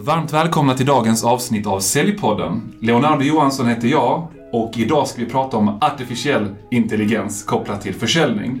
Varmt 0.00 0.32
välkomna 0.32 0.74
till 0.74 0.86
dagens 0.86 1.24
avsnitt 1.24 1.66
av 1.66 1.80
Säljpodden. 1.80 2.62
Leonardo 2.80 3.24
Johansson 3.24 3.68
heter 3.68 3.88
jag 3.88 4.28
och 4.52 4.78
idag 4.78 5.08
ska 5.08 5.20
vi 5.20 5.30
prata 5.30 5.56
om 5.56 5.68
artificiell 5.80 6.54
intelligens 6.70 7.42
kopplat 7.42 7.82
till 7.82 7.94
försäljning. 7.94 8.60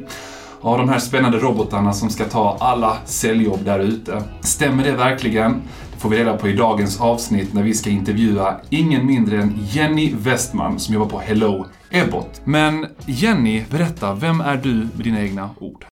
Ja, 0.62 0.76
de 0.76 0.88
här 0.88 0.98
spännande 0.98 1.38
robotarna 1.38 1.92
som 1.92 2.10
ska 2.10 2.24
ta 2.24 2.56
alla 2.60 2.96
säljjobb 3.04 3.64
där 3.64 3.78
ute. 3.78 4.22
Stämmer 4.40 4.84
det 4.84 4.92
verkligen? 4.92 5.62
Det 5.92 6.00
får 6.00 6.08
vi 6.08 6.18
reda 6.18 6.36
på 6.36 6.48
i 6.48 6.52
dagens 6.52 7.00
avsnitt 7.00 7.54
när 7.54 7.62
vi 7.62 7.74
ska 7.74 7.90
intervjua 7.90 8.56
ingen 8.70 9.06
mindre 9.06 9.42
än 9.42 9.58
Jenny 9.70 10.14
Westman 10.18 10.78
som 10.78 10.94
jobbar 10.94 11.08
på 11.08 11.18
Hello 11.18 11.66
Ebbot. 11.90 12.40
Men 12.44 12.86
Jenny, 13.06 13.64
berätta, 13.70 14.14
vem 14.14 14.40
är 14.40 14.56
du 14.56 14.74
med 14.74 15.04
dina 15.04 15.22
egna 15.22 15.50
ord? 15.60 15.84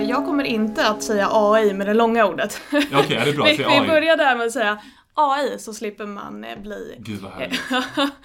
Ja, 0.00 0.08
jag 0.08 0.24
kommer 0.24 0.44
inte 0.44 0.88
att 0.88 1.02
säga 1.02 1.28
AI 1.32 1.74
med 1.74 1.86
det 1.86 1.94
långa 1.94 2.26
ordet. 2.26 2.60
Okej, 2.72 2.86
okay, 3.04 3.24
det 3.24 3.30
är 3.30 3.34
bra. 3.34 3.44
vi, 3.44 3.80
vi 3.80 3.86
börjar 3.86 4.16
där 4.16 4.36
med 4.36 4.46
att 4.46 4.52
säga 4.52 4.78
AI 5.18 5.58
så 5.58 5.74
slipper 5.74 6.06
man 6.06 6.44
eh, 6.44 6.58
bli... 6.58 6.96
Gud 6.98 7.20
vad 7.20 7.32
härligt. 7.32 7.60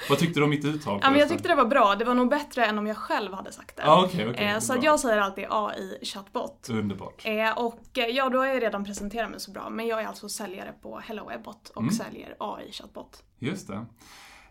vad 0.10 0.20
tyckte 0.20 0.40
du 0.40 0.44
om 0.44 0.50
mitt 0.50 0.66
uttal? 0.66 1.00
Ja, 1.04 1.10
men 1.10 1.20
jag 1.20 1.30
tyckte 1.30 1.48
det 1.48 1.56
var 1.56 1.66
bra. 1.66 1.96
Det 1.96 2.06
var 2.06 2.14
nog 2.14 2.30
bättre 2.30 2.66
än 2.66 2.78
om 2.78 2.88
jag 2.88 2.98
själv 2.98 3.34
hade 3.34 3.52
sagt 3.52 3.78
det. 3.78 3.84
Ah, 3.86 4.06
okay, 4.06 4.28
okay, 4.28 4.46
eh, 4.46 4.60
så 4.60 4.78
jag 4.82 5.00
säger 5.00 5.18
alltid 5.18 5.46
AI 5.50 6.06
chatbot. 6.06 6.70
Underbart. 6.72 7.22
Eh, 7.26 7.58
och 7.58 7.98
eh, 7.98 8.06
ja, 8.06 8.30
då 8.30 8.38
har 8.38 8.46
jag 8.46 8.62
redan 8.64 8.86
presenterat 8.86 9.32
mig 9.32 9.40
så 9.40 9.52
bra. 9.52 9.70
Men 9.70 9.88
jag 9.88 10.02
är 10.02 10.08
alltså 10.08 10.30
säljare 10.30 10.74
på 10.82 11.00
Hello 11.00 11.32
Ebbot 11.32 11.70
och 11.70 11.82
mm. 11.82 11.94
säljer 11.94 12.36
AI 12.40 12.72
chatbot. 12.72 13.24
Just 13.40 13.68
det. 13.68 13.86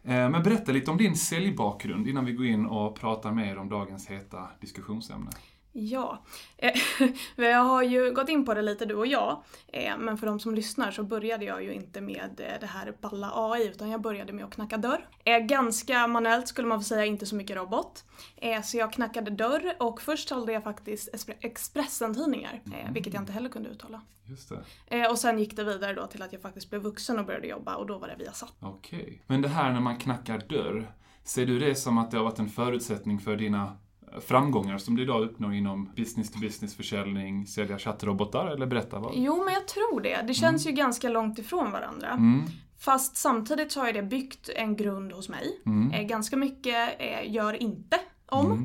Eh, 0.04 0.28
men 0.28 0.42
berätta 0.42 0.72
lite 0.72 0.90
om 0.90 0.96
din 0.96 1.16
säljbakgrund 1.16 2.08
innan 2.08 2.24
vi 2.24 2.32
går 2.32 2.46
in 2.46 2.66
och 2.66 3.00
pratar 3.00 3.32
mer 3.32 3.58
om 3.58 3.68
dagens 3.68 4.06
heta 4.06 4.48
diskussionsämne. 4.60 5.30
Ja, 5.72 6.22
eh, 6.56 6.72
vi 7.36 7.52
har 7.52 7.82
ju 7.82 8.12
gått 8.12 8.28
in 8.28 8.44
på 8.44 8.54
det 8.54 8.62
lite 8.62 8.86
du 8.86 8.94
och 8.94 9.06
jag. 9.06 9.42
Eh, 9.68 9.98
men 9.98 10.18
för 10.18 10.26
de 10.26 10.40
som 10.40 10.54
lyssnar 10.54 10.90
så 10.90 11.02
började 11.02 11.44
jag 11.44 11.64
ju 11.64 11.72
inte 11.72 12.00
med 12.00 12.40
eh, 12.40 12.60
det 12.60 12.66
här 12.66 12.94
balla 13.00 13.32
AI 13.34 13.68
utan 13.68 13.90
jag 13.90 14.00
började 14.00 14.32
med 14.32 14.44
att 14.44 14.54
knacka 14.54 14.76
dörr. 14.76 15.08
Ganska 15.40 16.06
manuellt 16.06 16.48
skulle 16.48 16.68
man 16.68 16.78
få 16.78 16.84
säga, 16.84 17.04
inte 17.04 17.26
så 17.26 17.34
mycket 17.34 17.56
robot. 17.56 18.04
Så 18.64 18.76
jag 18.76 18.92
knackade 18.92 19.30
dörr 19.30 19.74
och 19.78 20.00
först 20.00 20.28
sålde 20.28 20.52
jag 20.52 20.64
faktiskt 20.64 21.08
Expressen-tidningar, 21.40 22.62
mm. 22.66 22.94
vilket 22.94 23.14
jag 23.14 23.22
inte 23.22 23.32
heller 23.32 23.48
kunde 23.48 23.68
uttala. 23.68 24.00
Just 24.24 24.52
det. 24.88 25.08
Och 25.08 25.18
sen 25.18 25.38
gick 25.38 25.56
det 25.56 25.64
vidare 25.64 25.94
då 25.94 26.06
till 26.06 26.22
att 26.22 26.32
jag 26.32 26.42
faktiskt 26.42 26.70
blev 26.70 26.82
vuxen 26.82 27.18
och 27.18 27.26
började 27.26 27.46
jobba 27.46 27.76
och 27.76 27.86
då 27.86 27.98
var 27.98 28.08
det 28.08 28.14
Viasat. 28.18 28.52
Okej. 28.60 29.02
Okay. 29.02 29.18
Men 29.26 29.42
det 29.42 29.48
här 29.48 29.72
när 29.72 29.80
man 29.80 29.96
knackar 29.96 30.42
dörr, 30.48 30.92
ser 31.24 31.46
du 31.46 31.58
det 31.58 31.74
som 31.74 31.98
att 31.98 32.10
det 32.10 32.16
har 32.16 32.24
varit 32.24 32.38
en 32.38 32.48
förutsättning 32.48 33.18
för 33.18 33.36
dina 33.36 33.76
framgångar 34.20 34.78
som 34.78 34.96
du 34.96 35.02
idag 35.02 35.22
uppnår 35.22 35.54
inom 35.54 35.90
business 35.96 36.30
to 36.32 36.38
business 36.40 36.74
försäljning, 36.74 37.46
sälja 37.46 37.78
chattrobotar 37.78 38.46
eller 38.46 38.66
berätta 38.66 38.98
vad? 38.98 39.12
Jo, 39.14 39.44
men 39.44 39.54
jag 39.54 39.68
tror 39.68 40.00
det. 40.00 40.22
Det 40.26 40.34
känns 40.34 40.66
mm. 40.66 40.76
ju 40.76 40.82
ganska 40.82 41.08
långt 41.08 41.38
ifrån 41.38 41.72
varandra. 41.72 42.10
Mm. 42.10 42.42
Fast 42.78 43.16
samtidigt 43.16 43.72
så 43.72 43.80
har 43.80 43.92
det 43.92 44.02
byggt 44.02 44.50
en 44.56 44.76
grund 44.76 45.12
hos 45.12 45.28
mig. 45.28 45.62
Mm. 45.66 45.92
Eh, 45.92 46.02
ganska 46.02 46.36
mycket 46.36 47.00
eh, 47.00 47.32
gör 47.32 47.62
inte 47.62 47.98
om. 48.30 48.52
Mm, 48.52 48.64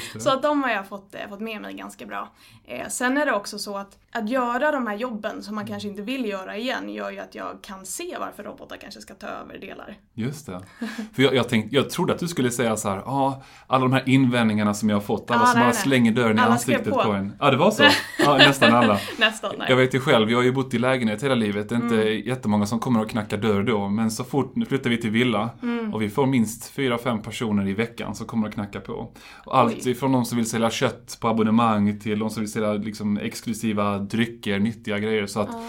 så 0.20 0.30
att 0.30 0.42
de 0.42 0.62
har 0.62 0.70
jag 0.70 0.88
fått, 0.88 1.14
eh, 1.14 1.28
fått 1.28 1.40
med 1.40 1.60
mig 1.60 1.74
ganska 1.74 2.06
bra. 2.06 2.28
Eh, 2.64 2.88
sen 2.88 3.18
är 3.18 3.26
det 3.26 3.32
också 3.32 3.58
så 3.58 3.76
att 3.76 3.98
att 4.12 4.28
göra 4.28 4.72
de 4.72 4.86
här 4.86 4.96
jobben 4.96 5.42
som 5.42 5.54
man 5.54 5.66
kanske 5.66 5.88
inte 5.88 6.02
vill 6.02 6.24
göra 6.24 6.56
igen 6.56 6.88
gör 6.88 7.10
ju 7.10 7.18
att 7.18 7.34
jag 7.34 7.62
kan 7.62 7.86
se 7.86 8.16
varför 8.20 8.42
robotar 8.42 8.76
kanske 8.76 9.00
ska 9.00 9.14
ta 9.14 9.26
över 9.26 9.58
delar. 9.58 9.96
Just 10.14 10.46
det. 10.46 10.60
För 11.14 11.22
jag, 11.22 11.34
jag, 11.34 11.48
tänkte, 11.48 11.76
jag 11.76 11.90
trodde 11.90 12.12
att 12.12 12.18
du 12.18 12.28
skulle 12.28 12.50
säga 12.50 12.76
så 12.76 12.88
här, 12.88 12.98
ah, 12.98 13.42
alla 13.66 13.82
de 13.82 13.92
här 13.92 14.08
invändningarna 14.08 14.74
som 14.74 14.88
jag 14.88 14.96
har 14.96 15.00
fått, 15.00 15.30
alla 15.30 15.42
ah, 15.42 15.46
som 15.46 15.60
bara 15.60 15.72
slänger 15.72 16.12
dörren 16.12 16.38
alla 16.38 16.48
i 16.48 16.52
ansiktet 16.52 16.92
på. 16.92 17.02
på 17.02 17.12
en. 17.12 17.32
Ja, 17.38 17.46
ah, 17.46 17.50
det 17.50 17.56
var 17.56 17.70
så? 17.70 17.82
Ja, 18.18 18.36
nästan 18.36 18.74
alla. 18.74 18.98
nästan, 19.18 19.54
nej. 19.58 19.66
Jag 19.70 19.76
vet 19.76 19.94
ju 19.94 20.00
själv, 20.00 20.30
jag 20.30 20.38
har 20.38 20.42
ju 20.42 20.52
bott 20.52 20.74
i 20.74 20.78
lägenhet 20.78 21.22
hela 21.22 21.34
livet. 21.34 21.68
Det 21.68 21.74
är 21.74 21.76
inte 21.76 22.02
mm. 22.02 22.26
jättemånga 22.26 22.66
som 22.66 22.80
kommer 22.80 23.00
och 23.00 23.10
knackar 23.10 23.36
dörr 23.36 23.62
då, 23.62 23.88
men 23.88 24.10
så 24.10 24.24
fort 24.24 24.56
nu 24.56 24.64
flyttar 24.64 24.90
vi 24.90 25.00
till 25.00 25.10
villa 25.10 25.50
mm. 25.62 25.94
och 25.94 26.02
vi 26.02 26.10
får 26.10 26.26
minst 26.26 26.70
fyra, 26.70 26.98
fem 26.98 27.22
personer 27.22 27.68
i 27.68 27.72
veckan 27.72 28.14
som 28.14 28.26
kommer 28.26 28.48
och 28.48 28.54
knackar 28.54 28.80
på. 28.80 28.97
Och 29.44 29.58
allt 29.58 29.86
Oj. 29.86 29.90
ifrån 29.90 30.12
de 30.12 30.24
som 30.24 30.36
vill 30.36 30.50
sälja 30.50 30.70
kött 30.70 31.18
på 31.20 31.28
abonnemang 31.28 32.00
till 32.00 32.18
de 32.18 32.30
som 32.30 32.42
vill 32.42 32.52
sälja 32.52 32.72
liksom, 32.72 33.18
exklusiva 33.18 33.98
drycker, 33.98 34.58
nyttiga 34.58 34.98
grejer. 34.98 35.26
Så 35.26 35.40
att 35.40 35.50
ja. 35.52 35.62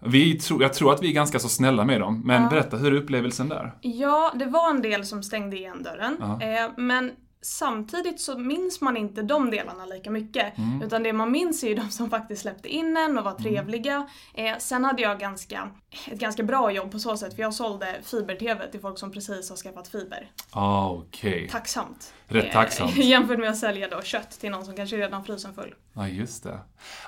vi 0.00 0.38
tro, 0.38 0.62
jag 0.62 0.74
tror 0.74 0.92
att 0.92 1.02
vi 1.02 1.08
är 1.08 1.12
ganska 1.14 1.38
så 1.38 1.48
snälla 1.48 1.84
med 1.84 2.00
dem. 2.00 2.22
Men 2.24 2.42
ja. 2.42 2.48
berätta, 2.48 2.76
hur 2.76 2.92
är 2.92 2.96
upplevelsen 2.96 3.48
där? 3.48 3.74
Ja, 3.80 4.32
det 4.34 4.46
var 4.46 4.70
en 4.70 4.82
del 4.82 5.06
som 5.06 5.22
stängde 5.22 5.56
igen 5.56 5.82
dörren. 5.82 6.40
Eh, 6.42 6.70
men 6.76 7.10
samtidigt 7.46 8.20
så 8.20 8.38
minns 8.38 8.80
man 8.80 8.96
inte 8.96 9.22
de 9.22 9.50
delarna 9.50 9.86
lika 9.86 10.10
mycket. 10.10 10.58
Mm. 10.58 10.82
Utan 10.82 11.02
det 11.02 11.12
man 11.12 11.30
minns 11.30 11.64
är 11.64 11.68
ju 11.68 11.74
de 11.74 11.90
som 11.90 12.10
faktiskt 12.10 12.42
släppte 12.42 12.68
in 12.68 12.96
en 12.96 13.18
och 13.18 13.24
var 13.24 13.30
mm. 13.30 13.42
trevliga. 13.42 14.08
Mm. 14.34 14.54
Eh, 14.54 14.58
sen 14.58 14.84
hade 14.84 15.02
jag 15.02 15.18
ganska, 15.18 15.68
ett 16.06 16.18
ganska 16.18 16.42
bra 16.42 16.72
jobb 16.72 16.92
på 16.92 16.98
så 16.98 17.16
sätt 17.16 17.34
för 17.34 17.42
jag 17.42 17.54
sålde 17.54 17.96
fiber-tv 18.02 18.70
till 18.70 18.80
folk 18.80 18.98
som 18.98 19.12
precis 19.12 19.50
har 19.50 19.56
skaffat 19.56 19.88
fiber. 19.88 20.30
Ah. 20.50 20.90
Okay. 20.90 21.48
Tacksamt. 21.48 22.12
Rätt 22.28 22.52
tacksamt. 22.52 22.98
Eh, 22.98 23.00
jämfört 23.08 23.38
med 23.38 23.50
att 23.50 23.56
sälja 23.56 23.88
då 23.88 24.02
kött 24.02 24.30
till 24.30 24.50
någon 24.50 24.64
som 24.64 24.74
kanske 24.74 24.96
redan 24.96 25.24
frysen 25.24 25.54
full. 25.54 25.74
Ja, 25.92 26.08
just 26.08 26.42
det. 26.42 26.58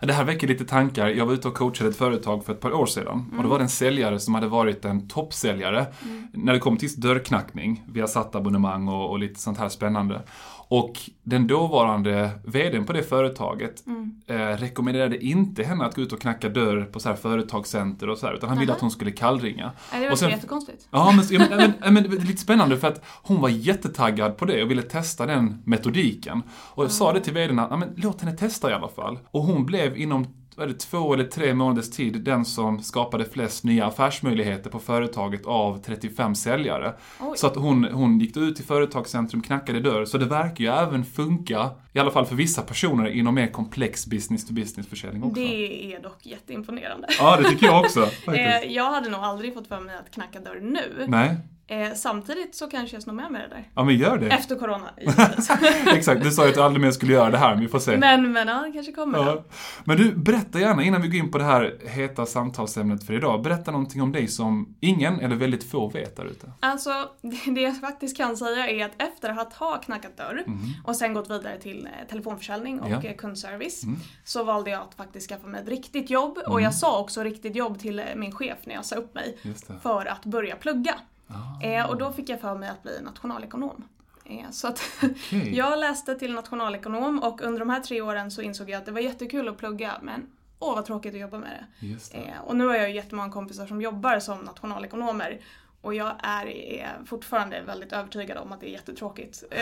Det 0.03 0.13
här 0.13 0.25
väcker 0.25 0.49
lite 0.49 0.65
tankar. 0.65 1.09
Jag 1.09 1.27
var 1.27 1.33
ute 1.35 1.49
och 1.49 1.55
coachade 1.55 1.91
ett 1.91 1.97
företag 1.97 2.45
för 2.45 2.53
ett 2.53 2.61
par 2.61 2.73
år 2.73 2.87
sedan. 2.87 3.25
Mm. 3.27 3.37
Och 3.37 3.43
det 3.43 3.49
var 3.49 3.61
en 3.61 3.69
säljare 3.69 4.21
som 4.21 4.35
hade 4.35 4.47
varit 4.47 4.85
en 4.85 5.09
toppsäljare 5.09 5.87
mm. 6.05 6.29
när 6.33 6.53
det 6.53 6.59
kom 6.59 6.77
till 6.77 7.01
dörrknackning. 7.01 7.85
Vi 7.93 8.01
har 8.01 8.09
satt 8.09 8.35
abonnemang 8.35 8.89
och, 8.89 9.11
och 9.11 9.19
lite 9.19 9.41
sånt 9.41 9.59
här 9.59 9.69
spännande. 9.69 10.23
Och 10.71 11.01
den 11.23 11.47
dåvarande 11.47 12.31
VDn 12.45 12.85
på 12.85 12.93
det 12.93 13.03
företaget 13.03 13.87
mm. 13.87 14.21
eh, 14.27 14.37
rekommenderade 14.37 15.25
inte 15.25 15.65
henne 15.65 15.85
att 15.85 15.95
gå 15.95 16.03
ut 16.03 16.13
och 16.13 16.21
knacka 16.21 16.49
dörr 16.49 16.85
på 16.85 17.01
så 17.01 17.09
här 17.09 17.17
företagscenter 17.17 18.09
och 18.09 18.19
så 18.19 18.27
här, 18.27 18.35
utan 18.35 18.49
han 18.49 18.59
ville 18.59 18.73
att 18.73 18.81
hon 18.81 18.91
skulle 18.91 19.11
kallringa. 19.11 19.73
Nej, 19.93 20.01
det 20.01 20.23
var 20.23 20.31
jättekonstigt. 20.31 20.89
Ja, 20.91 21.13
men, 21.17 21.25
ja, 21.31 21.57
men, 21.57 21.73
men, 21.81 21.95
men, 21.95 22.03
det 22.03 22.17
är 22.17 22.21
lite 22.21 22.43
spännande 22.43 22.79
för 22.79 22.89
att 22.89 23.05
hon 23.23 23.41
var 23.41 23.49
jättetaggad 23.49 24.37
på 24.37 24.45
det 24.45 24.63
och 24.63 24.71
ville 24.71 24.83
testa 24.83 25.08
den 25.17 25.63
metodiken. 25.65 26.43
Och 26.51 26.85
jag 26.85 26.91
sa 26.91 27.13
det 27.13 27.21
till 27.21 27.35
VDn 27.35 27.59
att, 27.59 27.79
men 27.79 27.89
låt 27.97 28.21
henne 28.21 28.37
testa 28.37 28.71
i 28.71 28.75
alla 28.75 28.89
fall. 28.89 29.19
Och 29.31 29.43
hon 29.43 29.67
blev 29.67 29.97
inom 29.97 30.27
det 30.67 30.75
två 30.75 31.15
eller 31.15 31.25
tre 31.25 31.55
månaders 31.55 31.91
tid 31.91 32.21
den 32.21 32.45
som 32.45 32.83
skapade 32.83 33.25
flest 33.25 33.65
nya 33.65 33.87
affärsmöjligheter 33.87 34.71
på 34.71 34.79
företaget 34.79 35.47
av 35.47 35.83
35 35.83 36.35
säljare. 36.35 36.95
Oj. 37.21 37.39
Så 37.39 37.47
att 37.47 37.57
hon, 37.57 37.85
hon 37.85 38.19
gick 38.19 38.37
ut 38.37 38.57
till 38.57 38.65
företagscentrum, 38.65 39.43
knackade 39.43 39.81
dörr. 39.81 40.05
Så 40.05 40.19
det 40.19 40.27
verkar 40.27 40.65
ju 40.65 40.71
även 40.71 41.05
funka, 41.05 41.71
i 41.93 41.99
alla 41.99 42.11
fall 42.11 42.27
för 42.27 42.35
vissa 42.35 42.63
personer, 42.63 43.07
inom 43.07 43.35
mer 43.35 43.47
komplex 43.47 44.07
business 44.07 44.47
to 44.47 44.53
business-försäljning 44.53 45.23
också. 45.23 45.41
Det 45.41 45.95
är 45.95 46.03
dock 46.03 46.27
jätteimponerande. 46.27 47.09
Ja, 47.19 47.37
det 47.37 47.49
tycker 47.49 47.67
jag 47.67 47.81
också. 47.85 48.09
Eh, 48.29 48.73
jag 48.73 48.91
hade 48.91 49.09
nog 49.09 49.21
aldrig 49.21 49.55
fått 49.55 49.69
för 49.69 49.81
mig 49.81 49.97
att 49.97 50.11
knacka 50.11 50.41
dörr 50.41 50.61
nu. 50.61 51.05
Nej. 51.09 51.37
Eh, 51.71 51.95
samtidigt 51.95 52.55
så 52.55 52.67
kanske 52.67 52.97
jag 52.97 53.03
snor 53.03 53.13
med 53.13 53.33
mig 53.33 53.43
det 53.43 53.55
där. 53.55 53.69
Ja 53.75 53.85
men 53.85 53.97
gör 53.97 54.19
det. 54.19 54.27
Efter 54.27 54.57
corona, 54.57 54.91
Exakt, 55.95 56.23
du 56.23 56.31
sa 56.31 56.43
ju 56.43 56.49
att 56.49 56.55
du 56.55 56.63
aldrig 56.63 56.81
mer 56.81 56.91
skulle 56.91 57.13
göra 57.13 57.31
det 57.31 57.39
här, 57.39 57.51
men 57.51 57.61
vi 57.61 57.69
får 57.69 57.79
se. 57.79 57.97
Men, 57.97 58.33
men 58.33 58.49
ja, 58.49 58.63
det 58.67 58.73
kanske 58.73 58.93
kommer. 58.93 59.19
Ja. 59.19 59.45
Men 59.85 59.97
du, 59.97 60.15
berätta 60.15 60.61
gärna 60.61 60.83
innan 60.83 61.03
vi 61.03 61.09
går 61.09 61.17
in 61.17 61.31
på 61.31 61.39
det 61.39 61.45
här 61.45 61.79
heta 61.87 62.27
samtalsämnet 62.27 63.07
för 63.07 63.15
idag. 63.15 63.43
Berätta 63.43 63.71
någonting 63.71 64.03
om 64.03 64.13
dig 64.13 64.29
som 64.29 64.77
ingen 64.81 65.21
eller 65.21 65.37
väldigt 65.37 65.71
få 65.71 65.89
vet 65.89 66.17
där 66.17 66.25
ute. 66.25 66.53
Alltså, 66.61 66.91
det 67.55 67.61
jag 67.61 67.81
faktiskt 67.81 68.17
kan 68.17 68.37
säga 68.37 68.69
är 68.69 68.85
att 68.85 69.03
efter 69.03 69.29
att 69.29 69.53
ha 69.55 69.77
knackat 69.77 70.17
dörr 70.17 70.45
mm. 70.47 70.59
och 70.85 70.97
sen 70.97 71.15
gått 71.15 71.31
vidare 71.31 71.59
till 71.61 71.88
telefonförsäljning 72.09 72.81
och 72.81 72.91
ja. 72.91 73.03
Eh, 73.03 73.17
kundservice 73.17 73.85
mm. 73.85 73.99
så 74.25 74.45
valde 74.45 74.71
jag 74.71 74.83
att 74.83 74.95
faktiskt 74.95 75.29
skaffa 75.29 75.47
mig 75.47 75.63
ett 75.63 75.69
riktigt 75.69 76.11
jobb 76.11 76.39
mm. 76.39 76.53
och 76.53 76.61
jag 76.61 76.75
sa 76.75 77.01
också 77.01 77.23
riktigt 77.23 77.57
jobb 77.57 77.79
till 77.79 77.99
eh, 77.99 78.05
min 78.17 78.33
chef 78.33 78.59
när 78.65 78.75
jag 78.75 78.85
sa 78.85 78.97
upp 78.97 79.15
mig 79.15 79.39
för 79.83 80.07
att 80.07 80.25
börja 80.25 80.57
plugga. 80.57 80.95
Eh, 81.63 81.91
och 81.91 81.99
då 81.99 82.13
fick 82.13 82.29
jag 82.29 82.41
för 82.41 82.55
mig 82.55 82.69
att 82.69 82.83
bli 82.83 83.01
nationalekonom. 83.03 83.85
Eh, 84.25 84.51
så 84.51 84.69
att 84.69 84.83
okay. 85.03 85.55
jag 85.55 85.79
läste 85.79 86.15
till 86.15 86.35
nationalekonom 86.35 87.23
och 87.23 87.43
under 87.43 87.59
de 87.59 87.71
här 87.71 87.81
tre 87.81 88.01
åren 88.01 88.31
så 88.31 88.43
insåg 88.43 88.71
jag 88.71 88.79
att 88.79 88.87
det 88.87 88.93
var 88.93 89.01
jättekul 89.01 89.49
att 89.49 89.57
plugga 89.59 89.93
men 90.03 90.27
åh 90.59 90.75
vad 90.75 90.85
tråkigt 90.85 91.15
att 91.15 91.21
jobba 91.21 91.39
med 91.39 91.65
det. 91.81 91.87
det. 92.13 92.19
Eh, 92.19 92.41
och 92.47 92.57
nu 92.57 92.67
har 92.67 92.75
jag 92.75 92.91
jättemånga 92.91 93.33
kompisar 93.33 93.67
som 93.67 93.83
jobbar 93.83 94.19
som 94.19 94.39
nationalekonomer 94.39 95.41
och 95.81 95.95
jag 95.95 96.13
är, 96.23 96.47
är, 96.47 97.05
fortfarande 97.05 97.63
väldigt 97.63 97.93
övertygad 97.93 98.39
om 98.39 98.53
att 98.53 98.61
det 98.61 98.69
är 98.69 98.73
jättetråkigt. 98.73 99.45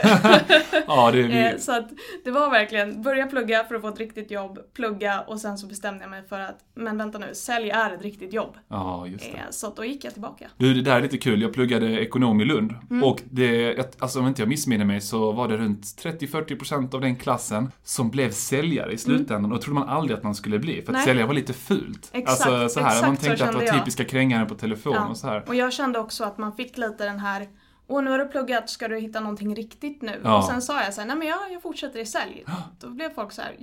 ja, 0.87 1.11
det 1.13 1.23
är 1.23 1.53
eh, 1.53 1.59
så 1.59 1.73
att 1.73 1.89
det 2.25 2.31
var 2.31 2.51
verkligen 2.51 3.03
börja 3.03 3.27
plugga 3.27 3.65
för 3.65 3.75
att 3.75 3.81
få 3.81 3.89
ett 3.89 3.99
riktigt 3.99 4.31
jobb, 4.31 4.59
plugga 4.75 5.21
och 5.21 5.41
sen 5.41 5.59
så 5.59 5.67
bestämde 5.67 6.01
jag 6.01 6.11
mig 6.11 6.23
för 6.29 6.41
att, 6.41 6.59
men 6.75 6.99
vänta 6.99 7.19
nu, 7.19 7.35
sälj 7.35 7.71
är 7.71 7.93
ett 7.93 8.03
riktigt 8.03 8.33
jobb. 8.33 8.57
Ja, 8.69 9.07
just 9.07 9.33
det. 9.33 9.39
Eh, 9.39 9.45
så 9.51 9.67
att 9.67 9.77
då 9.77 9.85
gick 9.85 10.05
jag 10.05 10.13
tillbaka. 10.13 10.51
Du, 10.57 10.75
det 10.75 10.83
där 10.83 10.97
är 10.97 11.03
lite 11.03 11.19
kul. 11.19 11.43
Jag 11.43 11.53
pluggade 11.53 12.01
ekonom 12.01 12.41
i 12.41 12.45
Lund 12.45 12.75
mm. 12.91 13.05
och 13.05 13.23
det, 13.31 13.97
alltså 13.99 14.21
om 14.21 14.27
inte 14.27 14.43
jag 14.43 14.49
missminner 14.49 14.85
mig 14.85 15.01
så 15.01 15.33
var 15.33 15.49
det 15.49 15.57
runt 15.57 15.83
30-40% 15.83 16.95
av 16.95 17.01
den 17.01 17.17
klassen 17.17 17.73
som 17.85 18.11
blev 18.11 18.31
säljare 18.31 18.93
i 18.93 18.99
slutändan 18.99 19.45
mm. 19.45 19.53
och 19.53 19.63
trodde 19.63 19.81
man 19.81 19.89
aldrig 19.89 20.19
att 20.19 20.25
man 20.25 20.35
skulle 20.35 20.59
bli 20.59 20.83
för 20.83 20.93
att 20.93 20.97
Nej. 20.97 21.05
sälja 21.05 21.27
var 21.27 21.35
lite 21.35 21.53
fult. 21.53 22.11
Exakt, 22.13 22.51
alltså 22.51 22.69
så 22.69 22.81
här, 22.81 22.89
exakt 22.89 23.07
man 23.07 23.17
tänkte 23.17 23.45
att 23.45 23.53
det 23.53 23.59
var 23.59 23.79
typiska 23.79 24.05
krängare 24.05 24.47
på 24.47 24.55
telefon 24.55 24.93
ja. 24.95 25.09
och 25.09 25.17
så 25.17 25.27
här. 25.27 25.45
Och 25.47 25.55
jag 25.55 25.73
kände 25.73 25.99
också 26.07 26.25
att 26.25 26.39
man 26.39 26.57
fick 26.57 26.77
lite 26.79 27.05
den 27.05 27.19
här 27.19 27.49
och 27.87 28.05
nu 28.05 28.11
har 28.11 28.19
du 28.19 28.27
pluggat, 28.29 28.71
ska 28.71 28.89
du 28.89 28.99
hitta 28.99 29.21
någonting 29.21 29.55
riktigt 29.55 30.03
nu? 30.03 30.21
Ja. 30.25 30.39
Och 30.39 30.45
sen 30.45 30.63
sa 30.63 30.83
jag 30.83 30.95
så 30.95 31.01
här, 31.01 31.09
nej 31.09 31.17
men 31.17 31.29
jag, 31.29 31.53
jag 31.53 31.63
fortsätter 31.63 31.99
i 31.99 32.07
sälj. 32.07 32.45
Då 32.81 32.91
blev 32.91 33.15
folk 33.15 33.33
så 33.33 33.43
här, 33.43 33.57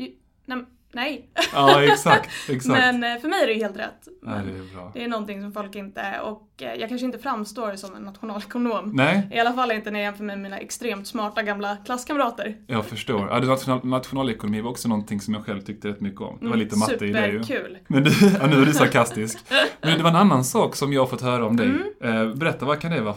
nej, 0.46 0.66
nej. 0.94 1.30
Ja, 1.54 1.84
exakt. 1.84 2.30
exakt. 2.50 2.80
Men 2.80 3.04
eh, 3.04 3.22
för 3.22 3.28
mig 3.28 3.44
är 3.44 3.48
det 3.48 3.54
helt 3.54 3.78
rätt. 3.78 4.08
Nej, 4.22 4.42
det, 4.46 4.52
är 4.52 4.76
bra. 4.76 4.92
det 4.94 5.04
är 5.04 5.08
någonting 5.08 5.42
som 5.42 5.54
folk 5.54 5.76
inte, 5.76 6.20
och 6.24 6.50
eh, 6.62 6.74
jag 6.74 6.90
kanske 6.90 7.06
inte 7.06 7.20
framstår 7.20 7.76
som 7.76 7.96
en 7.96 8.02
nationalekonom. 8.02 8.92
Nej. 8.94 9.28
I 9.32 9.40
alla 9.40 9.54
fall 9.54 9.72
inte 9.72 9.92
när 9.92 10.00
jag 10.00 10.06
jämför 10.06 10.24
med 10.24 10.40
mina 10.40 10.58
extremt 10.58 11.08
smarta 11.08 11.44
gamla 11.44 11.78
klasskamrater. 11.86 12.56
Jag 12.68 12.86
förstår. 12.86 13.28
Ja, 13.32 13.40
national, 13.40 13.86
nationalekonomi 13.86 14.62
var 14.62 14.72
också 14.72 14.88
någonting 14.88 15.22
som 15.22 15.34
jag 15.34 15.46
själv 15.46 15.62
tyckte 15.62 15.88
rätt 15.88 16.02
mycket 16.02 16.22
om. 16.22 16.38
Det 16.40 16.46
var 16.46 16.54
mm, 16.54 16.60
lite 16.60 16.78
matte 16.78 17.06
i 17.06 17.12
det 17.12 17.28
ju. 17.28 17.44
Superkul. 17.44 17.78
Men 17.88 18.04
du, 18.04 18.12
ja, 18.42 18.48
nu 18.48 18.62
är 18.62 18.66
du 18.66 18.74
sarkastisk. 18.74 19.40
Men 19.82 19.98
det 19.98 20.04
var 20.04 20.10
en 20.10 20.16
annan 20.16 20.44
sak 20.44 20.76
som 20.76 20.94
jag 20.94 21.02
har 21.02 21.08
fått 21.08 21.22
höra 21.22 21.46
om 21.46 21.58
dig. 21.58 21.68
Mm. 21.68 22.30
Eh, 22.30 22.36
berätta, 22.36 22.66
vad 22.66 22.80
kan 22.80 22.92
det 22.92 23.02
vara? 23.02 23.16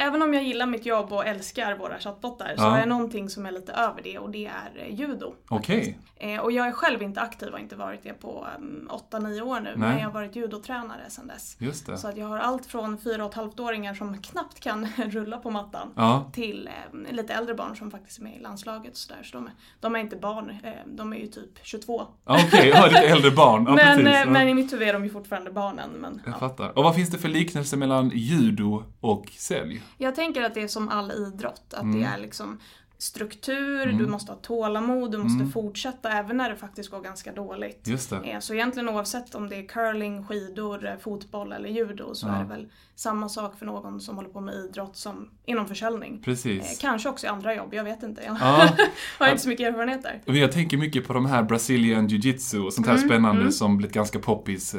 Även 0.00 0.22
om 0.22 0.34
jag 0.34 0.44
gillar 0.44 0.66
mitt 0.66 0.86
jobb 0.86 1.12
och 1.12 1.26
älskar 1.26 1.76
våra 1.76 1.98
chattbottar 1.98 2.48
ja. 2.50 2.56
så 2.56 2.62
har 2.62 2.78
jag 2.78 2.88
någonting 2.88 3.28
som 3.28 3.46
är 3.46 3.52
lite 3.52 3.72
över 3.72 4.02
det 4.02 4.18
och 4.18 4.30
det 4.30 4.46
är 4.46 4.86
judo. 4.90 5.34
Okej. 5.48 5.98
Okay. 6.18 6.38
Och 6.38 6.52
jag 6.52 6.66
är 6.66 6.72
själv 6.72 6.93
inte 7.02 7.20
aktiv 7.20 7.52
och 7.52 7.60
inte 7.60 7.76
varit 7.76 8.02
det 8.02 8.12
på 8.12 8.46
8-9 9.10 9.16
mm, 9.16 9.48
år 9.48 9.60
nu. 9.60 9.70
Nej. 9.76 9.76
Men 9.76 9.98
jag 9.98 10.06
har 10.06 10.12
varit 10.12 10.36
judotränare 10.36 11.10
sedan 11.10 11.26
dess. 11.26 11.56
Just 11.58 11.86
det. 11.86 11.98
Så 11.98 12.08
att 12.08 12.16
jag 12.16 12.26
har 12.26 12.38
allt 12.38 12.66
från 12.66 12.98
4,5-åringar 12.98 13.94
som 13.94 14.22
knappt 14.22 14.60
kan 14.60 14.86
rulla 14.96 15.38
på 15.38 15.50
mattan 15.50 15.88
ja. 15.96 16.30
till 16.32 16.68
eh, 16.68 17.12
lite 17.12 17.34
äldre 17.34 17.54
barn 17.54 17.76
som 17.76 17.90
faktiskt 17.90 18.18
är 18.18 18.22
med 18.22 18.36
i 18.36 18.38
landslaget. 18.40 18.96
Så, 18.96 19.14
där. 19.14 19.22
så 19.22 19.36
de, 19.36 19.46
är, 19.46 19.52
de 19.80 19.94
är 19.96 19.98
inte 19.98 20.16
barn, 20.16 20.50
eh, 20.62 20.72
de 20.86 21.12
är 21.12 21.16
ju 21.16 21.26
typ 21.26 21.58
22. 21.62 22.06
Okej, 22.24 22.46
okay, 22.46 22.68
ja, 22.68 22.86
lite 22.86 22.98
äldre 23.08 23.30
barn. 23.30 23.64
Ja, 23.68 23.74
men, 23.74 23.96
precis, 23.96 24.14
eh, 24.14 24.30
men 24.30 24.48
i 24.48 24.54
mitt 24.54 24.72
huvud 24.72 24.88
är 24.88 24.92
de 24.92 25.04
ju 25.04 25.10
fortfarande 25.10 25.50
barnen. 25.50 25.90
Men, 25.90 26.22
jag 26.26 26.38
fattar. 26.38 26.78
Och 26.78 26.84
vad 26.84 26.94
finns 26.94 27.10
det 27.10 27.18
för 27.18 27.28
liknelse 27.28 27.76
mellan 27.76 28.10
judo 28.14 28.84
och 29.00 29.26
sälj? 29.38 29.82
Jag 29.98 30.14
tänker 30.14 30.42
att 30.42 30.54
det 30.54 30.62
är 30.62 30.68
som 30.68 30.88
all 30.88 31.12
idrott. 31.12 31.74
Att 31.74 31.82
mm. 31.82 32.00
det 32.00 32.06
är 32.06 32.18
liksom 32.18 32.60
struktur, 32.98 33.82
mm. 33.82 33.98
du 33.98 34.06
måste 34.06 34.32
ha 34.32 34.38
tålamod, 34.38 35.12
du 35.12 35.18
måste 35.18 35.40
mm. 35.40 35.52
fortsätta 35.52 36.10
även 36.10 36.36
när 36.36 36.50
det 36.50 36.56
faktiskt 36.56 36.90
går 36.90 37.00
ganska 37.00 37.32
dåligt. 37.32 37.88
Just 37.88 38.10
det. 38.10 38.16
Eh, 38.16 38.38
så 38.38 38.54
egentligen 38.54 38.88
oavsett 38.88 39.34
om 39.34 39.48
det 39.48 39.56
är 39.56 39.68
curling, 39.68 40.24
skidor, 40.26 40.86
eh, 40.86 40.96
fotboll 40.96 41.52
eller 41.52 41.68
judo 41.68 42.14
så 42.14 42.26
ja. 42.26 42.34
är 42.34 42.42
det 42.42 42.48
väl 42.48 42.66
samma 42.96 43.28
sak 43.28 43.58
för 43.58 43.66
någon 43.66 44.00
som 44.00 44.16
håller 44.16 44.28
på 44.28 44.40
med 44.40 44.54
idrott 44.54 44.96
som 44.96 45.28
inom 45.44 45.66
försäljning. 45.66 46.22
Precis. 46.24 46.62
Eh, 46.62 46.78
kanske 46.80 47.08
också 47.08 47.26
i 47.26 47.28
andra 47.28 47.54
jobb, 47.54 47.74
jag 47.74 47.84
vet 47.84 48.02
inte. 48.02 48.22
Jag 48.26 48.36
ja. 48.40 48.68
har 49.18 49.28
inte 49.28 49.42
så 49.42 49.48
mycket 49.48 49.68
erfarenhet 49.68 50.02
där. 50.02 50.34
Jag 50.34 50.52
tänker 50.52 50.76
mycket 50.76 51.06
på 51.06 51.12
de 51.12 51.26
här 51.26 51.42
Brazilian 51.42 52.08
jiu-jitsu 52.08 52.58
och 52.58 52.72
sånt 52.72 52.86
här 52.86 52.94
mm. 52.94 53.08
spännande 53.08 53.40
mm. 53.40 53.52
som 53.52 53.76
blivit 53.76 53.94
ganska 53.94 54.18
poppis. 54.18 54.74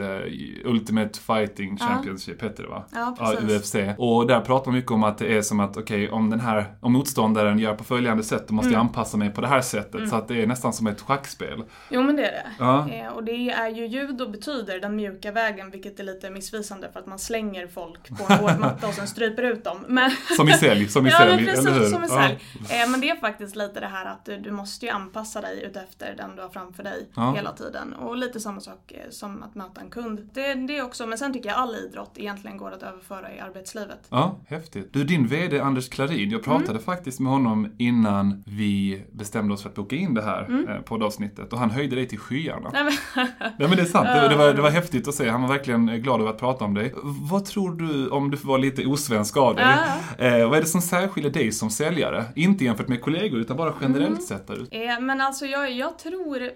Ultimate 0.63 1.19
Fighting 1.19 1.77
Championship 1.77 2.37
ja. 2.41 2.47
heter 2.47 2.63
det 2.63 2.69
va? 2.69 2.85
Ja, 2.91 3.15
precis. 3.19 3.75
UFC. 3.75 3.75
Och 3.97 4.27
där 4.27 4.41
pratar 4.41 4.71
man 4.71 4.75
mycket 4.75 4.91
om 4.91 5.03
att 5.03 5.17
det 5.17 5.37
är 5.37 5.41
som 5.41 5.59
att 5.59 5.77
okej, 5.77 6.05
okay, 6.05 6.09
om 6.09 6.29
den 6.29 6.39
här, 6.39 6.65
om 6.81 6.93
motståndaren 6.93 7.59
gör 7.59 7.75
på 7.75 7.83
följande 7.83 8.04
följande 8.05 8.23
sätt, 8.23 8.47
då 8.47 8.53
måste 8.53 8.69
mm. 8.69 8.81
anpassa 8.81 9.17
mig 9.17 9.29
på 9.29 9.41
det 9.41 9.47
här 9.47 9.61
sättet. 9.61 9.95
Mm. 9.95 10.09
Så 10.09 10.15
att 10.15 10.27
det 10.27 10.41
är 10.41 10.47
nästan 10.47 10.73
som 10.73 10.87
ett 10.87 11.01
schackspel. 11.01 11.63
Jo 11.89 12.03
men 12.03 12.15
det 12.15 12.25
är 12.25 12.31
det. 12.31 12.51
Ja. 12.59 12.89
Eh, 12.89 13.07
och 13.07 13.23
det 13.23 13.49
är 13.49 13.69
ju 13.69 13.85
judo 13.85 14.29
betyder 14.29 14.79
den 14.79 14.95
mjuka 14.95 15.31
vägen, 15.31 15.71
vilket 15.71 15.99
är 15.99 16.03
lite 16.03 16.29
missvisande 16.29 16.89
för 16.93 16.99
att 16.99 17.05
man 17.05 17.19
slänger 17.19 17.67
folk 17.67 18.17
på 18.17 18.33
en 18.33 18.39
hård 18.39 18.59
matta 18.59 18.87
och 18.87 18.93
sen 18.93 19.07
stryper 19.07 19.43
ut 19.43 19.63
dem. 19.63 19.85
Men... 19.87 20.11
Som 20.37 20.49
i 20.49 20.53
sälj, 20.53 20.87
som 20.87 21.07
i 21.07 21.09
ja, 21.09 21.17
sälj, 21.17 21.35
men 21.35 21.45
precis, 21.45 21.67
eller 21.67 21.79
hur? 21.79 21.85
som 21.85 22.03
i 22.03 22.07
sälj. 22.07 22.39
Ja. 22.69 22.83
Eh, 22.83 22.89
men 22.89 23.01
det 23.01 23.09
är 23.09 23.15
faktiskt 23.15 23.55
lite 23.55 23.79
det 23.79 23.87
här 23.87 24.05
att 24.05 24.25
du, 24.25 24.37
du 24.37 24.51
måste 24.51 24.85
ju 24.85 24.91
anpassa 24.91 25.41
dig 25.41 25.63
utefter 25.63 26.13
den 26.17 26.35
du 26.35 26.41
har 26.41 26.49
framför 26.49 26.83
dig 26.83 27.09
ja. 27.15 27.33
hela 27.35 27.51
tiden. 27.51 27.93
Och 27.93 28.17
lite 28.17 28.39
samma 28.39 28.59
sak 28.59 28.91
eh, 28.91 29.09
som 29.09 29.43
att 29.43 29.55
möta 29.55 29.81
en 29.81 29.89
kund. 29.89 30.29
Det, 30.33 30.53
det 30.53 30.81
också, 30.81 31.07
men 31.07 31.17
sen 31.17 31.33
tycker 31.33 31.49
jag 31.49 31.57
all 31.57 31.75
idrott 31.75 32.11
egentligen 32.15 32.57
går 32.57 32.71
att 32.71 32.83
överföra 32.83 33.35
i 33.35 33.39
arbetslivet. 33.39 34.07
Ja, 34.09 34.39
häftigt. 34.47 34.93
Du, 34.93 35.03
din 35.03 35.27
VD 35.27 35.59
Anders 35.59 35.89
Klarin, 35.89 36.31
jag 36.31 36.43
pratade 36.43 36.71
mm. 36.71 36.83
faktiskt 36.83 37.19
med 37.19 37.31
honom 37.31 37.71
innan 37.77 37.94
vi 38.45 39.01
bestämde 39.11 39.53
oss 39.53 39.61
för 39.61 39.69
att 39.69 39.75
boka 39.75 39.95
in 39.95 40.13
det 40.13 40.21
här 40.21 40.45
mm. 40.45 40.67
Eh, 40.67 40.81
poddavsnittet 40.81 41.53
och 41.53 41.59
han 41.59 41.71
höjde 41.71 41.95
dig 41.95 42.07
till 42.07 42.19
skyarna. 42.19 42.69
Nej 42.73 42.83
men, 42.83 42.93
Nej, 43.39 43.53
men 43.57 43.71
det 43.71 43.81
är 43.81 43.85
sant, 43.85 44.07
det, 44.07 44.27
det, 44.27 44.35
var, 44.35 44.53
det 44.53 44.61
var 44.61 44.69
häftigt 44.69 45.07
att 45.07 45.15
se. 45.15 45.29
Han 45.29 45.41
var 45.41 45.49
verkligen 45.49 45.85
glad 46.01 46.21
över 46.21 46.31
att 46.31 46.39
prata 46.39 46.65
om 46.65 46.73
dig. 46.73 46.93
Vad 47.31 47.45
tror 47.45 47.71
du, 47.75 48.09
om 48.09 48.31
du 48.31 48.37
får 48.37 48.47
vara 48.47 48.57
lite 48.57 48.85
osvensk 48.85 49.37
av 49.37 49.55
dig, 49.55 49.65
eh, 50.17 50.49
vad 50.49 50.57
är 50.57 50.61
det 50.61 50.67
som 50.67 50.81
särskiljer 50.81 51.31
dig 51.31 51.51
som 51.51 51.69
säljare? 51.69 52.25
Inte 52.35 52.65
jämfört 52.65 52.87
med 52.87 53.01
kollegor 53.01 53.39
utan 53.39 53.57
bara 53.57 53.73
generellt 53.81 54.07
mm. 54.07 54.21
sett 54.21 54.47
där. 54.47 54.67
Eh, 54.71 54.99
men 54.99 55.21
alltså 55.21 55.45
jag, 55.45 55.71
jag 55.71 55.99
tror 55.99 56.49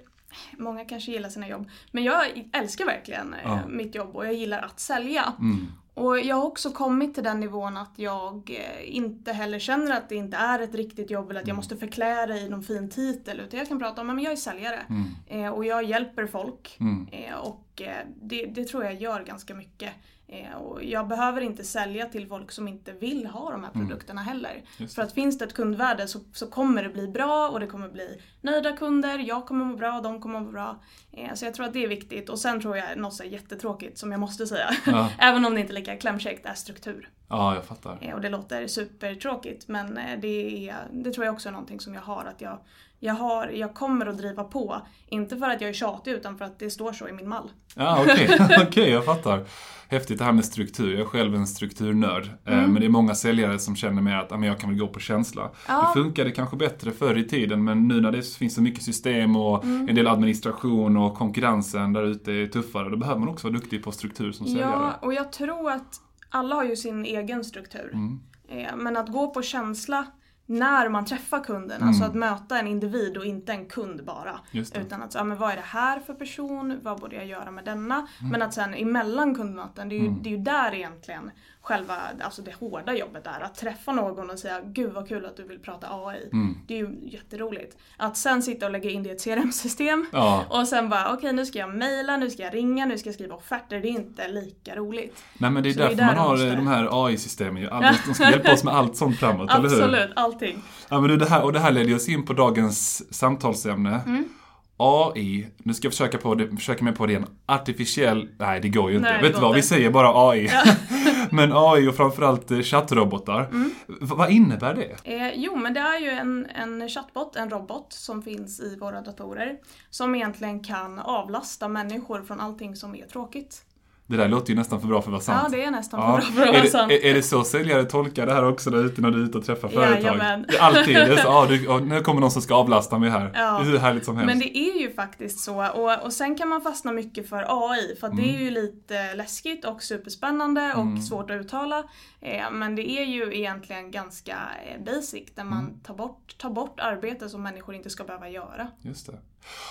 Många 0.58 0.86
kanske 0.86 1.12
gillar 1.12 1.30
sina 1.30 1.48
jobb, 1.48 1.70
men 1.92 2.04
jag 2.04 2.50
älskar 2.54 2.86
verkligen 2.86 3.34
eh, 3.34 3.40
ja. 3.44 3.60
mitt 3.68 3.96
jobb 3.96 4.16
och 4.16 4.26
jag 4.26 4.34
gillar 4.34 4.62
att 4.62 4.80
sälja. 4.80 5.34
Mm. 5.40 5.68
Och 6.00 6.20
jag 6.20 6.36
har 6.36 6.46
också 6.46 6.72
kommit 6.72 7.14
till 7.14 7.24
den 7.24 7.40
nivån 7.40 7.78
att 7.78 7.94
jag 7.96 8.50
eh, 8.50 8.96
inte 8.96 9.34
heller 9.34 9.60
känner 9.60 9.98
att 9.98 10.10
det 10.10 10.16
inte 10.16 10.38
är 10.38 10.60
ett 10.60 10.76
riktigt 10.76 11.12
jobb 11.12 11.30
eller 11.30 11.40
att 11.40 11.48
jag 11.48 11.54
mm. 11.54 11.56
måste 11.56 11.78
förklä 11.78 12.26
det 12.26 12.40
i 12.40 12.50
någon 12.50 12.64
fin 12.64 12.90
titel. 12.90 13.40
Utan 13.40 13.60
jag 13.60 13.68
kan 13.68 13.80
prata 13.80 14.02
om 14.02 14.10
att 14.10 14.24
jag 14.24 14.32
är 14.32 14.36
säljare 14.36 14.80
mm. 14.90 15.06
Eh, 15.28 15.50
och 15.50 15.66
jag 15.66 15.84
hjälper 15.84 16.26
folk. 16.26 16.78
Mm. 16.80 17.08
och 17.40 17.82
det, 18.22 18.46
det, 18.46 18.66
tror 18.66 18.84
jag 18.84 18.94
gör 18.94 19.24
ganska 19.24 19.54
mycket. 19.54 19.92
Eh, 20.32 20.56
och 20.56 20.84
jag 20.84 21.08
behöver 21.08 21.42
inte 21.42 21.64
sälja 21.64 22.06
till 22.06 22.28
folk 22.28 22.52
som 22.52 22.68
inte 22.68 22.92
vill 22.92 23.26
ha 23.26 23.52
de 23.52 23.64
här 23.64 23.72
mm. 23.76 23.88
produkterna 23.88 24.22
mm. 24.22 24.34
heller. 24.34 24.64
För 24.96 25.02
att 25.02 25.14
finns 25.14 25.38
det 25.38 25.46
ett 25.46 25.54
kundvärde 25.54 26.08
så, 26.08 26.20
så 26.34 26.48
kommer 26.48 26.84
det 26.84 26.90
bli 26.90 27.08
bra 27.08 27.50
och 27.50 27.60
det 27.60 27.68
kommer 27.68 27.90
bli 27.90 28.22
nöjda 28.42 28.78
kunder, 28.78 29.20
jag 29.20 29.46
kommer 29.46 29.66
må 29.66 29.76
bra, 29.76 30.02
de 30.02 30.22
kommer 30.22 30.40
må 30.40 30.52
bra. 30.52 30.84
Eh, 31.12 31.34
så 31.34 31.46
jag 31.46 31.54
tror 31.54 31.66
att 31.66 31.74
det 31.74 31.84
är 31.84 31.88
viktigt. 31.88 32.30
Och 32.30 32.40
sen 32.40 32.62
tror 32.62 32.78
jag 32.78 32.98
något 32.98 33.14
så 33.14 33.24
jättetråkigt 33.24 33.98
som 33.98 34.12
jag 34.12 34.20
måste 34.20 34.48
säga, 34.48 34.70
ja. 34.86 35.10
även 35.20 35.46
om 35.46 35.54
det 35.54 35.62
inte 35.62 35.74
är 35.74 35.76
lika 35.76 35.98
klämkäckt, 35.98 36.46
är 36.46 36.54
struktur. 36.54 37.10
Ja, 37.30 37.56
jag 37.56 37.66
fattar. 37.66 37.98
Eh, 38.02 38.14
och 38.14 38.22
det 38.22 38.30
låter 38.30 38.68
supertråkigt 38.68 39.68
men 39.68 40.00
det, 40.22 40.70
är, 40.70 40.76
det 40.92 41.12
tror 41.12 41.26
jag 41.26 41.34
också 41.34 41.50
är 41.50 41.54
någonting 41.54 41.80
som 41.80 41.94
jag 41.94 42.02
har. 42.02 42.26
Att 42.26 42.42
jag, 42.42 42.60
jag, 43.00 43.14
har, 43.14 43.48
jag 43.48 43.74
kommer 43.74 44.06
att 44.06 44.18
driva 44.18 44.44
på. 44.44 44.82
Inte 45.08 45.38
för 45.38 45.50
att 45.50 45.62
jag 45.62 45.70
är 45.70 45.74
tjatig 45.74 46.12
utan 46.12 46.38
för 46.38 46.46
att 46.46 46.60
det 46.60 46.70
står 46.70 46.94
så 46.94 47.08
i 47.08 47.14
min 47.14 47.30
mall. 47.30 47.52
Ja, 47.76 48.02
okej, 48.02 48.30
okay. 48.40 48.68
okay, 48.68 48.90
jag 48.90 49.06
fattar. 49.06 49.46
Häftigt 49.88 50.18
det 50.18 50.26
här 50.26 50.32
med 50.32 50.46
struktur. 50.46 50.92
Jag 50.92 51.02
är 51.02 51.06
själv 51.06 51.36
en 51.36 51.48
strukturnörd. 51.48 52.30
Eh, 52.46 52.54
mm. 52.54 52.72
Men 52.72 52.82
det 52.82 52.88
är 52.88 52.90
många 52.90 53.16
säljare 53.16 53.60
som 53.60 53.76
känner 53.76 54.02
med 54.02 54.20
att 54.20 54.46
jag 54.46 54.60
kan 54.60 54.70
väl 54.70 54.80
gå 54.80 54.88
på 54.88 55.00
känsla. 55.00 55.50
Ja. 55.68 55.94
Det 55.96 56.02
funkade 56.02 56.32
kanske 56.32 56.56
bättre 56.56 56.92
förr 56.92 57.18
i 57.18 57.24
tiden 57.24 57.64
men 57.64 57.88
nu 57.88 58.02
när 58.02 58.12
det 58.12 58.28
finns 58.28 58.56
så 58.56 58.62
mycket 58.62 58.84
system 58.84 59.36
och 59.36 59.64
mm. 59.64 59.90
en 59.90 59.96
del 59.96 60.08
administration 60.08 60.98
och 60.98 61.16
konkurrensen 61.16 61.94
där 61.94 62.04
ute 62.04 62.32
är 62.32 62.48
tuffare. 62.48 62.90
Då 62.90 62.98
behöver 62.98 63.20
man 63.20 63.30
också 63.30 63.48
vara 63.48 63.58
duktig 63.58 63.84
på 63.84 63.92
struktur 63.92 64.32
som 64.32 64.46
säljare. 64.46 64.72
Ja, 64.72 64.94
och 65.02 65.14
jag 65.14 65.32
tror 65.32 65.72
att 65.72 66.02
alla 66.30 66.56
har 66.56 66.64
ju 66.64 66.76
sin 66.76 67.06
egen 67.06 67.44
struktur. 67.44 67.92
Mm. 67.94 68.20
Eh, 68.50 68.76
men 68.76 68.98
att 68.98 69.10
gå 69.10 69.30
på 69.30 69.42
känsla 69.42 70.06
när 70.46 70.90
man 70.90 71.06
träffar 71.06 71.44
kunden, 71.44 71.78
mm. 71.78 71.88
alltså 71.88 72.04
att 72.04 72.16
möta 72.16 72.60
en 72.60 72.68
individ 72.68 73.18
och 73.18 73.26
inte 73.26 73.52
en 73.52 73.66
kund 73.66 74.06
bara. 74.06 74.40
Utan 74.76 75.02
att, 75.02 75.14
ja, 75.14 75.24
men 75.24 75.38
vad 75.38 75.52
är 75.52 75.56
det 75.56 75.62
här 75.62 76.00
för 76.00 76.14
person, 76.14 76.80
vad 76.84 77.00
borde 77.00 77.16
jag 77.16 77.26
göra 77.26 77.52
med 77.52 77.66
denna? 77.66 77.96
Mm. 77.96 78.32
Men 78.32 78.42
att 78.42 78.54
sen 78.54 78.74
emellan 78.74 79.36
kundmöten, 79.36 79.90
det 79.90 79.96
är 79.96 80.00
ju, 80.00 80.08
mm. 80.08 80.24
det 80.24 80.30
är 80.30 80.32
ju 80.32 80.44
där 80.44 80.74
egentligen 80.74 81.32
själva 81.62 81.96
alltså 82.22 82.42
det 82.42 82.54
hårda 82.60 82.94
jobbet 82.94 83.28
är. 83.28 83.42
Att 83.42 83.56
träffa 83.56 83.92
någon 83.92 84.30
och 84.30 84.40
säga 84.40 84.62
Gud 84.64 84.94
vad 84.94 85.08
kul 85.08 85.26
att 85.26 85.38
du 85.38 85.44
vill 85.44 85.60
prata 85.60 85.88
AI. 85.90 86.30
Mm. 86.34 86.58
Det 86.68 86.74
är 86.74 86.78
ju 86.78 86.98
jätteroligt. 87.04 87.78
Att 87.98 88.18
sen 88.18 88.44
sitta 88.44 88.66
och 88.66 88.72
lägga 88.72 88.90
in 88.90 89.04
det 89.04 89.10
i 89.10 89.12
ett 89.12 89.24
CRM-system 89.24 90.06
ja. 90.12 90.46
och 90.50 90.68
sen 90.68 90.90
bara 90.90 91.06
okej 91.06 91.18
okay, 91.18 91.32
nu 91.32 91.46
ska 91.46 91.60
jag 91.60 91.76
mejla, 91.76 92.18
nu 92.18 92.30
ska 92.30 92.44
jag 92.44 92.54
ringa, 92.54 92.86
nu 92.86 92.98
ska 92.98 93.10
jag 93.10 93.16
skriva 93.16 93.36
offerter. 93.36 93.80
Det 93.80 93.88
är 93.88 93.92
inte 93.92 94.28
lika 94.28 94.76
roligt. 94.76 95.24
Nej 95.38 95.52
men 95.52 95.64
det 95.64 95.70
är 95.70 95.74
Så 95.74 95.80
därför 95.80 95.96
det 95.96 96.04
är 96.04 96.08
där 96.08 96.16
man 96.16 96.26
har 96.26 96.32
måste... 96.32 96.56
de 96.56 96.68
här 96.68 97.06
AI-systemen 97.06 97.70
De 98.06 98.14
ska 98.14 98.24
hjälpa 98.24 98.54
oss 98.54 98.64
med 98.64 98.74
allt 98.74 98.98
sånt 98.98 99.20
framåt, 99.20 99.50
eller 99.52 99.70
hur? 99.70 99.84
Absolut, 99.84 100.12
allting. 100.16 100.62
Ja 100.90 101.02
men 101.02 101.20
det 101.20 101.30
här, 101.30 101.44
och 101.44 101.54
det 101.54 101.60
här 101.60 101.72
leder 101.72 101.96
oss 101.96 102.10
in 102.10 102.26
på 102.26 102.34
dagens 102.34 103.04
samtalsämne. 103.16 104.02
Mm. 104.06 104.30
AI, 104.80 105.48
nu 105.58 105.74
ska 105.74 105.86
jag 105.86 105.94
försöka, 105.94 106.18
på 106.18 106.36
det, 106.36 106.56
försöka 106.58 106.84
mig 106.84 106.94
på 106.94 107.06
det 107.06 107.12
igen, 107.12 107.26
artificiell, 107.46 108.30
nej 108.38 108.60
det 108.60 108.70
går 108.70 108.92
ju 108.92 108.98
inte. 108.98 109.12
Nej, 109.12 109.22
Vet 109.22 109.36
du 109.36 109.42
vad, 109.42 109.56
vi 109.56 109.62
säger 109.62 109.90
bara 109.90 110.30
AI. 110.30 110.46
Ja. 110.46 110.64
men 111.32 111.52
AI 111.54 111.88
och 111.88 111.96
framförallt 111.96 112.52
eh, 112.52 112.60
chattrobotar. 112.60 113.50
Mm. 113.52 113.72
vad 114.02 114.32
innebär 114.32 114.74
det? 114.74 115.14
Eh, 115.14 115.34
jo, 115.36 115.56
men 115.56 115.74
det 115.74 115.80
är 115.80 116.00
ju 116.00 116.10
en, 116.10 116.48
en 116.56 116.90
chatbot, 116.90 117.36
en 117.36 117.50
robot 117.50 117.94
som 117.94 118.22
finns 118.22 118.60
i 118.60 118.78
våra 118.80 119.02
datorer. 119.02 119.58
Som 119.90 120.16
egentligen 120.16 120.64
kan 120.64 121.00
avlasta 121.00 121.68
människor 121.68 122.22
från 122.22 122.40
allting 122.40 122.76
som 122.76 122.96
är 122.96 123.06
tråkigt. 123.06 123.66
Det 124.10 124.18
där 124.18 124.28
låter 124.28 124.50
ju 124.50 124.56
nästan 124.56 124.82
för 124.82 124.88
bra 124.88 125.02
för 125.02 125.10
att 125.10 125.12
vara 125.12 125.22
sant. 125.22 125.40
Ja, 125.44 125.58
det 125.58 125.64
är 125.64 125.72
nästan 125.72 126.00
ja. 126.00 126.22
för 126.22 126.32
bra 126.34 126.46
för 126.46 126.52
att 126.52 126.58
vara 126.58 126.72
sant. 126.72 126.92
Är, 126.92 127.06
är 127.06 127.14
det 127.14 127.24
så 127.24 127.44
säljare 127.44 127.84
tolkar 127.84 128.26
det 128.26 128.34
här 128.34 128.48
också 128.48 128.70
där 128.70 128.86
ute 128.86 129.02
när 129.02 129.12
du 129.12 129.22
är 129.22 129.26
ute 129.26 129.38
och 129.38 129.46
träffar 129.46 129.68
företag? 129.68 130.02
Jajamän. 130.02 130.46
Alltid. 130.60 130.96
Det 130.96 131.02
är 131.02 131.18
så, 131.18 131.30
ah, 131.30 131.46
du, 131.46 131.80
nu 131.80 132.02
kommer 132.02 132.22
någon 132.22 132.32
som 132.32 132.42
ska 132.42 132.56
avlasta 132.56 133.00
mig 133.00 133.10
här. 133.10 133.32
Ja. 133.34 133.60
Det 133.60 133.66
är 133.66 133.72
hur 133.72 133.78
härligt 133.78 134.06
som 134.06 134.18
helst. 134.18 134.28
Men 134.28 134.40
det 134.40 134.58
är 134.58 134.82
ju 134.82 134.94
faktiskt 134.94 135.40
så. 135.40 135.68
Och, 135.68 136.04
och 136.04 136.14
sen 136.14 136.38
kan 136.38 136.48
man 136.48 136.62
fastna 136.62 136.92
mycket 136.92 137.30
för 137.30 137.46
AI. 137.48 137.96
För 138.00 138.08
mm. 138.08 138.18
det 138.18 138.36
är 138.36 138.40
ju 138.40 138.50
lite 138.50 139.16
läskigt 139.16 139.66
och 139.66 139.84
superspännande 139.84 140.74
och 140.74 140.82
mm. 140.82 141.02
svårt 141.02 141.32
att 141.32 141.42
uttala. 141.42 141.84
Eh, 142.22 142.52
men 142.52 142.76
det 142.76 142.90
är 142.90 143.06
ju 143.06 143.38
egentligen 143.38 143.92
ganska 143.92 144.38
eh, 144.66 144.84
basic. 144.84 145.36
Där 145.36 145.44
man 145.44 145.60
mm. 145.60 145.80
tar, 145.80 145.94
bort, 145.94 146.38
tar 146.38 146.50
bort 146.50 146.80
arbete 146.80 147.30
som 147.30 147.44
människor 147.44 147.76
inte 147.76 147.90
ska 147.90 148.04
behöva 148.04 148.30
göra. 148.30 148.68
Just 148.82 149.06
det. 149.06 149.18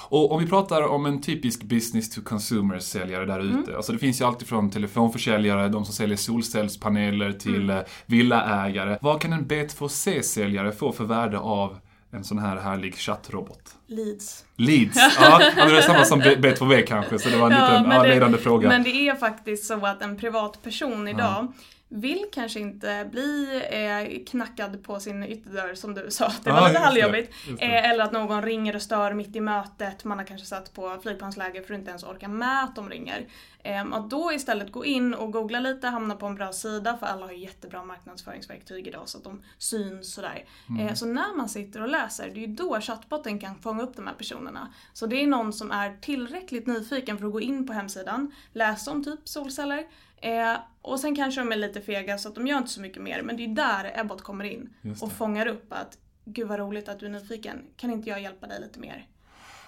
Och 0.09 0.33
om 0.33 0.41
vi 0.41 0.47
pratar 0.47 0.83
om 0.83 1.07
en 1.07 1.21
typisk 1.21 1.63
business 1.63 2.11
to 2.11 2.21
consumer-säljare 2.25 3.27
där 3.27 3.41
ute. 3.41 3.55
Mm. 3.55 3.77
Alltså 3.77 3.93
det 3.93 3.99
finns 3.99 4.21
ju 4.21 4.25
alltid 4.25 4.49
från 4.49 4.71
telefonförsäljare, 4.71 5.69
de 5.69 5.85
som 5.85 5.95
säljer 5.95 6.17
solcellspaneler 6.17 7.33
till 7.33 7.63
mm. 7.63 7.77
Eh, 7.77 7.85
villaägare. 8.07 8.99
Vad 9.01 9.21
kan 9.21 9.33
en 9.33 9.47
B2C-säljare 9.47 10.73
få 10.73 10.93
för 10.93 11.05
värde 11.05 11.39
av 11.39 11.79
en 12.11 12.25
sån 12.25 12.39
här 12.39 12.57
härlig 12.57 12.97
chattrobot? 12.97 13.77
Leads. 13.87 14.45
Leads, 14.57 14.97
ja. 15.21 15.39
det 15.55 15.77
är 15.77 15.81
samma 15.81 16.05
som 16.05 16.23
B2V 16.23 16.87
kanske, 16.87 17.19
så 17.19 17.29
det 17.29 17.37
var 17.37 17.51
en 17.51 17.57
ja, 17.57 17.79
liten 17.79 17.91
ja, 17.91 18.03
ledande 18.03 18.39
fråga. 18.39 18.69
Men 18.69 18.83
det 18.83 19.09
är 19.09 19.15
faktiskt 19.15 19.65
så 19.67 19.87
att 19.87 20.03
en 20.03 20.17
privatperson 20.17 21.09
idag 21.09 21.21
ja 21.21 21.53
vill 21.89 22.25
kanske 22.33 22.61
inte 22.61 23.09
bli 23.13 23.63
eh, 23.71 24.25
knackad 24.25 24.83
på 24.83 25.01
sin 25.01 25.23
ytterdörr 25.23 25.75
som 25.75 25.95
du 25.95 26.11
sa. 26.11 26.33
Det 26.45 26.51
var 26.51 26.61
ah, 26.61 26.69
lite 26.69 26.81
halvjobbigt. 26.81 27.35
Eh, 27.59 27.91
eller 27.91 28.05
att 28.05 28.13
någon 28.13 28.43
ringer 28.43 28.77
och 28.77 28.83
stör 28.83 29.15
mitt 29.15 29.37
i 29.37 29.41
mötet. 29.41 30.05
Man 30.05 30.19
har 30.19 30.25
kanske 30.25 30.47
satt 30.47 30.75
på 30.75 30.99
flygplansläge 31.03 31.63
för 31.63 31.75
att 31.75 31.79
inte 31.79 31.91
ens 31.91 32.05
orka 32.05 32.29
med 32.29 32.65
att 32.65 32.77
de 32.77 32.91
ringer. 32.91 33.27
Eh, 33.63 33.93
att 33.93 34.11
då 34.11 34.33
istället 34.33 34.73
gå 34.73 34.85
in 34.85 35.15
och 35.15 35.33
googla 35.33 35.61
lite, 35.61 35.89
hamna 35.89 36.17
på 36.17 36.27
en 36.27 36.35
bra 36.35 36.53
sida 36.53 36.97
för 36.97 37.07
alla 37.07 37.27
har 37.27 37.33
ju 37.33 37.39
jättebra 37.39 37.85
marknadsföringsverktyg 37.85 38.87
idag 38.87 39.09
så 39.09 39.19
att 39.19 39.25
de 39.25 39.43
syns 39.59 40.15
sådär. 40.15 40.45
Mm. 40.69 40.87
Eh, 40.87 40.95
så 40.95 41.07
när 41.07 41.37
man 41.37 41.49
sitter 41.49 41.83
och 41.83 41.89
läser, 41.89 42.31
det 42.35 42.45
är 42.45 42.47
ju 42.47 42.55
då 42.55 42.81
chattbotten 42.81 43.39
kan 43.39 43.59
fånga 43.59 43.83
upp 43.83 43.97
de 43.97 44.07
här 44.07 44.15
personerna. 44.15 44.73
Så 44.93 45.07
det 45.07 45.23
är 45.23 45.27
någon 45.27 45.53
som 45.53 45.71
är 45.71 45.97
tillräckligt 46.01 46.67
nyfiken 46.67 47.19
för 47.19 47.27
att 47.27 47.33
gå 47.33 47.41
in 47.41 47.67
på 47.67 47.73
hemsidan, 47.73 48.33
läsa 48.53 48.91
om 48.91 49.05
typ 49.05 49.29
solceller, 49.29 49.85
Eh, 50.23 50.57
och 50.83 51.01
sen 51.01 51.17
kanske 51.17 51.41
de 51.41 51.53
är 51.53 51.57
lite 51.57 51.81
fega 51.81 52.19
så 52.19 52.29
att 52.29 52.35
de 52.35 52.47
gör 52.47 52.59
inte 52.59 52.71
så 52.71 52.81
mycket 52.81 53.03
mer. 53.03 53.23
Men 53.23 53.37
det 53.37 53.45
är 53.45 53.49
där 53.49 54.01
Ebbot 54.01 54.23
kommer 54.23 54.45
in 54.45 54.71
och 55.01 55.13
fångar 55.13 55.47
upp 55.47 55.73
att 55.73 55.99
Gud 56.25 56.49
vad 56.49 56.59
roligt 56.59 56.89
att 56.89 57.01
du 57.01 57.07
är 57.07 57.11
nyfiken. 57.11 57.59
Kan 57.77 57.91
inte 57.91 58.11
jag 58.11 58.23
hjälpa 58.23 58.47
dig 58.47 58.61
lite 58.61 58.81
mer? 58.81 59.07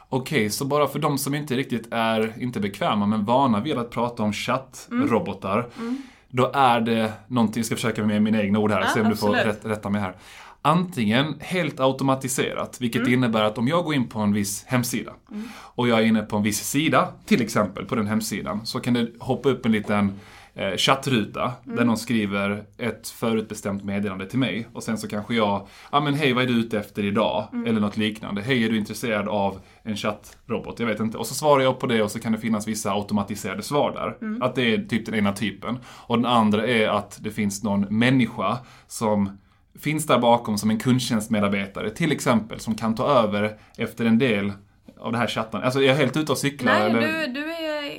Okej, 0.09 0.51
så 0.51 0.65
bara 0.65 0.89
för 0.89 0.99
de 0.99 1.19
som 1.19 1.35
inte 1.35 1.57
riktigt 1.57 1.89
är, 1.91 2.43
inte 2.43 2.61
bekväma, 2.61 3.07
men 3.07 3.25
vana 3.25 3.61
vid 3.61 3.79
att 3.79 3.91
prata 3.91 4.23
om 4.23 4.33
chattrobotar. 4.33 5.59
Mm. 5.59 5.71
Mm. 5.89 6.03
Då 6.29 6.51
är 6.55 6.81
det 6.81 7.13
någonting, 7.27 7.61
jag 7.61 7.67
ska 7.67 7.75
försöka 7.75 8.05
med 8.05 8.23
mina 8.23 8.43
egna 8.43 8.59
ord 8.59 8.71
här, 8.71 8.81
ja, 8.81 8.87
se 8.87 9.01
om 9.01 9.07
absolut. 9.07 9.37
du 9.37 9.43
får 9.43 9.49
rätt, 9.49 9.65
rätta 9.65 9.91
mig 9.91 10.01
här. 10.01 10.17
Antingen 10.63 11.35
helt 11.41 11.81
automatiserat, 11.81 12.81
vilket 12.81 13.01
mm. 13.01 13.13
innebär 13.13 13.45
att 13.45 13.59
om 13.59 13.69
jag 13.69 13.85
går 13.85 13.95
in 13.95 14.09
på 14.09 14.19
en 14.19 14.33
viss 14.33 14.65
hemsida 14.65 15.13
mm. 15.31 15.49
och 15.55 15.89
jag 15.89 15.99
är 15.99 16.03
inne 16.03 16.23
på 16.23 16.37
en 16.37 16.43
viss 16.43 16.69
sida, 16.69 17.09
till 17.27 17.43
exempel 17.43 17.85
på 17.85 17.95
den 17.95 18.07
hemsidan, 18.07 18.67
så 18.67 18.81
kan 18.81 18.95
det 18.95 19.09
hoppa 19.19 19.49
upp 19.49 19.67
en 19.67 19.73
liten 19.73 20.13
eh, 20.55 20.77
chattruta 20.77 21.53
mm. 21.65 21.77
där 21.77 21.85
någon 21.85 21.97
skriver 21.97 22.65
ett 22.79 23.09
förutbestämt 23.09 23.85
meddelande 23.85 24.27
till 24.27 24.39
mig 24.39 24.69
och 24.73 24.83
sen 24.83 24.99
så 24.99 25.09
kanske 25.09 25.35
jag, 25.35 25.47
ja 25.47 25.69
ah, 25.91 26.01
men 26.01 26.15
hej 26.15 26.33
vad 26.33 26.45
är 26.45 26.49
du 26.49 26.55
ute 26.55 26.79
efter 26.79 27.05
idag? 27.05 27.49
Mm. 27.53 27.67
Eller 27.67 27.81
något 27.81 27.97
liknande. 27.97 28.43
Hej 28.43 28.65
är 28.65 28.71
du 28.71 28.79
intresserad 28.79 29.29
av 29.29 29.61
en 29.83 29.97
chattrobot? 29.97 30.81
Jag 30.81 30.87
vet 30.87 31.01
inte. 31.01 31.19
Och 31.19 31.27
så 31.27 31.35
svarar 31.35 31.63
jag 31.63 31.79
på 31.79 31.87
det 31.87 32.03
och 32.03 32.11
så 32.11 32.21
kan 32.21 32.33
det 32.33 32.39
finnas 32.39 32.69
vissa 32.69 32.93
automatiserade 32.93 33.63
svar 33.63 33.93
där. 33.93 34.27
Mm. 34.27 34.43
Att 34.43 34.55
det 34.55 34.75
är 34.75 34.79
typ 34.79 35.07
den 35.07 35.15
ena 35.15 35.33
typen. 35.33 35.79
Och 35.87 36.17
den 36.17 36.27
andra 36.27 36.67
är 36.67 36.89
att 36.89 37.19
det 37.21 37.31
finns 37.31 37.63
någon 37.63 37.81
människa 37.81 38.59
som 38.87 39.39
finns 39.79 40.07
där 40.07 40.19
bakom 40.19 40.59
som 40.59 40.71
en 40.71 40.79
kundtjänstmedarbetare 40.79 41.91
till 41.91 42.13
exempel 42.13 42.61
som 42.61 42.75
kan 42.75 42.95
ta 42.95 43.07
över 43.07 43.59
efter 43.77 44.05
en 44.05 44.19
del 44.19 44.53
av 45.01 45.13
det 45.13 45.19
här 45.19 45.27
chatten. 45.27 45.63
Alltså 45.63 45.83
jag 45.83 45.95
är 45.95 45.99
helt 45.99 46.17
ute 46.17 46.33
och 46.33 46.39
cyklar. 46.39 46.73
Nej, 46.73 46.91
eller? 46.91 47.27
Du, 47.27 47.33
du 47.33 47.50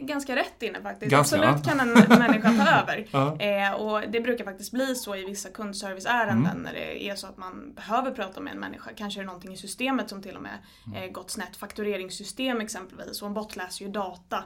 ganska 0.06 0.36
rätt 0.36 0.64
inne 0.64 0.82
faktiskt. 0.82 1.12
Ganska, 1.12 1.36
Absolut 1.36 1.66
kan 1.66 1.80
en 1.80 2.20
människa 2.20 2.54
ta 2.66 2.72
över. 2.82 3.08
ja. 3.12 3.40
eh, 3.40 3.74
och 3.74 4.02
det 4.10 4.22
brukar 4.22 4.46
faktiskt 4.46 4.72
bli 4.72 4.96
så 4.96 5.16
i 5.16 5.26
vissa 5.26 5.50
kundserviceärenden 5.50 6.52
mm. 6.52 6.64
när 6.64 6.74
det 6.74 7.10
är 7.10 7.16
så 7.16 7.28
att 7.28 7.38
man 7.38 7.74
behöver 7.74 8.12
prata 8.12 8.42
med 8.42 8.54
en 8.54 8.60
människa. 8.60 8.92
Kanske 8.96 9.20
är 9.20 9.22
det 9.22 9.28
någonting 9.28 9.54
i 9.54 9.58
systemet 9.58 10.10
som 10.10 10.22
till 10.22 10.36
och 10.36 10.42
med 10.42 10.58
mm. 10.88 11.04
eh, 11.04 11.12
gått 11.12 11.32
snett. 11.32 11.58
Faktureringssystem 11.58 12.62
exempelvis 12.62 13.22
och 13.22 13.28
en 13.28 13.34
bot 13.34 13.56
läser 13.56 13.86
ju 13.86 13.92
data 13.92 14.44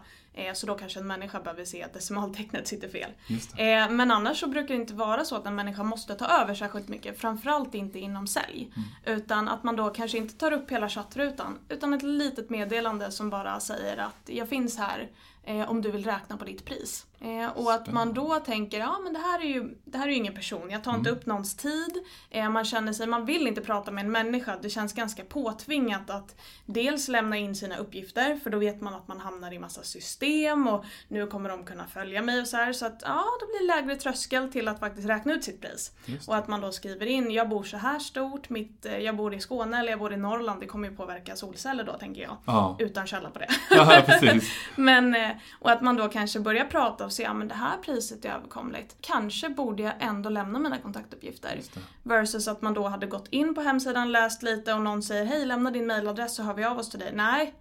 så 0.53 0.67
då 0.67 0.75
kanske 0.75 0.99
en 0.99 1.07
människa 1.07 1.39
behöver 1.39 1.65
se 1.65 1.83
att 1.83 1.93
decimaltecknet 1.93 2.67
sitter 2.67 2.89
fel. 2.89 3.11
Eh, 3.57 3.89
men 3.89 4.11
annars 4.11 4.39
så 4.39 4.47
brukar 4.47 4.75
det 4.75 4.81
inte 4.81 4.93
vara 4.93 5.25
så 5.25 5.35
att 5.35 5.45
en 5.45 5.55
människa 5.55 5.83
måste 5.83 6.15
ta 6.15 6.25
över 6.25 6.53
särskilt 6.53 6.87
mycket. 6.87 7.19
Framförallt 7.19 7.75
inte 7.75 7.99
inom 7.99 8.27
sälj. 8.27 8.73
Mm. 8.75 9.17
Utan 9.17 9.47
att 9.47 9.63
man 9.63 9.75
då 9.75 9.89
kanske 9.89 10.17
inte 10.17 10.33
tar 10.33 10.51
upp 10.51 10.71
hela 10.71 10.89
chattrutan. 10.89 11.59
Utan 11.69 11.93
ett 11.93 12.03
litet 12.03 12.49
meddelande 12.49 13.11
som 13.11 13.29
bara 13.29 13.59
säger 13.59 13.97
att 13.97 14.29
jag 14.29 14.49
finns 14.49 14.77
här 14.77 15.09
eh, 15.43 15.69
om 15.69 15.81
du 15.81 15.91
vill 15.91 16.03
räkna 16.03 16.37
på 16.37 16.45
ditt 16.45 16.65
pris. 16.65 17.05
Eh, 17.19 17.57
och 17.57 17.73
att 17.73 17.91
man 17.91 18.13
då 18.13 18.35
tänker, 18.35 18.79
ja 18.79 18.99
men 19.03 19.13
det 19.13 19.19
här 19.19 19.39
är 19.39 19.47
ju, 19.47 19.77
det 19.85 19.97
här 19.97 20.05
är 20.07 20.11
ju 20.11 20.17
ingen 20.17 20.35
person, 20.35 20.69
jag 20.69 20.83
tar 20.83 20.91
mm. 20.91 20.99
inte 20.99 21.09
upp 21.09 21.25
någons 21.25 21.55
tid. 21.55 22.03
Eh, 22.29 22.49
man 22.49 22.65
känner 22.65 22.93
sig, 22.93 23.07
man 23.07 23.25
vill 23.25 23.47
inte 23.47 23.61
prata 23.61 23.91
med 23.91 24.05
en 24.05 24.11
människa, 24.11 24.57
det 24.61 24.69
känns 24.69 24.93
ganska 24.93 25.23
påtvingat 25.23 26.09
att 26.09 26.35
dels 26.65 27.07
lämna 27.07 27.37
in 27.37 27.55
sina 27.55 27.77
uppgifter, 27.77 28.35
för 28.43 28.49
då 28.49 28.57
vet 28.57 28.81
man 28.81 28.93
att 28.93 29.07
man 29.07 29.19
hamnar 29.19 29.53
i 29.53 29.59
massa 29.59 29.83
system 29.83 30.24
och 30.67 30.85
nu 31.07 31.27
kommer 31.27 31.49
de 31.49 31.63
kunna 31.63 31.87
följa 31.87 32.21
mig 32.21 32.41
och 32.41 32.47
så 32.47 32.57
här. 32.57 32.73
Så 32.73 32.85
att 32.85 33.01
ja, 33.05 33.23
det 33.39 33.45
blir 33.45 33.67
lägre 33.67 33.95
tröskel 33.95 34.51
till 34.51 34.67
att 34.67 34.79
faktiskt 34.79 35.07
räkna 35.07 35.33
ut 35.33 35.43
sitt 35.43 35.61
pris. 35.61 35.91
Och 36.27 36.35
att 36.35 36.47
man 36.47 36.61
då 36.61 36.71
skriver 36.71 37.05
in, 37.05 37.31
jag 37.31 37.49
bor 37.49 37.63
så 37.63 37.77
här 37.77 37.99
stort, 37.99 38.49
mitt, 38.49 38.85
eh, 38.85 38.97
jag 38.97 39.15
bor 39.15 39.33
i 39.33 39.39
Skåne 39.39 39.79
eller 39.79 39.89
jag 39.89 39.99
bor 39.99 40.13
i 40.13 40.17
Norrland, 40.17 40.61
det 40.61 40.67
kommer 40.67 40.89
ju 40.89 40.95
påverka 40.95 41.35
solceller 41.35 41.83
då 41.83 41.93
tänker 41.93 42.21
jag. 42.21 42.37
Ja. 42.45 42.75
Utan 42.79 43.07
källa 43.07 43.29
på 43.29 43.39
det. 43.39 43.47
Ja, 43.69 44.01
precis. 44.05 44.51
men, 44.75 45.15
eh, 45.15 45.31
och 45.61 45.71
att 45.71 45.81
man 45.81 45.95
då 45.95 46.09
kanske 46.09 46.39
börjar 46.39 46.65
prata 46.65 47.05
och 47.05 47.11
se, 47.11 47.23
ja 47.23 47.33
men 47.33 47.47
det 47.47 47.55
här 47.55 47.77
priset 47.77 48.25
är 48.25 48.29
överkomligt. 48.29 48.95
Kanske 49.01 49.49
borde 49.49 49.83
jag 49.83 49.93
ändå 49.99 50.29
lämna 50.29 50.59
mina 50.59 50.77
kontaktuppgifter. 50.77 51.59
Versus 52.03 52.47
att 52.47 52.61
man 52.61 52.73
då 52.73 52.87
hade 52.87 53.05
gått 53.05 53.27
in 53.29 53.55
på 53.55 53.61
hemsidan, 53.61 54.11
läst 54.11 54.43
lite 54.43 54.73
och 54.73 54.81
någon 54.81 55.03
säger, 55.03 55.25
hej 55.25 55.45
lämna 55.45 55.71
din 55.71 55.87
mailadress 55.87 56.35
så 56.35 56.43
hör 56.43 56.53
vi 56.53 56.63
av 56.63 56.79
oss 56.79 56.89
till 56.89 56.99
dig. 56.99 57.11
Nej, 57.13 57.53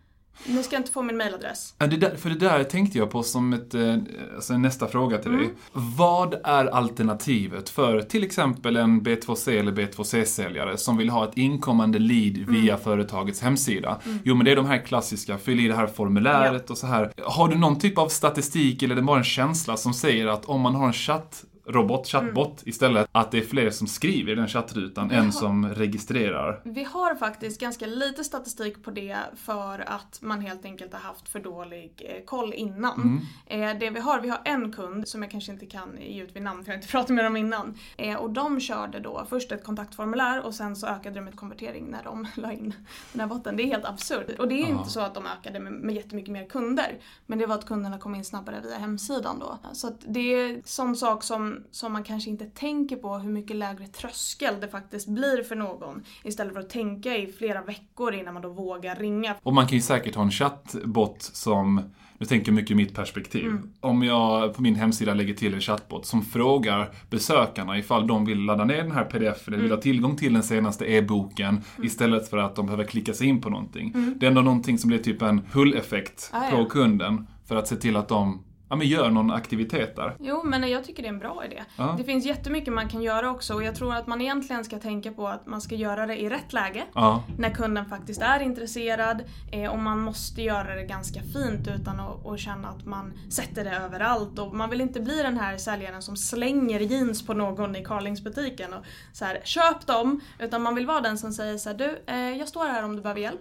ni 0.46 0.62
ska 0.62 0.76
inte 0.76 0.90
få 0.90 1.02
min 1.02 1.16
mailadress. 1.16 1.74
Det 1.78 1.86
där, 1.86 2.16
för 2.16 2.30
det 2.30 2.36
där 2.36 2.64
tänkte 2.64 2.98
jag 2.98 3.10
på 3.10 3.22
som 3.22 3.52
ett, 3.52 3.74
eh, 3.74 3.96
alltså 4.34 4.58
nästa 4.58 4.86
fråga 4.86 5.18
till 5.18 5.30
mm. 5.30 5.42
dig. 5.42 5.54
Vad 5.72 6.34
är 6.44 6.66
alternativet 6.66 7.68
för 7.68 8.00
till 8.00 8.24
exempel 8.24 8.76
en 8.76 9.00
B2C 9.02 9.50
eller 9.50 9.72
B2C-säljare 9.72 10.76
som 10.76 10.96
vill 10.96 11.10
ha 11.10 11.28
ett 11.28 11.36
inkommande 11.36 11.98
lead 11.98 12.36
mm. 12.36 12.52
via 12.52 12.76
företagets 12.76 13.40
hemsida? 13.40 14.00
Mm. 14.04 14.18
Jo, 14.24 14.34
men 14.34 14.44
det 14.44 14.52
är 14.52 14.56
de 14.56 14.66
här 14.66 14.78
klassiska, 14.78 15.38
fyll 15.38 15.60
i 15.60 15.68
det 15.68 15.74
här 15.74 15.86
formuläret 15.86 16.64
ja. 16.66 16.72
och 16.72 16.78
så 16.78 16.86
här. 16.86 17.12
Har 17.24 17.48
du 17.48 17.58
någon 17.58 17.78
typ 17.78 17.98
av 17.98 18.08
statistik 18.08 18.82
eller 18.82 18.94
är 18.94 18.96
det 18.96 19.02
bara 19.02 19.18
en 19.18 19.24
känsla 19.24 19.76
som 19.76 19.94
säger 19.94 20.26
att 20.26 20.44
om 20.44 20.60
man 20.60 20.74
har 20.74 20.86
en 20.86 20.92
chatt 20.92 21.44
robot, 21.66 22.06
chatbot 22.06 22.46
mm. 22.46 22.68
istället. 22.68 23.08
Att 23.12 23.30
det 23.30 23.38
är 23.38 23.42
fler 23.42 23.70
som 23.70 23.86
skriver 23.86 24.32
i 24.32 24.34
den 24.34 24.48
chattrutan 24.48 25.10
än 25.10 25.32
som 25.32 25.68
registrerar. 25.68 26.60
Vi 26.64 26.84
har 26.84 27.14
faktiskt 27.14 27.60
ganska 27.60 27.86
lite 27.86 28.24
statistik 28.24 28.82
på 28.82 28.90
det 28.90 29.16
för 29.36 29.90
att 29.90 30.18
man 30.22 30.40
helt 30.40 30.64
enkelt 30.64 30.92
har 30.92 31.00
haft 31.00 31.28
för 31.28 31.40
dålig 31.40 32.02
eh, 32.08 32.24
koll 32.24 32.52
innan. 32.54 33.22
Mm. 33.46 33.70
Eh, 33.72 33.78
det 33.78 33.90
vi 33.90 34.00
har, 34.00 34.20
vi 34.20 34.28
har 34.28 34.40
en 34.44 34.72
kund 34.72 35.08
som 35.08 35.22
jag 35.22 35.30
kanske 35.30 35.52
inte 35.52 35.66
kan 35.66 35.98
ge 36.00 36.22
ut 36.22 36.36
vid 36.36 36.42
namn 36.42 36.64
för 36.64 36.72
jag 36.72 36.76
har 36.76 36.82
inte 36.82 36.92
pratat 36.92 37.10
med 37.10 37.24
dem 37.24 37.36
innan. 37.36 37.78
Eh, 37.96 38.16
och 38.16 38.30
de 38.30 38.60
körde 38.60 39.00
då 39.00 39.26
först 39.28 39.52
ett 39.52 39.64
kontaktformulär 39.64 40.46
och 40.46 40.54
sen 40.54 40.76
så 40.76 40.86
ökade 40.86 41.14
de 41.14 41.20
med 41.20 41.36
konvertering 41.36 41.86
när 41.90 42.04
de 42.04 42.26
la 42.36 42.52
in 42.52 42.74
den 43.12 43.20
här 43.20 43.26
botten. 43.26 43.56
Det 43.56 43.62
är 43.62 43.66
helt 43.66 43.84
absurt. 43.84 44.38
Och 44.38 44.48
det 44.48 44.54
är 44.54 44.64
Aha. 44.64 44.78
inte 44.78 44.90
så 44.90 45.00
att 45.00 45.14
de 45.14 45.26
ökade 45.26 45.60
med, 45.60 45.72
med 45.72 45.94
jättemycket 45.94 46.32
mer 46.32 46.46
kunder. 46.46 46.98
Men 47.26 47.38
det 47.38 47.46
var 47.46 47.54
att 47.54 47.66
kunderna 47.66 47.98
kom 47.98 48.14
in 48.14 48.24
snabbare 48.24 48.60
via 48.60 48.78
hemsidan 48.78 49.38
då. 49.38 49.58
Så 49.72 49.88
att 49.88 49.98
det 50.06 50.34
är 50.34 50.62
sån 50.64 50.96
sak 50.96 51.22
som 51.22 51.53
som, 51.70 51.92
man 51.92 52.04
kanske 52.04 52.30
inte 52.30 52.44
tänker 52.44 52.96
på 52.96 53.18
hur 53.18 53.30
mycket 53.30 53.56
lägre 53.56 53.86
tröskel 53.86 54.54
det 54.60 54.68
faktiskt 54.68 55.08
blir 55.08 55.42
för 55.42 55.56
någon. 55.56 56.02
Istället 56.22 56.52
för 56.52 56.60
att 56.60 56.70
tänka 56.70 57.16
i 57.16 57.32
flera 57.32 57.62
veckor 57.62 58.14
innan 58.14 58.34
man 58.34 58.42
då 58.42 58.48
vågar 58.48 58.96
ringa. 58.96 59.34
Och 59.42 59.54
man 59.54 59.66
kan 59.66 59.76
ju 59.76 59.82
säkert 59.82 60.14
ha 60.14 60.22
en 60.22 60.30
chattbot 60.30 61.22
som 61.22 61.82
nu 62.18 62.26
tänker 62.26 62.48
jag 62.48 62.54
mycket 62.54 62.70
i 62.70 62.74
mitt 62.74 62.94
perspektiv. 62.94 63.46
Mm. 63.46 63.70
Om 63.80 64.02
jag 64.02 64.54
på 64.54 64.62
min 64.62 64.74
hemsida 64.74 65.14
lägger 65.14 65.34
till 65.34 65.54
en 65.54 65.60
chattbot 65.60 66.06
som 66.06 66.22
frågar 66.22 66.90
besökarna 67.10 67.78
ifall 67.78 68.06
de 68.06 68.24
vill 68.24 68.38
ladda 68.38 68.64
ner 68.64 68.82
den 68.82 68.92
här 68.92 69.04
pdf 69.04 69.48
eller 69.48 69.56
mm. 69.56 69.62
vill 69.62 69.72
ha 69.72 69.80
tillgång 69.80 70.16
till 70.16 70.32
den 70.32 70.42
senaste 70.42 70.84
e-boken 70.92 71.48
mm. 71.48 71.86
istället 71.86 72.30
för 72.30 72.38
att 72.38 72.56
de 72.56 72.66
behöver 72.66 72.84
klicka 72.84 73.14
sig 73.14 73.26
in 73.26 73.40
på 73.40 73.50
någonting. 73.50 73.92
Mm. 73.94 74.14
Det 74.16 74.26
är 74.26 74.28
ändå 74.28 74.42
någonting 74.42 74.78
som 74.78 74.88
blir 74.88 74.98
typ 74.98 75.22
en 75.22 75.42
pull-effekt 75.52 76.30
ah, 76.32 76.50
på 76.50 76.56
ja. 76.56 76.64
kunden 76.64 77.26
för 77.48 77.56
att 77.56 77.68
se 77.68 77.76
till 77.76 77.96
att 77.96 78.08
de 78.08 78.44
ja, 78.68 78.76
men 78.76 78.86
gör 78.86 79.10
någon 79.10 79.30
aktivitet 79.30 79.96
där. 79.96 80.16
Jo, 80.20 80.42
men 80.44 80.70
jag 80.70 80.84
tycker 80.84 81.02
det 81.02 81.08
är 81.08 81.12
en 81.12 81.18
bra 81.18 81.42
idé. 81.46 81.62
Ja. 81.76 81.94
Det 81.98 82.04
finns 82.04 82.26
jättemycket 82.26 82.72
man 82.72 82.88
kan 82.88 83.02
göra 83.02 83.30
också 83.30 83.54
och 83.54 83.62
jag 83.62 83.74
tror 83.74 83.94
att 83.94 84.06
man 84.06 84.20
egentligen 84.20 84.64
ska 84.64 84.78
tänka 84.78 85.12
på 85.12 85.28
att 85.28 85.46
man 85.46 85.60
ska 85.60 85.74
göra 85.74 86.06
det 86.06 86.16
i 86.16 86.28
rätt 86.28 86.52
läge. 86.52 86.84
Ja. 86.94 87.22
När 87.38 87.50
kunden 87.50 87.86
faktiskt 87.86 88.22
är 88.22 88.40
intresserad 88.40 89.22
eh, 89.52 89.70
och 89.70 89.78
man 89.78 90.00
måste 90.00 90.42
göra 90.42 90.74
det 90.74 90.82
ganska 90.82 91.20
fint 91.20 91.68
utan 91.68 92.00
att, 92.00 92.26
att 92.26 92.40
känna 92.40 92.68
att 92.68 92.84
man 92.86 93.12
sätter 93.30 93.64
det 93.64 93.76
överallt. 93.76 94.38
Och 94.38 94.54
man 94.54 94.70
vill 94.70 94.80
inte 94.80 95.00
bli 95.00 95.22
den 95.22 95.38
här 95.38 95.56
säljaren 95.56 96.02
som 96.02 96.16
slänger 96.16 96.80
jeans 96.80 97.26
på 97.26 97.34
någon 97.34 97.76
i 97.76 97.84
Carlingsbutiken 97.84 98.72
och 98.72 98.84
så 99.12 99.24
här, 99.24 99.40
köp 99.44 99.86
dem. 99.86 100.20
Utan 100.38 100.62
man 100.62 100.74
vill 100.74 100.86
vara 100.86 101.00
den 101.00 101.18
som 101.18 101.32
säger 101.32 101.58
så 101.58 101.68
här, 101.68 101.76
du, 101.76 102.02
eh, 102.06 102.38
jag 102.38 102.48
står 102.48 102.64
här 102.64 102.84
om 102.84 102.96
du 102.96 103.02
behöver 103.02 103.20
hjälp. 103.20 103.40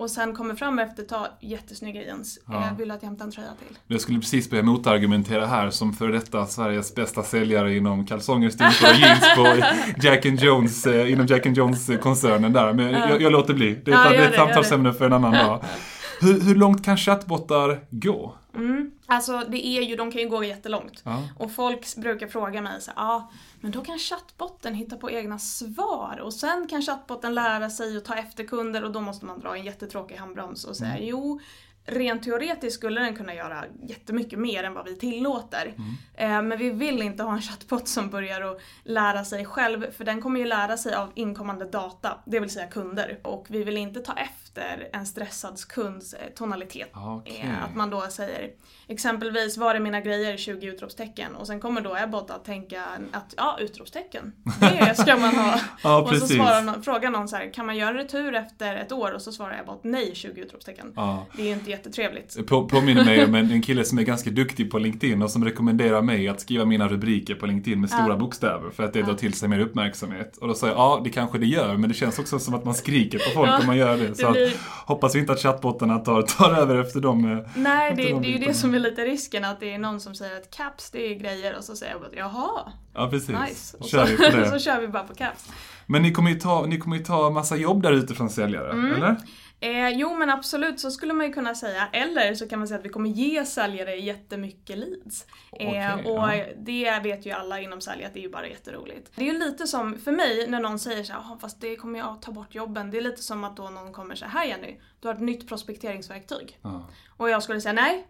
Och 0.00 0.10
sen 0.10 0.34
kommer 0.34 0.54
fram 0.54 0.78
efter 0.78 1.02
ett 1.02 1.08
tag, 1.08 1.26
jättesnygga 1.40 2.02
jeans. 2.02 2.38
Ja. 2.46 2.54
Eh, 2.54 2.76
vill 2.76 2.90
att 2.90 3.02
jag 3.02 3.08
hämtar 3.08 3.24
en 3.24 3.30
tröja 3.30 3.48
till? 3.66 3.78
Jag 3.86 4.00
skulle 4.00 4.18
precis 4.18 4.50
börja 4.50 4.62
motargumentera 4.62 5.46
här 5.46 5.70
som 5.70 5.92
för 5.92 6.08
detta 6.08 6.46
Sveriges 6.46 6.94
bästa 6.94 7.22
säljare 7.22 7.76
inom 7.76 8.06
kalsonger, 8.06 8.50
strumpor 8.50 8.88
och 8.88 8.94
jeans 8.94 9.24
på 9.36 9.66
Jack 10.06 10.26
and 10.26 10.40
Jones, 10.40 10.86
eh, 10.86 11.12
inom 11.12 11.26
Jack 11.26 11.46
and 11.46 11.56
Jones-koncernen 11.56 12.52
där. 12.52 12.72
Men 12.72 12.92
jag, 12.92 13.22
jag, 13.22 13.32
låter 13.32 13.54
bli. 13.54 13.74
Det 13.84 13.90
är, 13.90 13.94
ja, 13.94 14.10
det 14.10 14.16
ett 14.16 14.34
samtalsämne 14.34 14.92
för 14.92 15.06
en 15.06 15.12
annan 15.12 15.32
dag. 15.32 15.64
Hur, 16.20 16.40
hur 16.40 16.54
långt 16.54 16.84
kan 16.84 16.96
chattbottar 16.96 17.80
gå? 17.90 18.34
Mm. 18.54 18.90
Alltså 19.06 19.44
det 19.48 19.66
är 19.66 19.82
ju, 19.82 19.96
de 19.96 20.12
kan 20.12 20.20
ju 20.22 20.28
gå 20.28 20.44
jättelångt. 20.44 21.02
Ja. 21.04 21.28
Och 21.38 21.52
folk 21.52 21.96
brukar 21.96 22.26
fråga 22.26 22.62
mig 22.62 22.80
så 22.80 22.90
ja, 22.96 23.02
ah, 23.02 23.30
men 23.60 23.72
då 23.72 23.84
kan 23.84 23.98
chattbotten 23.98 24.74
hitta 24.74 24.96
på 24.96 25.10
egna 25.10 25.38
svar 25.38 26.20
och 26.22 26.34
sen 26.34 26.66
kan 26.70 26.82
chattbotten 26.82 27.34
lära 27.34 27.70
sig 27.70 27.96
att 27.96 28.04
ta 28.04 28.14
efter 28.14 28.44
kunder 28.44 28.84
och 28.84 28.92
då 28.92 29.00
måste 29.00 29.26
man 29.26 29.40
dra 29.40 29.56
en 29.56 29.64
jättetråkig 29.64 30.16
handbroms 30.16 30.64
och 30.64 30.76
säga 30.76 30.96
mm. 30.96 31.08
jo, 31.08 31.40
rent 31.84 32.22
teoretiskt 32.22 32.76
skulle 32.76 33.00
den 33.00 33.16
kunna 33.16 33.34
göra 33.34 33.64
jättemycket 33.82 34.38
mer 34.38 34.64
än 34.64 34.74
vad 34.74 34.84
vi 34.84 34.96
tillåter. 34.96 35.74
Mm. 35.76 35.94
Eh, 36.14 36.48
men 36.48 36.58
vi 36.58 36.70
vill 36.70 37.02
inte 37.02 37.22
ha 37.22 37.32
en 37.32 37.42
chatbot 37.42 37.88
som 37.88 38.10
börjar 38.10 38.40
att 38.40 38.60
lära 38.84 39.24
sig 39.24 39.44
själv, 39.44 39.92
för 39.92 40.04
den 40.04 40.22
kommer 40.22 40.40
ju 40.40 40.46
lära 40.46 40.76
sig 40.76 40.94
av 40.94 41.12
inkommande 41.14 41.64
data, 41.64 42.18
det 42.26 42.40
vill 42.40 42.50
säga 42.50 42.66
kunder. 42.66 43.20
Och 43.22 43.46
vi 43.48 43.64
vill 43.64 43.76
inte 43.76 44.00
ta 44.00 44.12
efter 44.12 44.49
en 44.92 45.06
stressad 45.06 45.60
kunds 45.68 46.14
eh, 46.14 46.28
tonalitet. 46.34 46.96
Okay. 47.18 47.36
Eh, 47.36 47.64
att 47.64 47.76
man 47.76 47.90
då 47.90 48.00
säger 48.10 48.50
exempelvis 48.88 49.56
var 49.56 49.74
är 49.74 49.80
mina 49.80 50.00
grejer? 50.00 50.36
20 50.36 50.66
utropstecken. 50.66 51.36
Och 51.36 51.46
sen 51.46 51.60
kommer 51.60 51.80
då 51.80 51.96
Ebbot 51.96 52.30
att 52.30 52.44
tänka 52.44 52.82
att 53.12 53.34
ja, 53.36 53.58
utropstecken, 53.60 54.32
det 54.60 54.94
ska 54.98 55.16
man 55.16 55.34
ha. 55.34 55.60
ja, 55.82 56.02
och 56.02 56.16
så 56.16 56.26
svarar 56.26 56.62
någon, 56.62 56.82
frågar 56.82 57.10
någon 57.10 57.28
så 57.28 57.36
här, 57.36 57.52
kan 57.52 57.66
man 57.66 57.76
göra 57.76 57.94
retur 57.94 58.34
efter 58.34 58.76
ett 58.76 58.92
år? 58.92 59.12
Och 59.12 59.22
så 59.22 59.32
svarar 59.32 59.60
Ebbot 59.60 59.80
nej, 59.84 60.14
20 60.14 60.40
utropstecken. 60.40 60.92
Ja. 60.96 61.26
Det 61.36 61.42
är 61.42 61.46
ju 61.46 61.52
inte 61.52 61.70
jättetrevligt. 61.70 62.46
På, 62.46 62.68
påminner 62.68 63.04
mig 63.04 63.24
om 63.24 63.34
en, 63.34 63.50
en 63.50 63.62
kille 63.62 63.84
som 63.84 63.98
är 63.98 64.02
ganska 64.02 64.30
duktig 64.30 64.70
på 64.70 64.78
LinkedIn 64.78 65.22
och 65.22 65.30
som 65.30 65.44
rekommenderar 65.44 66.02
mig 66.02 66.28
att 66.28 66.40
skriva 66.40 66.64
mina 66.64 66.88
rubriker 66.88 67.34
på 67.34 67.46
LinkedIn 67.46 67.80
med 67.80 67.90
stora 67.90 68.08
ja. 68.08 68.16
bokstäver 68.16 68.70
för 68.70 68.82
att 68.82 68.92
det 68.92 69.02
drar 69.02 69.14
till 69.14 69.34
sig 69.34 69.48
mer 69.48 69.58
uppmärksamhet. 69.58 70.36
Och 70.36 70.48
då 70.48 70.54
säger 70.54 70.74
jag, 70.74 70.80
ja 70.80 71.00
det 71.04 71.10
kanske 71.10 71.38
det 71.38 71.46
gör, 71.46 71.76
men 71.76 71.88
det 71.88 71.94
känns 71.94 72.18
också 72.18 72.38
som 72.38 72.54
att 72.54 72.64
man 72.64 72.74
skriker 72.74 73.18
på 73.18 73.30
folk 73.30 73.60
om 73.60 73.66
man 73.66 73.76
gör 73.76 73.96
det. 73.96 74.14
Så 74.14 74.32
det 74.32 74.39
hoppas 74.86 75.14
vi 75.14 75.18
inte 75.18 75.32
att 75.32 75.40
chattbottarna 75.40 75.98
tar, 75.98 76.22
tar 76.22 76.54
över 76.54 76.80
efter 76.80 77.00
dem. 77.00 77.32
Eh, 77.32 77.50
nej, 77.54 77.94
det, 77.96 78.02
de 78.02 78.20
det 78.20 78.28
är 78.28 78.38
ju 78.38 78.46
det 78.46 78.54
som 78.54 78.74
är 78.74 78.78
lite 78.78 79.04
risken, 79.04 79.44
att 79.44 79.60
det 79.60 79.74
är 79.74 79.78
någon 79.78 80.00
som 80.00 80.14
säger 80.14 80.36
att 80.36 80.50
caps 80.50 80.90
det 80.90 81.12
är 81.12 81.14
grejer 81.14 81.56
och 81.56 81.64
så 81.64 81.76
säger 81.76 81.92
jag 81.92 82.00
bara, 82.00 82.10
jaha. 82.12 82.72
Ja, 82.94 83.08
precis. 83.10 83.36
Nice. 83.48 83.76
Och 83.76 83.88
kör 83.88 84.06
så, 84.06 84.10
vi 84.10 84.16
på 84.16 84.36
det. 84.36 84.50
så 84.50 84.58
kör 84.58 84.80
vi 84.80 84.88
bara 84.88 85.02
på 85.02 85.14
caps. 85.14 85.48
Men 85.86 86.02
ni 86.02 86.12
kommer 86.12 86.30
ju 86.30 86.38
ta, 86.38 86.66
ni 86.66 86.78
kommer 86.78 86.96
ju 86.96 87.04
ta 87.04 87.30
massa 87.30 87.56
jobb 87.56 87.82
där 87.82 87.92
ute 87.92 88.14
från 88.14 88.30
säljare, 88.30 88.72
mm. 88.72 88.92
eller? 88.92 89.16
Eh, 89.62 89.88
jo 89.88 90.14
men 90.14 90.30
absolut, 90.30 90.80
så 90.80 90.90
skulle 90.90 91.12
man 91.12 91.26
ju 91.26 91.32
kunna 91.32 91.54
säga. 91.54 91.88
Eller 91.92 92.34
så 92.34 92.48
kan 92.48 92.58
man 92.58 92.68
säga 92.68 92.78
att 92.78 92.84
vi 92.84 92.88
kommer 92.88 93.10
ge 93.10 93.44
säljare 93.44 93.96
jättemycket 93.96 94.78
leads. 94.78 95.26
Okay, 95.50 95.76
eh, 95.76 95.94
och 95.94 96.34
ja. 96.34 96.44
det 96.56 97.00
vet 97.02 97.26
ju 97.26 97.30
alla 97.30 97.60
inom 97.60 97.80
sälj 97.80 98.04
att 98.04 98.14
det 98.14 98.20
är 98.20 98.22
ju 98.22 98.30
bara 98.30 98.48
jätteroligt. 98.48 99.12
Det 99.14 99.22
är 99.28 99.32
ju 99.32 99.38
lite 99.38 99.66
som, 99.66 99.98
för 99.98 100.12
mig, 100.12 100.46
när 100.48 100.60
någon 100.60 100.78
säger 100.78 101.04
så 101.04 101.12
här, 101.12 101.38
fast 101.40 101.60
det 101.60 101.76
kommer 101.76 101.98
jag 101.98 102.22
ta 102.22 102.32
bort 102.32 102.54
jobben. 102.54 102.90
Det 102.90 102.96
är 102.96 103.02
lite 103.02 103.22
som 103.22 103.44
att 103.44 103.56
då 103.56 103.70
någon 103.70 103.92
kommer 103.92 104.14
säga, 104.14 104.28
här 104.28 104.44
Jenny, 104.44 104.80
du 105.00 105.08
har 105.08 105.14
ett 105.14 105.20
nytt 105.20 105.48
prospekteringsverktyg. 105.48 106.58
Ja. 106.62 106.84
Och 107.16 107.30
jag 107.30 107.42
skulle 107.42 107.60
säga, 107.60 107.72
nej, 107.72 108.06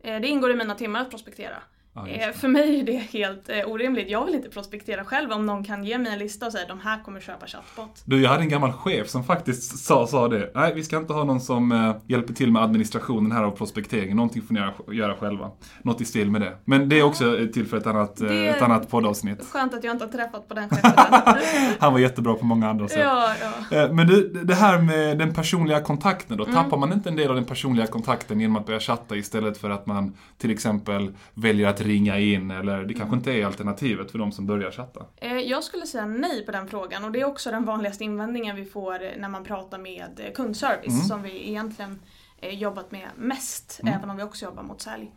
eh, 0.00 0.20
det 0.20 0.28
ingår 0.28 0.50
i 0.50 0.54
mina 0.54 0.74
timmar 0.74 1.00
att 1.00 1.10
prospektera. 1.10 1.62
Ja, 1.94 2.08
eh, 2.08 2.32
för 2.32 2.48
mig 2.48 2.80
är 2.80 2.84
det 2.84 2.96
helt 2.96 3.48
eh, 3.48 3.70
orimligt. 3.70 4.10
Jag 4.10 4.24
vill 4.24 4.34
inte 4.34 4.48
prospektera 4.48 5.04
själv 5.04 5.32
om 5.32 5.46
någon 5.46 5.64
kan 5.64 5.84
ge 5.84 5.98
mig 5.98 6.12
en 6.12 6.18
lista 6.18 6.46
och 6.46 6.52
säga 6.52 6.68
de 6.68 6.80
här 6.80 7.02
kommer 7.02 7.20
köpa 7.20 7.46
chatbot. 7.46 8.02
Du, 8.04 8.22
jag 8.22 8.30
hade 8.30 8.42
en 8.42 8.48
gammal 8.48 8.72
chef 8.72 9.08
som 9.08 9.24
faktiskt 9.24 9.78
sa, 9.78 10.06
sa 10.06 10.28
det. 10.28 10.50
Nej, 10.54 10.74
vi 10.74 10.84
ska 10.84 10.96
inte 10.96 11.12
ha 11.12 11.24
någon 11.24 11.40
som 11.40 11.72
eh, 11.72 11.96
hjälper 12.06 12.34
till 12.34 12.52
med 12.52 12.62
administrationen 12.62 13.32
här 13.32 13.42
av 13.42 13.50
prospekteringen. 13.50 14.16
Någonting 14.16 14.42
får 14.42 14.54
ni 14.54 14.60
göra, 14.60 14.72
göra 14.92 15.16
själva. 15.16 15.50
Något 15.82 16.00
i 16.00 16.04
stil 16.04 16.30
med 16.30 16.40
det. 16.40 16.56
Men 16.64 16.88
det 16.88 16.98
är 16.98 17.02
också 17.02 17.38
ja. 17.38 17.52
till 17.52 17.66
för 17.66 17.76
ett 17.76 17.86
annat, 17.86 18.16
det 18.16 18.48
ett 18.48 18.62
annat 18.62 18.90
poddavsnitt. 18.90 19.44
Skönt 19.44 19.74
att 19.74 19.84
jag 19.84 19.94
inte 19.94 20.04
har 20.04 20.12
träffat 20.12 20.48
på 20.48 20.54
den 20.54 20.68
chefen. 20.70 21.74
Han 21.78 21.92
var 21.92 22.00
jättebra 22.00 22.34
på 22.34 22.44
många 22.44 22.70
andra 22.70 22.88
sätt. 22.88 22.98
Ja, 23.00 23.34
ja. 23.70 23.88
Men 23.92 24.06
du, 24.06 24.28
det 24.28 24.54
här 24.54 24.78
med 24.78 25.18
den 25.18 25.34
personliga 25.34 25.80
kontakten 25.80 26.36
då. 26.36 26.44
Mm. 26.44 26.56
Tappar 26.56 26.76
man 26.76 26.92
inte 26.92 27.08
en 27.08 27.16
del 27.16 27.28
av 27.28 27.34
den 27.34 27.44
personliga 27.44 27.86
kontakten 27.86 28.40
genom 28.40 28.56
att 28.56 28.66
börja 28.66 28.80
chatta 28.80 29.16
istället 29.16 29.58
för 29.58 29.70
att 29.70 29.86
man 29.86 30.16
till 30.38 30.50
exempel 30.50 31.12
väljer 31.34 31.68
att 31.68 31.81
ringa 31.82 32.18
in 32.18 32.50
eller 32.50 32.84
det 32.84 32.94
kanske 32.94 33.14
mm. 33.14 33.18
inte 33.18 33.32
är 33.32 33.46
alternativet 33.46 34.10
för 34.10 34.18
de 34.18 34.32
som 34.32 34.46
börjar 34.46 34.70
chatta? 34.70 35.06
Eh, 35.16 35.38
jag 35.38 35.64
skulle 35.64 35.86
säga 35.86 36.06
nej 36.06 36.46
på 36.46 36.52
den 36.52 36.68
frågan 36.68 37.04
och 37.04 37.12
det 37.12 37.20
är 37.20 37.24
också 37.24 37.50
den 37.50 37.64
vanligaste 37.64 38.04
invändningen 38.04 38.56
vi 38.56 38.64
får 38.64 39.18
när 39.20 39.28
man 39.28 39.44
pratar 39.44 39.78
med 39.78 40.32
kundservice 40.34 40.94
mm. 40.94 41.04
som 41.04 41.22
vi 41.22 41.48
egentligen 41.48 42.00
eh, 42.38 42.54
jobbat 42.54 42.92
med 42.92 43.08
mest, 43.16 43.80
mm. 43.82 43.94
även 43.94 44.10
om 44.10 44.16
vi 44.16 44.22
också 44.22 44.44
jobbar 44.44 44.62
mot 44.62 44.80
sälj. 44.80 45.10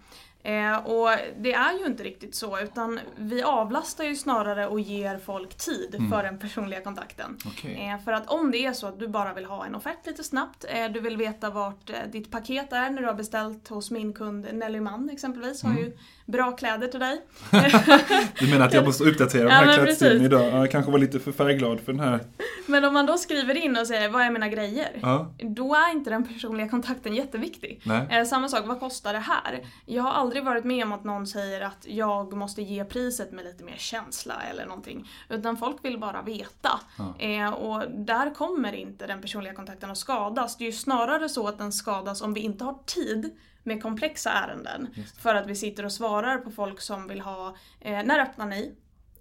Eh, 0.46 0.78
och 0.78 1.10
det 1.38 1.54
är 1.54 1.80
ju 1.80 1.86
inte 1.86 2.04
riktigt 2.04 2.36
så 2.36 2.60
utan 2.60 3.00
vi 3.18 3.44
avlastar 3.44 4.04
ju 4.04 4.16
snarare 4.16 4.68
och 4.68 4.80
ger 4.80 5.18
folk 5.18 5.58
tid 5.58 5.96
mm. 5.96 6.12
för 6.12 6.24
den 6.24 6.40
personliga 6.40 6.82
kontakten. 6.82 7.38
Okay. 7.46 7.74
Eh, 7.74 8.00
för 8.06 8.12
att 8.12 8.30
om 8.30 8.52
det 8.52 8.58
är 8.58 8.74
så 8.74 8.88
att 8.88 9.00
du 9.00 9.08
bara 9.08 9.34
vill 9.34 9.46
ha 9.46 9.66
en 9.66 9.76
offert 9.76 10.06
lite 10.06 10.24
snabbt, 10.24 10.66
eh, 10.70 10.92
du 10.92 11.00
vill 11.00 11.18
veta 11.18 11.50
vart 11.50 11.92
ditt 12.12 12.32
paket 12.32 12.74
är 12.74 12.90
när 12.90 13.02
du 13.02 13.08
har 13.08 13.14
beställt 13.14 13.68
hos 13.68 13.92
min 13.92 14.14
kund 14.14 14.48
Nelly 14.54 14.80
Mann 14.80 15.10
exempelvis, 15.10 15.64
mm. 15.64 15.76
har 15.76 15.84
ju 15.84 15.98
bra 16.26 16.52
kläder 16.52 16.88
till 16.88 17.00
dig. 17.00 17.22
du 18.40 18.50
menar 18.50 18.66
att 18.66 18.74
jag 18.74 18.86
måste 18.86 19.04
uppdatera 19.04 19.44
den 19.44 19.52
här 19.52 19.78
ja, 19.78 19.84
klädstilen 19.84 20.26
idag? 20.26 20.54
Jag 20.54 20.72
kanske 20.72 20.92
var 20.92 21.00
lite 21.00 21.20
för 21.20 21.32
färgglad 21.32 21.80
för 21.80 21.92
den 21.92 22.02
här. 22.02 22.20
Men 22.66 22.86
om 22.86 22.94
man 22.94 23.06
då 23.06 23.18
skriver 23.18 23.58
in 23.58 23.78
och 23.78 23.88
säger 23.88 24.10
vad 24.10 24.22
är 24.22 24.32
mina 24.32 24.50
grejer? 24.50 25.00
Ja. 25.02 25.34
Då 25.40 25.76
är 25.76 25.92
inte 25.92 26.10
den 26.10 26.28
personliga 26.28 26.70
kontakten 26.70 27.16
jätteviktig. 27.16 27.82
Samma 28.28 28.50
sak, 28.50 28.66
vad 28.66 28.80
kostar 28.80 29.14
det 29.14 29.20
här? 29.20 29.64
Jag 29.86 30.04
har 30.04 30.12
aldrig 30.12 30.35
varit 30.42 30.64
med 30.64 30.84
om 30.84 30.92
att 30.92 31.04
någon 31.04 31.28
säger 31.28 31.62
att 31.62 31.86
jag 31.88 32.34
måste 32.34 32.62
ge 32.62 32.86
priset 32.86 33.32
med 33.32 33.46
lite 33.46 33.64
mer 33.64 33.78
känsla 33.78 34.42
eller 34.50 34.66
någonting. 34.66 35.10
Utan 35.30 35.58
folk 35.58 35.86
vill 35.86 36.00
bara 36.00 36.22
veta. 36.22 36.80
Ja. 36.98 37.20
Eh, 37.20 37.50
och 37.50 37.92
där 37.92 38.34
kommer 38.34 38.74
inte 38.74 39.08
den 39.08 39.22
personliga 39.22 39.54
kontakten 39.54 39.92
att 39.92 39.98
skadas. 39.98 40.58
Det 40.58 40.64
är 40.64 40.66
ju 40.66 40.72
snarare 40.72 41.30
så 41.30 41.48
att 41.48 41.58
den 41.58 41.72
skadas 41.72 42.22
om 42.22 42.34
vi 42.34 42.42
inte 42.42 42.64
har 42.64 42.80
tid 42.86 43.38
med 43.64 43.82
komplexa 43.82 44.32
ärenden. 44.32 44.88
För 45.18 45.36
att 45.36 45.48
vi 45.48 45.56
sitter 45.56 45.86
och 45.86 45.92
svarar 45.92 46.38
på 46.38 46.52
folk 46.52 46.82
som 46.82 47.08
vill 47.08 47.22
ha, 47.22 47.56
eh, 47.80 48.04
när 48.04 48.20
öppnar 48.20 48.46
ni? 48.46 48.76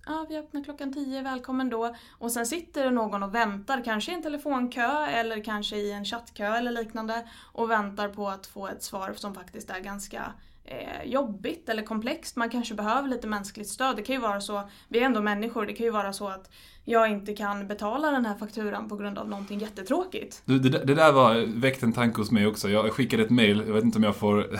Ja, 0.06 0.26
vi 0.28 0.38
öppnar 0.38 0.64
klockan 0.64 0.92
10, 0.92 1.22
välkommen 1.22 1.70
då. 1.70 1.94
Och 2.18 2.32
sen 2.32 2.46
sitter 2.46 2.84
det 2.84 2.90
någon 2.90 3.22
och 3.22 3.34
väntar, 3.34 3.84
kanske 3.84 4.12
i 4.12 4.14
en 4.14 4.22
telefonkö 4.22 5.06
eller 5.06 5.44
kanske 5.44 5.76
i 5.76 5.92
en 5.92 6.04
chattkö 6.04 6.46
eller 6.46 6.72
liknande 6.72 7.28
och 7.52 7.70
väntar 7.70 8.08
på 8.08 8.28
att 8.28 8.46
få 8.46 8.68
ett 8.68 8.82
svar 8.82 9.14
som 9.16 9.34
faktiskt 9.34 9.70
är 9.70 9.80
ganska 9.80 10.32
eh, 10.64 11.04
jobbigt 11.04 11.68
eller 11.68 11.82
komplext. 11.82 12.36
Man 12.36 12.50
kanske 12.50 12.74
behöver 12.74 13.08
lite 13.08 13.26
mänskligt 13.26 13.68
stöd. 13.68 13.96
Det 13.96 14.02
kan 14.02 14.14
ju 14.14 14.20
vara 14.20 14.40
så, 14.40 14.68
vi 14.88 14.98
är 14.98 15.04
ändå 15.04 15.22
människor, 15.22 15.66
det 15.66 15.72
kan 15.72 15.86
ju 15.86 15.92
vara 15.92 16.12
så 16.12 16.28
att 16.28 16.50
jag 16.84 17.10
inte 17.10 17.34
kan 17.34 17.68
betala 17.68 18.10
den 18.10 18.26
här 18.26 18.34
fakturan 18.34 18.88
på 18.88 18.96
grund 18.96 19.18
av 19.18 19.28
någonting 19.28 19.58
jättetråkigt. 19.58 20.42
Du, 20.44 20.58
det, 20.58 20.68
det 20.68 20.94
där 20.94 21.12
var, 21.12 21.60
väckte 21.60 21.86
en 21.86 21.92
tanke 21.92 22.20
hos 22.20 22.30
mig 22.30 22.46
också. 22.46 22.68
Jag 22.70 22.92
skickade 22.92 23.22
ett 23.22 23.30
mail, 23.30 23.62
jag 23.66 23.74
vet 23.74 23.84
inte 23.84 23.98
om 23.98 24.04
jag 24.04 24.16
får 24.16 24.58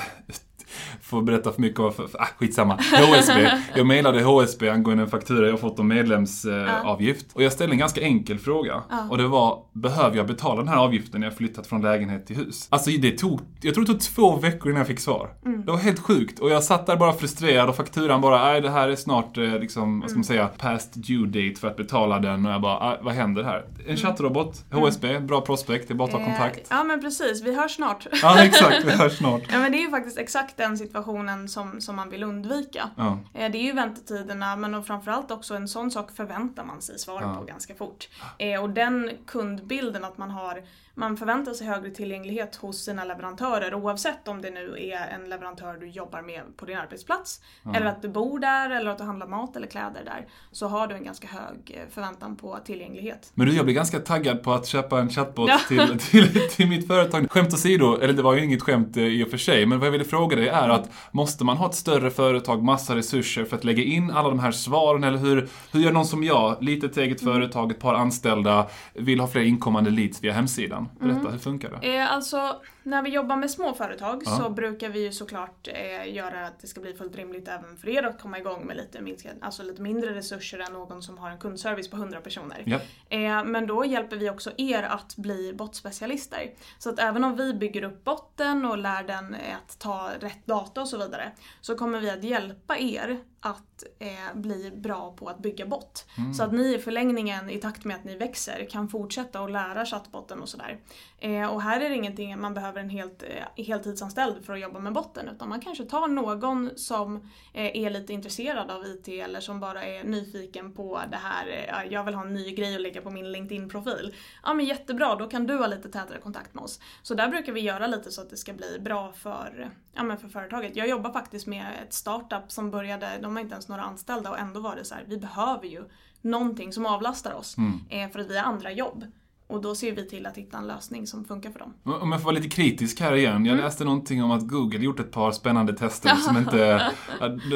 får 1.03 1.23
berätta 1.23 1.53
för 1.53 1.61
mycket 1.61 1.81
om, 1.81 1.93
för, 1.93 2.09
ah, 2.19 2.29
skitsamma. 2.39 2.75
HSB. 2.75 3.49
Jag 3.75 3.87
mejlade 3.87 4.23
HSB 4.23 4.69
angående 4.69 5.03
en 5.03 5.11
faktura 5.11 5.49
jag 5.49 5.61
fått 5.61 5.79
om 5.79 5.89
medlemsavgift. 5.89 7.27
Eh, 7.31 7.37
och 7.37 7.43
jag 7.43 7.53
ställde 7.53 7.75
en 7.75 7.79
ganska 7.79 8.01
enkel 8.01 8.39
fråga. 8.39 8.83
Och 9.11 9.19
det 9.19 9.27
var, 9.27 9.59
behöver 9.73 10.17
jag 10.17 10.27
betala 10.27 10.57
den 10.57 10.69
här 10.69 10.77
avgiften 10.77 11.21
när 11.21 11.27
jag 11.27 11.37
flyttat 11.37 11.67
från 11.67 11.83
lägenhet 11.83 12.27
till 12.27 12.37
hus? 12.37 12.67
Alltså 12.71 12.91
det 12.91 13.19
tog, 13.19 13.41
jag 13.61 13.75
tror 13.75 13.85
det 13.85 13.93
tog 13.93 14.01
två 14.01 14.37
veckor 14.37 14.71
innan 14.71 14.79
jag 14.79 14.87
fick 14.87 15.01
svar. 15.01 15.31
Mm. 15.47 15.65
Det 15.65 15.73
var 15.73 15.79
helt 15.79 15.99
sjukt. 15.99 16.39
Och 16.39 16.51
jag 16.51 16.65
satt 16.65 16.87
där 16.87 16.97
bara 16.97 17.13
frustrerad 17.13 17.69
och 17.69 17.77
fakturan 17.77 18.21
bara, 18.21 18.45
nej 18.45 18.61
det 18.61 18.71
här 18.71 18.89
är 18.89 18.97
snart 18.97 19.39
eh, 19.39 19.59
liksom, 19.59 20.01
vad 20.01 20.11
ska 20.11 20.19
man 20.19 20.25
mm. 20.25 20.25
säga, 20.25 20.49
past 20.59 20.95
due 20.95 21.27
date 21.27 21.61
för 21.61 21.69
att 21.69 21.77
betala 21.77 22.19
den. 22.19 22.47
Och 22.47 22.53
jag 22.53 22.61
bara, 22.61 22.99
vad 23.03 23.15
händer 23.15 23.43
här? 23.43 23.65
En 23.79 23.85
mm. 23.85 23.97
chattrobot, 23.97 24.65
HSB, 24.73 25.11
mm. 25.11 25.27
bra 25.27 25.41
prospekt, 25.41 25.89
det 25.89 25.95
är 25.95 25.97
bara 25.97 26.09
att 26.09 26.15
ta 26.15 26.21
eh, 26.21 26.25
kontakt. 26.25 26.67
Ja 26.71 26.85
men 26.85 27.01
precis, 27.01 27.43
vi 27.43 27.55
hörs 27.55 27.75
snart. 27.75 28.07
ja 28.23 28.45
exakt, 28.45 28.85
vi 28.85 28.91
hörs 28.91 29.19
snart. 29.19 29.43
ja 29.53 29.59
men 29.59 29.73
det 29.73 29.79
är 29.79 29.83
ju 29.83 29.91
faktiskt 29.91 30.19
exakt 30.19 30.57
den 30.69 30.79
situationen 30.79 31.49
som, 31.49 31.81
som 31.81 31.97
man 31.97 32.11
vill 32.11 32.23
undvika. 32.23 32.91
Ja. 32.97 33.19
Eh, 33.35 33.51
det 33.51 33.59
är 33.59 33.63
ju 33.63 33.73
väntetiderna 33.73 34.57
men 34.57 34.85
framförallt 34.85 35.31
också 35.31 35.55
en 35.55 35.69
sån 35.69 35.91
sak 35.91 36.11
förväntar 36.11 36.65
man 36.65 36.83
sig 36.83 36.99
svar 36.99 37.23
ja. 37.23 37.35
på 37.35 37.45
ganska 37.45 37.75
fort. 37.75 38.09
Eh, 38.39 38.63
och 38.63 38.71
den 38.71 39.11
kundbilden 39.27 40.05
att 40.05 40.19
man 40.19 40.31
har 40.31 40.63
man 40.95 41.17
förväntar 41.17 41.53
sig 41.53 41.67
högre 41.67 41.91
tillgänglighet 41.91 42.57
hos 42.57 42.85
sina 42.85 43.05
leverantörer 43.05 43.75
oavsett 43.75 44.29
om 44.29 44.43
det 44.43 44.51
nu 44.51 44.77
är 44.79 45.09
en 45.09 45.31
leverantör 45.31 45.77
du 45.81 45.89
jobbar 45.89 46.23
med 46.23 46.43
på 46.57 46.65
din 46.65 46.79
arbetsplats 46.79 47.41
mm. 47.65 47.77
eller 47.77 47.87
att 47.87 48.03
du 48.03 48.09
bor 48.09 48.39
där 48.39 48.71
eller 48.71 48.91
att 48.91 48.99
du 48.99 49.05
handlar 49.05 49.27
mat 49.27 49.57
eller 49.57 49.67
kläder 49.67 50.05
där 50.05 50.27
så 50.53 50.67
har 50.67 50.87
du 50.87 50.95
en 50.95 51.05
ganska 51.05 51.29
hög 51.29 51.71
eh, 51.71 51.95
förväntan 51.95 52.37
på 52.37 52.59
tillgänglighet. 52.65 53.33
Men 53.35 53.47
du, 53.47 53.57
jag 53.57 53.65
blir 53.65 53.75
ganska 53.75 53.99
taggad 53.99 54.43
på 54.43 54.53
att 54.53 54.67
köpa 54.67 55.01
en 55.01 55.09
chatbot 55.09 55.49
ja. 55.49 55.59
till, 55.69 55.99
till, 56.11 56.49
till 56.49 56.69
mitt 56.69 56.87
företag. 56.87 57.31
Skämt 57.31 57.55
åsido, 57.55 57.99
eller 58.01 58.13
det 58.13 58.23
var 58.23 58.35
ju 58.35 58.45
inget 58.45 58.63
skämt 58.63 58.97
eh, 58.97 59.03
i 59.03 59.25
och 59.25 59.29
för 59.29 59.39
sig, 59.39 59.67
men 59.67 59.79
vad 59.79 59.87
jag 59.87 59.93
ville 59.93 60.05
fråga 60.05 60.37
dig 60.37 60.49
är 60.49 60.69
att 60.69 60.91
måste 61.11 61.45
man 61.45 61.57
ha 61.57 61.69
ett 61.69 61.75
större 61.75 62.11
företag, 62.11 62.63
massa 62.63 62.97
resurser 62.97 63.45
för 63.45 63.57
att 63.57 63.65
lägga 63.65 63.83
in 63.83 64.11
alla 64.11 64.29
de 64.29 64.39
här 64.39 64.53
svaren? 64.53 65.05
Eller 65.05 65.19
hur, 65.19 65.49
hur 65.73 65.81
gör 65.81 65.93
någon 65.93 66.07
som 66.07 66.25
jag, 66.25 66.57
litet 66.61 66.97
eget 66.97 67.21
företag, 67.21 67.71
ett 67.71 67.81
par 67.81 67.95
anställda, 67.95 68.67
vill 68.93 69.21
ha 69.21 69.29
fler 69.29 69.43
inkommande 69.43 69.91
leads 69.91 70.25
via 70.25 70.33
hemsidan? 70.33 70.84
Berätta, 70.99 71.21
mm. 71.21 71.33
hur 71.33 71.39
funkar 71.39 71.71
det? 71.71 71.97
Eh, 71.97 72.13
alltså, 72.13 72.61
när 72.85 73.03
vi 73.03 73.11
jobbar 73.11 73.37
med 73.37 73.51
små 73.51 73.75
företag 73.75 74.23
ja. 74.25 74.37
så 74.37 74.51
brukar 74.51 74.89
vi 74.89 75.03
ju 75.03 75.13
såklart 75.13 75.69
eh, 75.69 76.15
göra 76.15 76.47
att 76.47 76.61
det 76.61 76.67
ska 76.67 76.81
bli 76.81 76.95
fullt 76.95 77.17
rimligt 77.17 77.49
även 77.49 77.77
för 77.77 77.89
er 77.89 78.03
att 78.03 78.21
komma 78.21 78.39
igång 78.39 78.67
med 78.67 78.77
lite, 78.77 79.01
minska, 79.01 79.31
alltså 79.41 79.63
lite 79.63 79.83
mindre 79.83 80.15
resurser 80.15 80.59
än 80.59 80.73
någon 80.73 81.03
som 81.03 81.19
har 81.19 81.31
en 81.31 81.39
kundservice 81.39 81.91
på 81.91 81.97
100 81.97 82.21
personer. 82.21 82.63
Ja. 82.67 82.81
Eh, 83.09 83.45
men 83.45 83.67
då 83.67 83.85
hjälper 83.85 84.17
vi 84.17 84.31
också 84.31 84.51
er 84.57 84.83
att 84.83 85.17
bli 85.17 85.53
bottspecialister. 85.53 86.51
Så 86.79 86.91
att 86.91 86.99
även 86.99 87.25
om 87.25 87.37
vi 87.37 87.55
bygger 87.55 87.85
upp 87.85 88.05
botten 88.05 88.65
och 88.65 88.79
lär 88.79 89.03
den 89.03 89.35
att 89.35 89.79
ta 89.79 90.11
rätt 90.21 90.47
data 90.47 90.81
och 90.81 90.89
så 90.89 90.99
vidare 90.99 91.33
så 91.61 91.77
kommer 91.77 92.01
vi 92.01 92.11
att 92.11 92.25
hjälpa 92.25 92.79
er 92.79 93.21
att 93.45 93.85
eh, 93.99 94.35
bli 94.35 94.71
bra 94.71 95.15
på 95.17 95.29
att 95.29 95.39
bygga 95.39 95.67
bot. 95.67 96.07
Mm. 96.19 96.35
Så 96.35 96.43
att 96.43 96.53
ni 96.53 96.75
i 96.75 96.79
förlängningen, 96.79 97.51
i 97.51 97.59
takt 97.59 97.85
med 97.85 97.97
att 97.97 98.05
ni 98.05 98.17
växer, 98.17 98.67
kan 98.71 98.89
fortsätta 98.89 99.41
att 99.41 99.51
lära 99.51 99.87
chattbotten 99.87 100.43
och 100.43 100.49
sådär. 100.49 100.79
Eh, 101.19 101.47
och 101.47 101.63
här 101.63 101.81
är 101.81 101.89
det 101.89 101.95
ingenting 101.95 102.41
man 102.41 102.55
behöver 102.55 102.74
en 102.81 102.91
helt, 102.91 103.23
eh, 103.23 103.65
heltidsanställd 103.65 104.45
för 104.45 104.53
att 104.53 104.61
jobba 104.61 104.79
med 104.79 104.93
botten, 104.93 105.29
utan 105.29 105.49
man 105.49 105.61
kanske 105.61 105.85
tar 105.85 106.09
någon 106.09 106.71
som 106.77 107.17
eh, 107.53 107.77
är 107.77 107.91
lite 107.91 108.13
intresserad 108.13 108.71
av 108.71 108.87
IT 108.87 109.09
eller 109.09 109.41
som 109.41 109.61
bara 109.61 109.85
är 109.85 110.05
nyfiken 110.05 110.73
på 110.73 111.01
det 111.11 111.17
här, 111.17 111.47
eh, 111.47 111.93
jag 111.93 112.05
vill 112.05 112.15
ha 112.15 112.23
en 112.23 112.35
ny 112.35 112.55
grej 112.55 112.75
att 112.75 112.81
lägga 112.81 113.01
på 113.01 113.11
min 113.11 113.33
LinkedIn-profil. 113.33 114.15
Ja 114.43 114.55
men 114.55 114.67
jättebra, 114.67 115.15
då 115.15 115.29
kan 115.29 115.47
du 115.47 115.59
ha 115.59 115.67
lite 115.67 115.89
tätare 115.89 116.19
kontakt 116.19 116.55
med 116.55 116.65
oss. 116.65 116.81
Så 117.03 117.15
där 117.15 117.29
brukar 117.29 117.53
vi 117.53 117.61
göra 117.61 117.87
lite 117.87 118.11
så 118.11 118.21
att 118.21 118.31
det 118.31 118.37
ska 118.37 118.53
bli 118.53 118.79
bra 118.81 119.13
för, 119.13 119.71
ja, 119.93 120.03
men 120.03 120.19
för 120.19 120.29
företaget. 120.29 120.77
Jag 120.77 120.89
jobbar 120.89 121.13
faktiskt 121.13 121.47
med 121.47 121.67
ett 121.87 121.93
startup 121.93 122.53
som 122.53 122.71
började, 122.71 123.09
de 123.23 123.37
har 123.37 123.43
inte 123.43 123.55
ens 123.55 123.69
några 123.69 123.83
anställda 123.83 124.31
och 124.31 124.39
ändå 124.39 124.61
var 124.61 124.77
det 124.77 124.85
så 124.85 124.95
här, 124.95 125.05
vi 125.07 125.17
behöver 125.17 125.67
ju 125.67 125.85
någonting 126.21 126.73
som 126.73 126.87
avlastar 126.87 127.33
oss. 127.33 127.57
Mm. 127.59 128.11
För 128.11 128.21
att 128.21 128.31
vi 128.31 128.39
har 128.39 128.45
andra 128.45 128.73
jobb. 128.73 129.05
Och 129.47 129.63
då 129.63 129.75
ser 129.75 129.93
vi 129.93 130.09
till 130.09 130.27
att 130.27 130.39
hitta 130.39 130.59
en 130.59 130.67
lösning 130.67 131.07
som 131.07 131.25
funkar 131.25 131.51
för 131.51 131.59
dem. 131.59 131.75
Om 131.85 132.13
jag 132.13 132.21
får 132.21 132.25
vara 132.25 132.37
lite 132.37 132.49
kritisk 132.49 133.01
här 133.01 133.15
igen. 133.15 133.47
Jag 133.47 133.53
mm. 133.53 133.65
läste 133.65 133.85
någonting 133.85 134.23
om 134.23 134.31
att 134.31 134.49
Google 134.49 134.79
gjort 134.79 135.01
ett 135.01 135.11
par 135.11 135.33
spännande 135.33 135.73
tester 135.73 136.15
som 136.15 136.37
inte... 136.39 136.93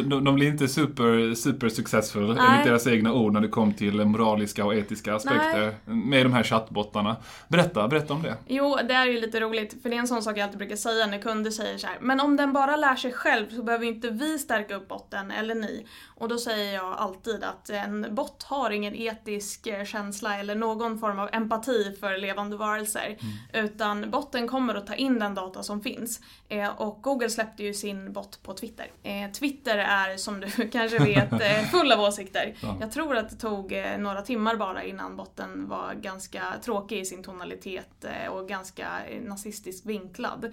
De, 0.05 0.25
de 0.25 0.35
blir 0.35 0.49
inte 0.49 0.69
super, 0.69 1.35
super 1.35 1.69
successful 1.69 2.35
Nej. 2.35 2.47
enligt 2.49 2.67
deras 2.67 2.87
egna 2.87 3.13
ord 3.13 3.33
när 3.33 3.41
det 3.41 3.49
kom 3.49 3.75
till 3.75 4.05
moraliska 4.05 4.65
och 4.65 4.75
etiska 4.75 5.15
aspekter 5.15 5.75
Nej. 5.85 5.97
med 5.97 6.27
de 6.27 6.33
här 6.33 6.43
chattbottarna. 6.43 7.17
Berätta, 7.49 7.89
berätta 7.89 8.15
om 8.15 8.23
det. 8.23 8.37
Jo, 8.47 8.79
det 8.89 8.95
är 8.95 9.07
ju 9.07 9.21
lite 9.21 9.41
roligt 9.41 9.83
för 9.83 9.91
det 9.91 9.97
är 9.97 10.01
en 10.01 10.09
sån 10.09 10.23
sak 10.23 10.39
jag 10.39 10.45
alltid 10.45 10.59
brukar 10.59 10.77
säga 10.77 11.07
när 11.07 11.19
kunder 11.19 11.51
säger 11.51 11.79
så 11.79 11.87
här, 11.87 11.97
men 12.01 12.21
om 12.21 12.37
den 12.37 12.53
bara 12.53 12.77
lär 12.77 12.97
sig 12.97 13.13
själv 13.13 13.51
så 13.51 13.63
behöver 13.63 13.87
inte 13.87 14.11
vi 14.11 14.39
stärka 14.39 14.77
upp 14.77 14.89
botten 14.89 15.31
eller 15.31 15.55
ni. 15.55 15.87
Och 16.17 16.29
då 16.29 16.39
säger 16.39 16.75
jag 16.75 16.93
alltid 16.99 17.45
att 17.45 17.71
en 17.71 18.15
bot 18.15 18.43
har 18.43 18.71
ingen 18.71 18.95
etisk 18.95 19.67
eh, 19.67 19.85
känsla 19.85 20.39
eller 20.39 20.55
någon 20.55 20.99
form 20.99 21.19
av 21.19 21.29
empati 21.33 21.78
för 22.01 22.19
levande 22.19 22.57
varelser. 22.57 23.17
Mm. 23.53 23.65
Utan 23.65 24.11
botten 24.11 24.49
kommer 24.49 24.75
att 24.75 24.87
ta 24.87 24.95
in 24.95 25.19
den 25.19 25.35
data 25.35 25.63
som 25.63 25.81
finns. 25.81 26.21
Eh, 26.49 26.81
och 26.81 27.03
Google 27.03 27.31
släppte 27.31 27.63
ju 27.63 27.75
sin 27.75 28.13
bot 28.13 28.43
på 28.43 28.55
Twitter. 28.55 28.87
Eh, 29.03 29.31
Twitter 29.31 29.79
är 29.79 30.17
som 30.17 30.41
du 30.41 30.69
kanske 30.73 30.99
vet 30.99 31.33
eh, 31.33 31.63
full 31.71 31.93
av 31.93 32.01
åsikter. 32.01 32.55
Ja. 32.61 32.77
Jag 32.81 32.93
tror 32.93 33.17
att 33.17 33.31
det 33.31 33.37
tog 33.37 33.73
några 33.99 34.23
timmar 34.23 34.57
bara 34.57 34.85
innan 34.85 35.17
botten 35.17 35.69
var 35.69 35.95
ganska 35.95 36.43
tråkig 36.65 37.01
i 37.01 37.05
sin 37.05 37.23
tonalitet 37.23 38.05
och 38.31 38.49
ganska 38.49 38.87
nazistiskt 39.23 39.87
vinklad. 39.87 40.53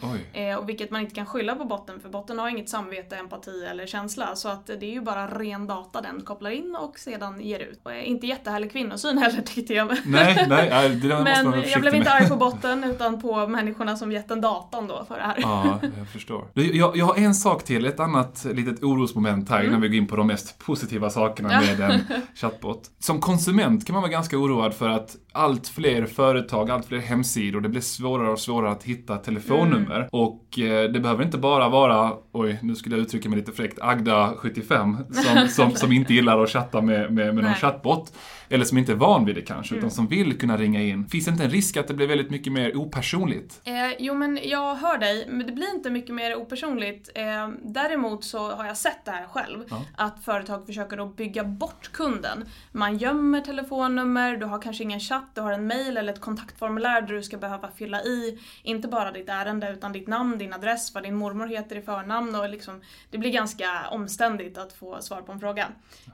och 0.59 0.69
vilket 0.69 0.91
man 0.91 1.01
inte 1.01 1.15
kan 1.15 1.25
skylla 1.25 1.55
på 1.55 1.65
botten 1.65 1.99
för 1.99 2.09
botten 2.09 2.39
har 2.39 2.49
inget 2.49 2.69
samvete, 2.69 3.15
empati 3.15 3.65
eller 3.65 3.85
känsla. 3.85 4.35
Så 4.35 4.49
att 4.49 4.65
det 4.65 4.83
är 4.83 4.91
ju 4.91 5.01
bara 5.01 5.27
ren 5.27 5.67
data 5.67 6.01
den 6.01 6.21
kopplar 6.21 6.49
in 6.49 6.75
och 6.75 6.99
sedan 6.99 7.41
ger 7.41 7.59
ut. 7.59 7.79
Och 7.83 7.93
inte 7.95 8.27
jättehärlig 8.27 8.71
kvinnosyn 8.71 9.17
heller 9.23 9.41
tyckte 9.41 9.73
jag. 9.73 9.97
Nej, 10.05 10.45
nej, 10.49 10.89
det 10.89 11.14
Men 11.23 11.63
jag 11.71 11.81
blev 11.81 11.95
inte 11.95 12.11
arg 12.11 12.29
på 12.29 12.35
botten 12.35 12.83
utan 12.83 13.21
på 13.21 13.47
människorna 13.47 13.95
som 13.95 14.11
gett 14.11 14.27
den 14.27 14.41
datan 14.41 14.87
då 14.87 15.05
för 15.07 15.15
det 15.15 15.21
här. 15.21 15.35
Ja, 15.41 15.79
jag 15.97 16.07
förstår. 16.07 16.47
Jag, 16.53 16.97
jag 16.97 17.05
har 17.05 17.15
en 17.15 17.35
sak 17.35 17.63
till, 17.63 17.85
ett 17.85 17.99
annat 17.99 18.45
litet 18.53 18.83
orosmoment 18.83 19.49
här 19.49 19.59
mm. 19.59 19.69
innan 19.69 19.81
vi 19.81 19.87
går 19.87 19.97
in 19.97 20.07
på 20.07 20.15
de 20.15 20.27
mest 20.27 20.59
positiva 20.59 21.09
sakerna 21.09 21.49
med 21.49 21.79
en 21.79 21.99
chatbot. 22.35 22.81
Som 22.99 23.19
konsument 23.19 23.85
kan 23.85 23.93
man 23.93 24.01
vara 24.01 24.11
ganska 24.11 24.37
oroad 24.37 24.73
för 24.73 24.89
att 24.89 25.15
allt 25.31 25.67
fler 25.67 26.05
företag, 26.05 26.69
allt 26.69 26.85
fler 26.85 26.99
hemsidor, 26.99 27.61
det 27.61 27.69
blir 27.69 27.81
svårare 27.81 28.31
och 28.31 28.39
svårare 28.39 28.71
att 28.71 28.83
hitta 28.83 29.17
telefonnummer. 29.17 29.95
Mm. 29.95 30.09
Och 30.11 30.59
eh, 30.59 30.91
det 30.91 30.99
behöver 30.99 31.23
inte 31.23 31.37
bara 31.37 31.69
vara, 31.69 32.13
oj, 32.31 32.59
nu 32.61 32.75
skulle 32.75 32.95
jag 32.95 33.01
uttrycka 33.01 33.29
mig 33.29 33.39
lite 33.39 33.51
fräckt, 33.51 33.79
Agda75 33.79 35.13
som, 35.13 35.47
som, 35.47 35.71
som 35.75 35.91
inte 35.91 36.13
gillar 36.13 36.43
att 36.43 36.49
chatta 36.49 36.81
med, 36.81 37.13
med, 37.13 37.35
med 37.35 37.43
någon 37.43 37.53
chatbot 37.53 38.13
eller 38.49 38.65
som 38.65 38.77
inte 38.77 38.91
är 38.91 38.95
van 38.95 39.25
vid 39.25 39.35
det 39.35 39.41
kanske, 39.41 39.73
mm. 39.73 39.79
utan 39.79 39.91
som 39.91 40.07
vill 40.07 40.37
kunna 40.37 40.57
ringa 40.57 40.81
in. 40.81 41.07
Finns 41.07 41.25
det 41.25 41.31
inte 41.31 41.43
en 41.43 41.49
risk 41.49 41.77
att 41.77 41.87
det 41.87 41.93
blir 41.93 42.07
väldigt 42.07 42.29
mycket 42.29 42.53
mer 42.53 42.77
opersonligt? 42.77 43.61
Eh, 43.63 43.73
jo 43.99 44.13
men 44.13 44.39
jag 44.43 44.75
hör 44.75 44.97
dig, 44.97 45.25
men 45.29 45.47
det 45.47 45.53
blir 45.53 45.75
inte 45.75 45.89
mycket 45.89 46.15
mer 46.15 46.35
opersonligt. 46.35 47.09
Eh, 47.15 47.49
däremot 47.63 48.23
så 48.23 48.51
har 48.51 48.65
jag 48.65 48.77
sett 48.77 49.05
det 49.05 49.11
här 49.11 49.27
själv, 49.27 49.63
ja. 49.69 49.85
att 49.97 50.23
företag 50.23 50.65
försöker 50.65 50.97
att 51.05 51.15
bygga 51.15 51.43
bort 51.43 51.91
kunden. 51.91 52.45
Man 52.71 52.97
gömmer 52.97 53.41
telefonnummer, 53.41 54.37
du 54.37 54.45
har 54.45 54.61
kanske 54.61 54.83
ingen 54.83 54.99
chatt, 54.99 55.29
du 55.33 55.41
har 55.41 55.51
en 55.51 55.67
mail 55.67 55.97
eller 55.97 56.13
ett 56.13 56.21
kontaktformulär 56.21 57.01
där 57.01 57.13
du 57.13 57.23
ska 57.23 57.37
behöva 57.37 57.71
fylla 57.71 58.01
i, 58.01 58.39
inte 58.63 58.87
bara 58.87 59.11
ditt 59.11 59.29
ärende 59.29 59.71
utan 59.71 59.91
ditt 59.91 60.07
namn, 60.07 60.37
din 60.37 60.53
adress, 60.53 60.93
vad 60.93 61.03
din 61.03 61.15
mormor 61.15 61.47
heter 61.47 61.75
i 61.75 61.81
förnamn 61.81 62.35
och 62.35 62.49
liksom, 62.49 62.81
det 63.11 63.17
blir 63.17 63.31
ganska 63.31 63.89
omständigt 63.91 64.57
att 64.57 64.73
få 64.73 65.01
svar 65.01 65.21
på 65.21 65.31
en 65.31 65.39
fråga. 65.39 65.67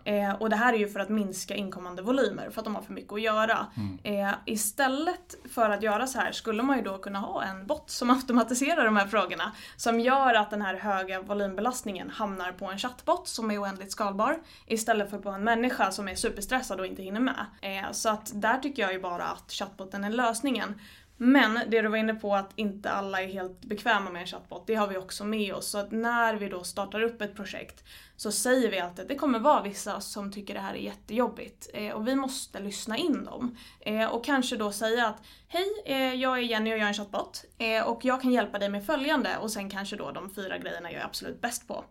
Eh, 0.04 0.32
och 0.32 0.50
det 0.50 0.56
här 0.56 0.74
är 0.74 0.78
ju 0.78 0.90
för 0.90 1.00
att 1.00 1.10
minska 1.10 1.56
inkommande 1.56 2.02
volym 2.02 2.21
volymer 2.22 2.50
för 2.50 2.62
att 2.62 2.66
de 2.66 2.76
har 2.76 2.82
för 2.82 2.94
mycket 2.94 3.14
att 3.14 3.22
göra. 3.22 3.68
Mm. 3.78 4.28
Eh, 4.28 4.34
istället 4.46 5.36
för 5.54 5.70
att 5.70 5.84
göra 5.84 6.08
så 6.08 6.20
här 6.20 6.32
skulle 6.32 6.64
man 6.64 6.78
ju 6.78 6.84
då 6.84 6.98
kunna 6.98 7.20
ha 7.20 7.44
en 7.44 7.68
bot 7.68 7.90
som 7.90 8.10
automatiserar 8.12 8.86
de 8.86 8.98
här 8.98 9.08
frågorna. 9.08 9.52
Som 9.78 10.00
gör 10.00 10.34
att 10.34 10.50
den 10.50 10.62
här 10.62 10.76
höga 10.76 11.22
volymbelastningen 11.22 12.10
hamnar 12.10 12.52
på 12.52 12.66
en 12.66 12.78
chattbot 12.78 13.28
som 13.28 13.52
är 13.52 13.62
oändligt 13.62 13.92
skalbar. 13.92 14.40
Istället 14.66 15.10
för 15.10 15.18
på 15.18 15.30
en 15.30 15.44
människa 15.44 15.92
som 15.92 16.08
är 16.08 16.16
superstressad 16.16 16.80
och 16.80 16.86
inte 16.86 17.04
hinner 17.04 17.20
med. 17.20 17.46
Eh, 17.62 17.92
så 17.92 18.10
att 18.10 18.32
där 18.34 18.58
tycker 18.58 18.82
jag 18.82 18.94
ju 18.94 19.00
bara 19.00 19.24
att 19.24 19.52
chattboten 19.52 20.04
är 20.04 20.10
lösningen. 20.10 20.80
Men 21.24 21.60
det 21.68 21.82
du 21.82 21.88
var 21.88 21.98
inne 21.98 22.14
på 22.14 22.36
att 22.36 22.52
inte 22.56 22.92
alla 22.92 23.22
är 23.22 23.28
helt 23.28 23.66
bekväma 23.66 24.10
med 24.10 24.22
en 24.22 24.28
chatbot, 24.28 24.64
det 24.68 24.76
har 24.76 24.88
vi 24.88 24.98
också 24.98 25.24
med 25.24 25.54
oss. 25.54 25.68
Så 25.68 25.78
att 25.78 25.92
när 25.92 26.36
vi 26.36 26.50
då 26.50 26.64
startar 26.64 27.02
upp 27.02 27.22
ett 27.22 27.36
projekt 27.36 27.84
så 28.16 28.32
säger 28.32 28.72
vi 28.72 28.80
alltid 28.80 29.02
att 29.02 29.08
det 29.08 29.16
kommer 29.16 29.40
vara 29.40 29.64
vissa 29.64 30.02
som 30.02 30.32
tycker 30.32 30.54
det 30.54 30.60
här 30.60 30.74
är 30.74 30.78
jättejobbigt 30.78 31.70
eh, 31.74 31.92
och 31.92 32.08
vi 32.08 32.16
måste 32.16 32.60
lyssna 32.60 32.98
in 32.98 33.26
dem. 33.26 33.58
Eh, 33.80 34.06
och 34.06 34.26
kanske 34.26 34.58
då 34.58 34.72
säga 34.72 35.08
att 35.08 35.24
Hej, 35.48 35.68
eh, 35.86 36.14
jag 36.14 36.38
är 36.38 36.42
Jenny 36.42 36.74
och 36.74 36.78
jag 36.78 36.84
är 36.84 36.88
en 36.88 36.94
chatbot 36.94 37.46
eh, 37.58 37.84
och 37.88 38.06
jag 38.06 38.22
kan 38.22 38.32
hjälpa 38.32 38.60
dig 38.60 38.70
med 38.70 38.86
följande 38.86 39.38
och 39.42 39.52
sen 39.52 39.70
kanske 39.70 39.96
då 39.96 40.12
de 40.12 40.30
fyra 40.30 40.58
grejerna 40.58 40.92
jag 40.92 41.02
är 41.02 41.06
absolut 41.06 41.42
bäst 41.42 41.68
på. 41.68 41.84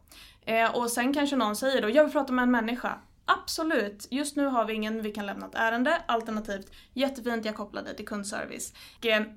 Eh, 0.44 0.76
och 0.76 0.90
sen 0.90 1.14
kanske 1.14 1.36
någon 1.36 1.56
säger 1.56 1.82
då, 1.82 1.90
jag 1.90 2.04
vill 2.04 2.12
prata 2.12 2.32
med 2.32 2.42
en 2.42 2.50
människa. 2.50 2.98
Absolut. 3.24 4.06
Just 4.10 4.36
nu 4.36 4.46
har 4.46 4.64
vi 4.64 4.74
ingen 4.74 5.02
vi 5.02 5.10
kan 5.10 5.26
lämna 5.26 5.46
ett 5.46 5.54
ärende. 5.54 6.02
Alternativt, 6.06 6.72
jättefint, 6.94 7.44
jag 7.44 7.56
kopplar 7.56 7.82
dig 7.82 7.96
till 7.96 8.06
kundservice. 8.06 8.72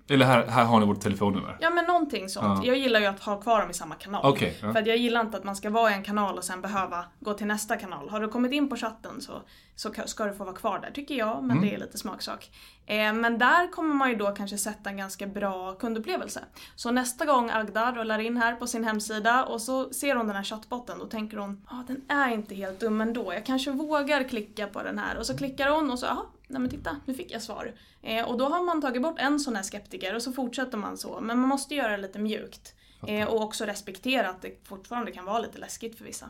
Eller 0.10 0.26
här, 0.26 0.48
här 0.48 0.66
har 0.66 0.80
ni 0.80 0.86
vårt 0.86 1.02
telefonnummer. 1.02 1.58
Ja 1.62 1.70
men 1.70 1.86
någonting 1.86 2.30
sånt. 2.30 2.66
Ja. 2.66 2.68
Jag 2.68 2.78
gillar 2.78 3.00
ju 3.00 3.06
att 3.06 3.20
ha 3.20 3.42
kvar 3.42 3.62
dem 3.62 3.70
i 3.70 3.74
samma 3.74 3.96
kanal. 3.96 4.34
Okay, 4.34 4.54
ja. 4.62 4.74
För 4.74 4.88
jag 4.88 4.98
gillar 4.98 5.22
inte 5.22 5.38
att 5.38 5.44
man 5.44 5.56
ska 5.56 5.70
vara 5.70 5.92
i 5.92 5.94
en 5.94 6.04
kanal 6.04 6.38
och 6.38 6.44
sen 6.44 6.62
behöva 6.62 7.06
gå 7.20 7.34
till 7.34 7.48
nästa 7.48 7.78
kanal. 7.78 8.10
Har 8.10 8.20
du 8.20 8.28
kommit 8.28 8.52
in 8.52 8.70
på 8.70 8.76
chatten 8.76 9.22
så, 9.22 9.42
så 9.76 9.94
ska 10.06 10.26
du 10.26 10.34
få 10.34 10.44
vara 10.44 10.56
kvar 10.56 10.80
där, 10.80 10.92
tycker 10.92 11.16
jag. 11.16 11.44
Men 11.44 11.58
mm. 11.58 11.70
det 11.70 11.76
är 11.76 11.80
lite 11.80 11.98
smaksak. 11.98 12.52
Eh, 12.86 13.14
men 13.14 13.38
där 13.38 13.72
kommer 13.72 13.96
man 13.96 14.10
ju 14.10 14.16
då 14.16 14.32
kanske 14.32 14.58
sätta 14.58 14.90
en 14.90 14.98
ganska 14.98 15.28
bra 15.28 15.74
kundupplevelse. 15.74 16.44
Så 16.76 16.92
nästa 16.92 17.26
gång 17.26 17.50
Agda 17.50 17.92
rullar 17.92 18.20
in 18.20 18.38
här 18.38 18.56
på 18.56 18.68
sin 18.68 18.84
hemsida 18.84 19.46
och 19.46 19.62
så 19.62 19.94
ser 19.94 20.16
hon 20.16 20.28
den 20.28 20.36
här 20.36 20.44
chattbotten, 20.44 21.00
då 21.00 21.06
tänker 21.06 21.38
hon 21.38 21.66
ah, 21.68 21.84
den 21.88 22.02
är 22.08 22.30
inte 22.30 22.56
helt 22.56 22.80
dum 22.80 23.02
ändå. 23.02 23.34
Jag 23.34 23.46
kanske 23.46 23.72
vågar 23.72 24.24
klicka 24.24 24.68
på 24.68 24.84
den 24.84 25.00
här. 25.00 25.18
Och 25.18 25.26
så 25.26 25.38
klickar 25.38 25.70
hon 25.70 25.92
och 25.92 26.00
så, 26.00 26.06
jaha, 26.06 26.26
nej 26.48 26.62
men 26.62 26.70
titta, 26.70 26.98
nu 27.06 27.14
fick 27.14 27.32
jag 27.32 27.42
svar. 27.42 27.74
Eh, 28.02 28.26
och 28.30 28.38
då 28.38 28.46
har 28.46 28.64
man 28.64 28.82
tagit 28.82 29.02
bort 29.02 29.20
en 29.20 29.40
sån 29.40 29.56
här 29.56 29.64
skeptiker 29.64 30.16
och 30.16 30.22
så 30.22 30.32
fortsätter 30.32 30.78
man 30.78 30.98
så. 30.98 31.20
Men 31.22 31.40
man 31.40 31.50
måste 31.50 31.76
göra 31.76 31.92
det 31.92 31.98
lite 31.98 32.20
mjukt. 32.20 32.76
Eh, 33.08 33.28
och 33.28 33.42
också 33.42 33.66
respektera 33.66 34.30
att 34.30 34.42
det 34.42 34.68
fortfarande 34.68 35.12
kan 35.12 35.26
vara 35.26 35.40
lite 35.40 35.58
läskigt 35.58 35.98
för 35.98 36.06
vissa. 36.06 36.30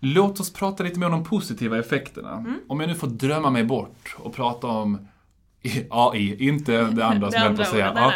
Låt 0.00 0.40
oss 0.40 0.52
prata 0.52 0.82
lite 0.82 0.98
mer 0.98 1.06
om 1.06 1.12
de 1.12 1.24
positiva 1.24 1.78
effekterna. 1.78 2.32
Mm. 2.32 2.60
Om 2.68 2.80
jag 2.80 2.88
nu 2.88 2.94
får 2.94 3.06
drömma 3.06 3.50
mig 3.50 3.64
bort 3.64 4.16
och 4.18 4.34
prata 4.34 4.66
om 4.66 5.08
AI, 5.90 6.48
inte 6.48 6.82
det 6.90 7.04
andra 7.04 7.30
som 7.30 7.40
jag 7.40 7.48
höll 7.48 7.56
på 7.56 7.62
att 7.62 7.68
säga. 7.68 7.92
Ja. 7.94 8.12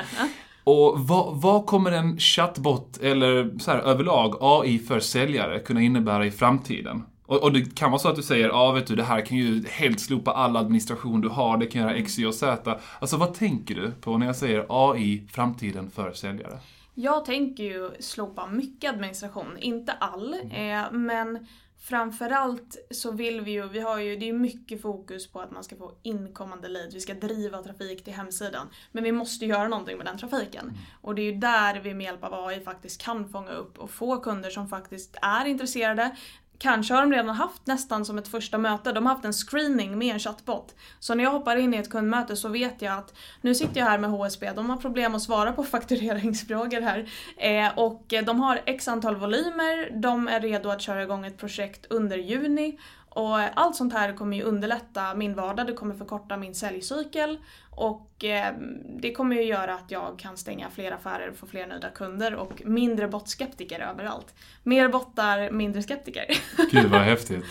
Och 0.65 1.01
vad, 1.01 1.41
vad, 1.41 1.67
kommer 1.67 1.93
en 1.93 2.19
chatbot, 2.19 2.99
eller 2.99 3.59
så 3.59 3.71
här, 3.71 3.79
överlag 3.79 4.37
AI 4.41 4.79
för 4.79 5.01
säljare 5.01 5.59
kunna 5.59 5.81
innebära 5.81 6.27
i 6.27 6.31
framtiden? 6.31 7.03
Och, 7.27 7.43
och, 7.43 7.53
det 7.53 7.77
kan 7.77 7.91
vara 7.91 7.99
så 7.99 8.09
att 8.09 8.17
du 8.17 8.23
säger, 8.23 8.49
ja 8.49 8.55
ah, 8.55 8.73
vet 8.73 8.87
du, 8.87 8.97
det 8.97 9.03
här 9.03 9.27
kan 9.27 9.39
ju 9.39 9.65
helt 9.69 10.01
slopa 10.01 10.33
all 10.33 10.57
administration 10.57 11.21
du 11.21 11.29
har, 11.29 11.57
det 11.57 11.67
kan 11.67 11.83
göra 11.83 11.95
X, 11.95 12.19
Y 12.19 12.27
och 12.27 12.35
Z. 12.35 12.79
Alltså 13.01 13.17
vad 13.17 13.35
tänker 13.35 13.75
du 13.75 13.91
på 13.91 14.19
när 14.19 14.27
jag 14.27 14.37
säger 14.37 14.67
AI, 14.69 15.27
framtiden 15.31 15.91
för 15.91 16.13
säljare? 16.13 16.59
Jag 16.95 17.25
tänker 17.25 17.65
ju 17.65 17.91
slopa 18.01 18.47
mycket 18.47 18.91
administration, 18.91 19.59
inte 19.59 19.93
all, 19.93 20.35
mm. 20.35 20.85
eh, 20.85 20.93
men 20.93 21.47
Framförallt 21.85 22.77
så 22.91 23.11
vill 23.11 23.41
vi 23.41 23.51
ju, 23.51 23.69
vi 23.69 23.81
har 23.81 23.99
ju, 23.99 24.17
det 24.17 24.29
är 24.29 24.33
mycket 24.33 24.83
fokus 24.83 25.33
på 25.33 25.41
att 25.41 25.51
man 25.51 25.65
ska 25.65 25.77
få 25.77 25.93
inkommande 26.03 26.69
lead, 26.69 26.93
vi 26.93 27.01
ska 27.01 27.15
driva 27.15 27.63
trafik 27.63 28.05
till 28.05 28.13
hemsidan. 28.13 28.69
Men 28.93 29.05
vi 29.05 29.13
måste 29.13 29.47
göra 29.47 29.69
någonting 29.69 29.97
med 29.97 30.07
den 30.07 30.19
trafiken. 30.19 30.65
Mm. 30.65 30.77
Och 31.01 31.15
det 31.15 31.23
är 31.23 31.33
ju 31.33 31.39
där 31.39 31.81
vi 31.81 31.95
med 31.95 32.05
hjälp 32.05 32.25
av 32.25 32.47
AI 32.47 32.61
faktiskt 32.61 33.03
kan 33.03 33.29
fånga 33.29 33.51
upp 33.51 33.79
och 33.79 33.91
få 33.91 34.21
kunder 34.21 34.51
som 34.51 34.69
faktiskt 34.69 35.17
är 35.23 35.45
intresserade, 35.45 36.17
Kanske 36.63 36.95
har 36.95 37.03
de 37.03 37.13
redan 37.13 37.29
haft 37.29 37.67
nästan 37.67 38.05
som 38.05 38.19
ett 38.19 38.29
första 38.29 38.59
möte, 38.59 38.93
de 38.93 39.07
har 39.07 39.15
haft 39.15 39.25
en 39.25 39.33
screening 39.33 39.99
med 39.99 40.15
en 40.15 40.19
chatbot. 40.19 40.75
Så 41.01 41.15
när 41.15 41.25
jag 41.25 41.31
hoppar 41.31 41.57
in 41.57 41.75
i 41.75 41.77
ett 41.77 41.91
kundmöte 41.91 42.37
så 42.37 42.49
vet 42.49 42.83
jag 42.83 42.99
att 42.99 43.15
nu 43.41 43.55
sitter 43.55 43.81
jag 43.81 43.87
här 43.87 43.99
med 43.99 44.11
HSB, 44.11 44.53
de 44.53 44.71
har 44.71 44.77
problem 44.77 45.15
att 45.15 45.23
svara 45.23 45.53
på 45.53 45.65
faktureringsfrågor 45.75 46.81
här. 46.81 47.11
Eh, 47.37 47.79
och 47.79 48.15
de 48.27 48.41
har 48.41 48.61
x 48.67 48.89
antal 48.89 49.17
volymer, 49.17 50.01
de 50.01 50.29
är 50.29 50.41
redo 50.41 50.69
att 50.69 50.81
köra 50.81 51.03
igång 51.03 51.27
ett 51.27 51.39
projekt 51.39 51.87
under 51.91 52.17
juni 52.17 52.79
och 53.15 53.39
allt 53.39 53.77
sånt 53.77 53.93
här 53.93 54.13
kommer 54.13 54.37
ju 54.37 54.43
underlätta 54.43 55.15
min 55.15 55.35
vardag, 55.35 55.67
det 55.67 55.73
kommer 55.73 55.95
förkorta 55.95 56.37
min 56.37 56.55
säljcykel 56.55 57.39
och 57.71 58.25
eh, 58.25 58.55
det 59.01 59.13
kommer 59.13 59.37
ju 59.37 59.43
göra 59.43 59.75
att 59.75 59.91
jag 59.91 60.19
kan 60.19 60.37
stänga 60.37 60.71
fler 60.71 60.93
affärer 60.93 61.31
och 61.31 61.37
få 61.37 61.47
fler 61.47 61.67
nöjda 61.67 61.89
kunder 61.89 62.35
och 62.35 62.63
mindre 62.65 63.09
bottskeptiker 63.09 63.81
överallt. 63.81 64.35
Mer 64.63 64.89
bottar, 64.89 65.51
mindre 65.51 65.83
skeptiker. 65.83 66.25
Gud 66.71 66.91
vad 66.91 67.01
häftigt. 67.01 67.45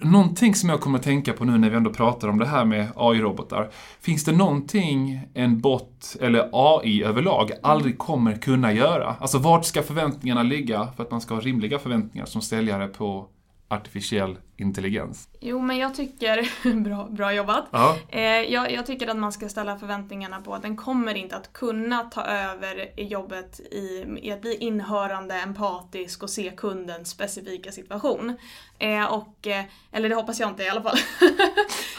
Någonting 0.00 0.54
som 0.54 0.68
jag 0.68 0.80
kommer 0.80 0.98
att 0.98 1.04
tänka 1.04 1.32
på 1.32 1.44
nu 1.44 1.58
när 1.58 1.70
vi 1.70 1.76
ändå 1.76 1.90
pratar 1.90 2.28
om 2.28 2.38
det 2.38 2.46
här 2.46 2.64
med 2.64 2.88
AI-robotar. 2.96 3.70
Finns 4.00 4.24
det 4.24 4.32
någonting 4.32 5.20
en 5.34 5.60
bot, 5.60 6.16
eller 6.20 6.48
AI 6.52 7.02
överlag, 7.04 7.50
aldrig 7.62 7.98
kommer 7.98 8.36
kunna 8.36 8.72
göra? 8.72 9.16
Alltså 9.20 9.38
vart 9.38 9.64
ska 9.64 9.82
förväntningarna 9.82 10.42
ligga 10.42 10.88
för 10.96 11.02
att 11.02 11.10
man 11.10 11.20
ska 11.20 11.34
ha 11.34 11.40
rimliga 11.40 11.78
förväntningar 11.78 12.26
som 12.26 12.42
säljare 12.42 12.88
på 12.88 13.28
artificiell 13.68 14.38
intelligens? 14.56 15.28
Jo, 15.40 15.60
men 15.60 15.76
jag 15.76 15.94
tycker, 15.94 16.48
bra, 16.84 17.08
bra 17.10 17.32
jobbat. 17.32 17.64
Ja. 17.70 17.96
Eh, 18.08 18.22
jag, 18.22 18.72
jag, 18.72 18.86
tycker 18.86 19.08
att 19.08 19.16
man 19.16 19.32
ska 19.32 19.48
ställa 19.48 19.78
förväntningarna 19.78 20.40
på 20.40 20.54
att 20.54 20.62
den 20.62 20.76
kommer 20.76 21.14
inte 21.14 21.36
att 21.36 21.52
kunna 21.52 22.04
ta 22.04 22.24
över 22.24 23.00
jobbet 23.00 23.60
i, 23.60 24.18
i 24.22 24.32
att 24.32 24.40
bli 24.40 24.56
inhörande, 24.56 25.34
empatisk 25.34 26.22
och 26.22 26.30
se 26.30 26.52
kundens 26.56 27.10
specifika 27.10 27.72
situation. 27.72 28.36
Eh, 28.78 29.04
och, 29.04 29.46
eh, 29.46 29.64
eller 29.92 30.08
det 30.08 30.14
hoppas 30.14 30.40
jag 30.40 30.48
inte 30.48 30.62
i 30.62 30.68
alla 30.68 30.82
fall. 30.82 30.98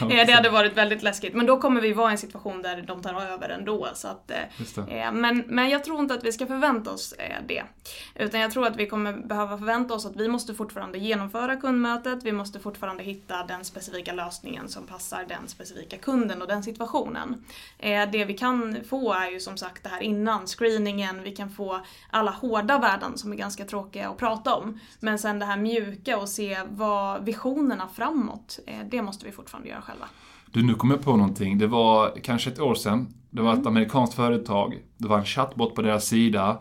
det 0.08 0.32
hade 0.32 0.50
varit 0.50 0.76
väldigt 0.76 1.02
läskigt. 1.02 1.34
Men 1.34 1.46
då 1.46 1.60
kommer 1.60 1.80
vi 1.80 1.92
vara 1.92 2.10
i 2.10 2.12
en 2.12 2.18
situation 2.18 2.62
där 2.62 2.82
de 2.82 3.02
tar 3.02 3.22
över 3.22 3.48
ändå. 3.48 3.88
Så 3.94 4.08
att, 4.08 4.30
men, 5.12 5.44
men 5.46 5.68
jag 5.68 5.84
tror 5.84 6.00
inte 6.00 6.14
att 6.14 6.24
vi 6.24 6.32
ska 6.32 6.46
förvänta 6.46 6.90
oss 6.90 7.14
det. 7.46 7.62
Utan 8.14 8.40
jag 8.40 8.50
tror 8.50 8.66
att 8.66 8.76
vi 8.76 8.86
kommer 8.86 9.12
behöva 9.12 9.58
förvänta 9.58 9.94
oss 9.94 10.06
att 10.06 10.16
vi 10.16 10.28
måste 10.28 10.54
fortfarande 10.54 10.98
genomföra 10.98 11.56
kundmötet, 11.56 12.24
vi 12.24 12.32
måste 12.32 12.45
fortfarande 12.60 13.02
hitta 13.02 13.46
den 13.46 13.64
specifika 13.64 14.12
lösningen 14.12 14.68
som 14.68 14.86
passar 14.86 15.24
den 15.28 15.48
specifika 15.48 15.96
kunden 15.96 16.42
och 16.42 16.48
den 16.48 16.62
situationen. 16.62 17.44
det 18.12 18.24
vi 18.24 18.34
kan 18.34 18.76
få 18.88 19.12
är 19.12 19.30
ju 19.30 19.40
som 19.40 19.56
sagt 19.56 19.82
det 19.82 19.88
här 19.88 20.00
innan 20.00 20.46
screeningen, 20.46 21.22
vi 21.22 21.36
kan 21.36 21.50
få 21.50 21.80
alla 22.10 22.30
hårda 22.30 22.78
värden 22.78 23.18
som 23.18 23.32
är 23.32 23.36
ganska 23.36 23.64
tråkiga 23.64 24.08
att 24.08 24.16
prata 24.16 24.54
om. 24.54 24.80
Men 25.00 25.18
sen 25.18 25.38
det 25.38 25.46
här 25.46 25.56
mjuka 25.56 26.18
och 26.18 26.28
se 26.28 26.58
vad 26.68 27.24
visionerna 27.24 27.88
framåt, 27.88 28.58
eh, 28.66 28.86
det 28.90 29.02
måste 29.02 29.26
vi 29.26 29.32
fortfarande 29.32 29.68
göra 29.68 29.82
själva. 29.82 30.06
Du, 30.50 30.62
nu 30.62 30.74
kom 30.74 30.90
jag 30.90 31.02
på 31.02 31.16
någonting. 31.16 31.58
Det 31.58 31.66
var 31.66 32.14
kanske 32.22 32.50
ett 32.50 32.60
år 32.60 32.74
sedan. 32.74 33.14
Det 33.30 33.42
var 33.42 33.52
ett 33.52 33.58
mm. 33.58 33.68
amerikanskt 33.68 34.16
företag. 34.16 34.78
Det 34.96 35.08
var 35.08 35.18
en 35.18 35.24
chattbot 35.24 35.74
på 35.74 35.82
deras 35.82 36.06
sida. 36.06 36.58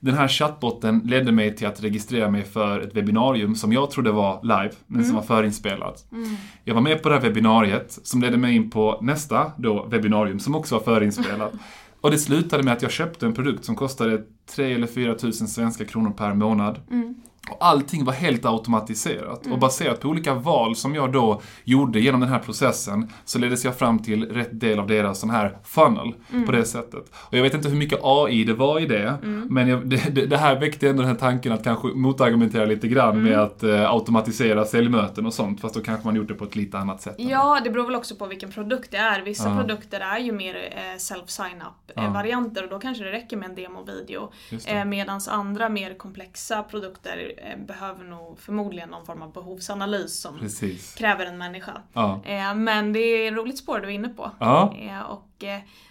Den 0.00 0.14
här 0.14 0.28
chattbotten 0.28 1.00
ledde 1.04 1.32
mig 1.32 1.56
till 1.56 1.66
att 1.66 1.82
registrera 1.82 2.30
mig 2.30 2.44
för 2.44 2.80
ett 2.80 2.96
webbinarium 2.96 3.54
som 3.54 3.72
jag 3.72 3.90
trodde 3.90 4.12
var 4.12 4.40
live, 4.42 4.70
men 4.86 4.96
mm. 4.96 5.06
som 5.06 5.16
var 5.16 5.22
förinspelat. 5.22 6.06
Mm. 6.12 6.36
Jag 6.64 6.74
var 6.74 6.80
med 6.80 7.02
på 7.02 7.08
det 7.08 7.14
här 7.14 7.22
webbinariet 7.22 7.98
som 8.02 8.22
ledde 8.22 8.36
mig 8.36 8.56
in 8.56 8.70
på 8.70 8.98
nästa 9.02 9.52
då 9.56 9.86
webbinarium 9.86 10.40
som 10.40 10.54
också 10.54 10.74
var 10.74 10.82
förinspelat. 10.82 11.52
Och 12.00 12.10
det 12.10 12.18
slutade 12.18 12.62
med 12.62 12.72
att 12.72 12.82
jag 12.82 12.90
köpte 12.90 13.26
en 13.26 13.34
produkt 13.34 13.64
som 13.64 13.76
kostade 13.76 14.22
3 14.50 14.72
eller 14.72 14.86
4 14.86 15.14
tusen 15.14 15.48
svenska 15.48 15.84
kronor 15.84 16.10
per 16.10 16.34
månad. 16.34 16.80
Mm. 16.90 17.14
Och 17.50 17.56
allting 17.66 18.04
var 18.04 18.12
helt 18.12 18.44
automatiserat. 18.44 19.44
Mm. 19.44 19.52
Och 19.52 19.58
baserat 19.58 20.00
på 20.00 20.08
olika 20.08 20.34
val 20.34 20.76
som 20.76 20.94
jag 20.94 21.12
då 21.12 21.40
gjorde 21.64 22.00
genom 22.00 22.20
den 22.20 22.28
här 22.28 22.38
processen 22.38 23.12
så 23.24 23.38
leddes 23.38 23.64
jag 23.64 23.78
fram 23.78 23.98
till 23.98 24.28
rätt 24.28 24.60
del 24.60 24.78
av 24.78 24.86
deras 24.86 25.20
sån 25.20 25.30
här 25.30 25.58
funnel 25.64 26.14
mm. 26.32 26.46
på 26.46 26.52
det 26.52 26.64
sättet. 26.64 27.12
Och 27.14 27.38
jag 27.38 27.42
vet 27.42 27.54
inte 27.54 27.68
hur 27.68 27.76
mycket 27.76 27.98
AI 28.02 28.44
det 28.44 28.54
var 28.54 28.80
i 28.80 28.86
det, 28.86 29.18
mm. 29.22 29.46
men 29.50 29.68
jag, 29.68 29.86
det, 29.88 30.26
det, 30.26 30.36
här 30.36 30.60
väckte 30.60 30.88
ändå 30.88 31.02
den 31.02 31.10
här 31.10 31.18
tanken 31.18 31.52
att 31.52 31.64
kanske 31.64 31.88
motargumentera 31.88 32.64
lite 32.64 32.88
grann 32.88 33.10
mm. 33.10 33.24
med 33.24 33.38
att 33.38 33.62
eh, 33.62 33.90
automatisera 33.90 34.64
säljmöten 34.64 35.26
och 35.26 35.34
sånt, 35.34 35.60
fast 35.60 35.74
då 35.74 35.80
kanske 35.80 36.06
man 36.06 36.16
gjort 36.16 36.28
det 36.28 36.34
på 36.34 36.44
ett 36.44 36.56
lite 36.56 36.78
annat 36.78 37.02
sätt. 37.02 37.14
Ja, 37.18 37.60
det 37.64 37.70
beror 37.70 37.86
väl 37.86 37.94
också 37.94 38.16
på 38.16 38.26
vilken 38.26 38.50
produkt 38.50 38.90
det 38.90 38.96
är. 38.96 39.22
Vissa 39.22 39.48
ja. 39.48 39.56
produkter 39.56 40.00
är 40.00 40.18
ju 40.18 40.32
mer 40.32 40.54
eh, 40.54 40.98
self-sign-up 40.98 41.92
ja. 41.94 42.10
varianter 42.10 42.64
och 42.64 42.70
då 42.70 42.78
kanske 42.78 43.04
det 43.04 43.12
räcker 43.12 43.36
med 43.36 43.48
en 43.48 43.54
demovideo. 43.54 44.32
Eh, 44.66 44.84
Medan 44.84 45.20
andra 45.28 45.68
mer 45.68 45.94
komplexa 45.98 46.62
produkter 46.62 47.28
Eh, 47.36 47.37
behöver 47.66 48.04
nog 48.04 48.38
förmodligen 48.38 48.88
någon 48.88 49.06
form 49.06 49.22
av 49.22 49.32
behovsanalys 49.32 50.20
som 50.20 50.38
Precis. 50.38 50.94
kräver 50.94 51.26
en 51.26 51.38
människa. 51.38 51.82
Ja. 51.92 52.20
Eh, 52.24 52.54
men 52.54 52.92
det 52.92 53.00
är 53.00 53.32
ett 53.32 53.38
roligt 53.38 53.58
spår 53.58 53.78
du 53.78 53.86
är 53.86 53.92
inne 53.92 54.08
på. 54.08 54.30
Ja. 54.38 54.74
Eh, 54.78 55.00
och 55.00 55.44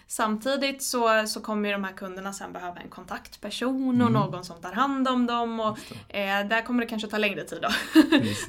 samtidigt 0.06 0.82
så, 0.82 1.26
så 1.26 1.40
kommer 1.40 1.68
ju 1.68 1.72
de 1.72 1.84
här 1.84 1.92
kunderna 1.92 2.32
sen 2.32 2.52
behöva 2.52 2.80
en 2.80 2.88
kontaktperson 2.88 4.00
och 4.00 4.08
mm. 4.08 4.12
någon 4.12 4.44
som 4.44 4.60
tar 4.60 4.72
hand 4.72 5.08
om 5.08 5.26
dem 5.26 5.60
och 5.60 5.78
där 6.48 6.62
kommer 6.62 6.82
det 6.82 6.88
kanske 6.88 7.08
ta 7.08 7.18
längre 7.18 7.44
tid 7.44 7.62
då. 7.62 7.68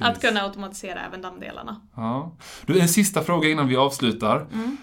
att 0.00 0.20
kunna 0.20 0.42
automatisera 0.42 1.00
även 1.00 1.22
de 1.22 1.40
delarna. 1.40 1.80
Ja. 1.96 2.32
Du, 2.66 2.80
en 2.80 2.88
sista 2.88 3.22
fråga 3.22 3.48
innan 3.48 3.68
vi 3.68 3.76
avslutar. 3.76 4.46
Mm. 4.52 4.76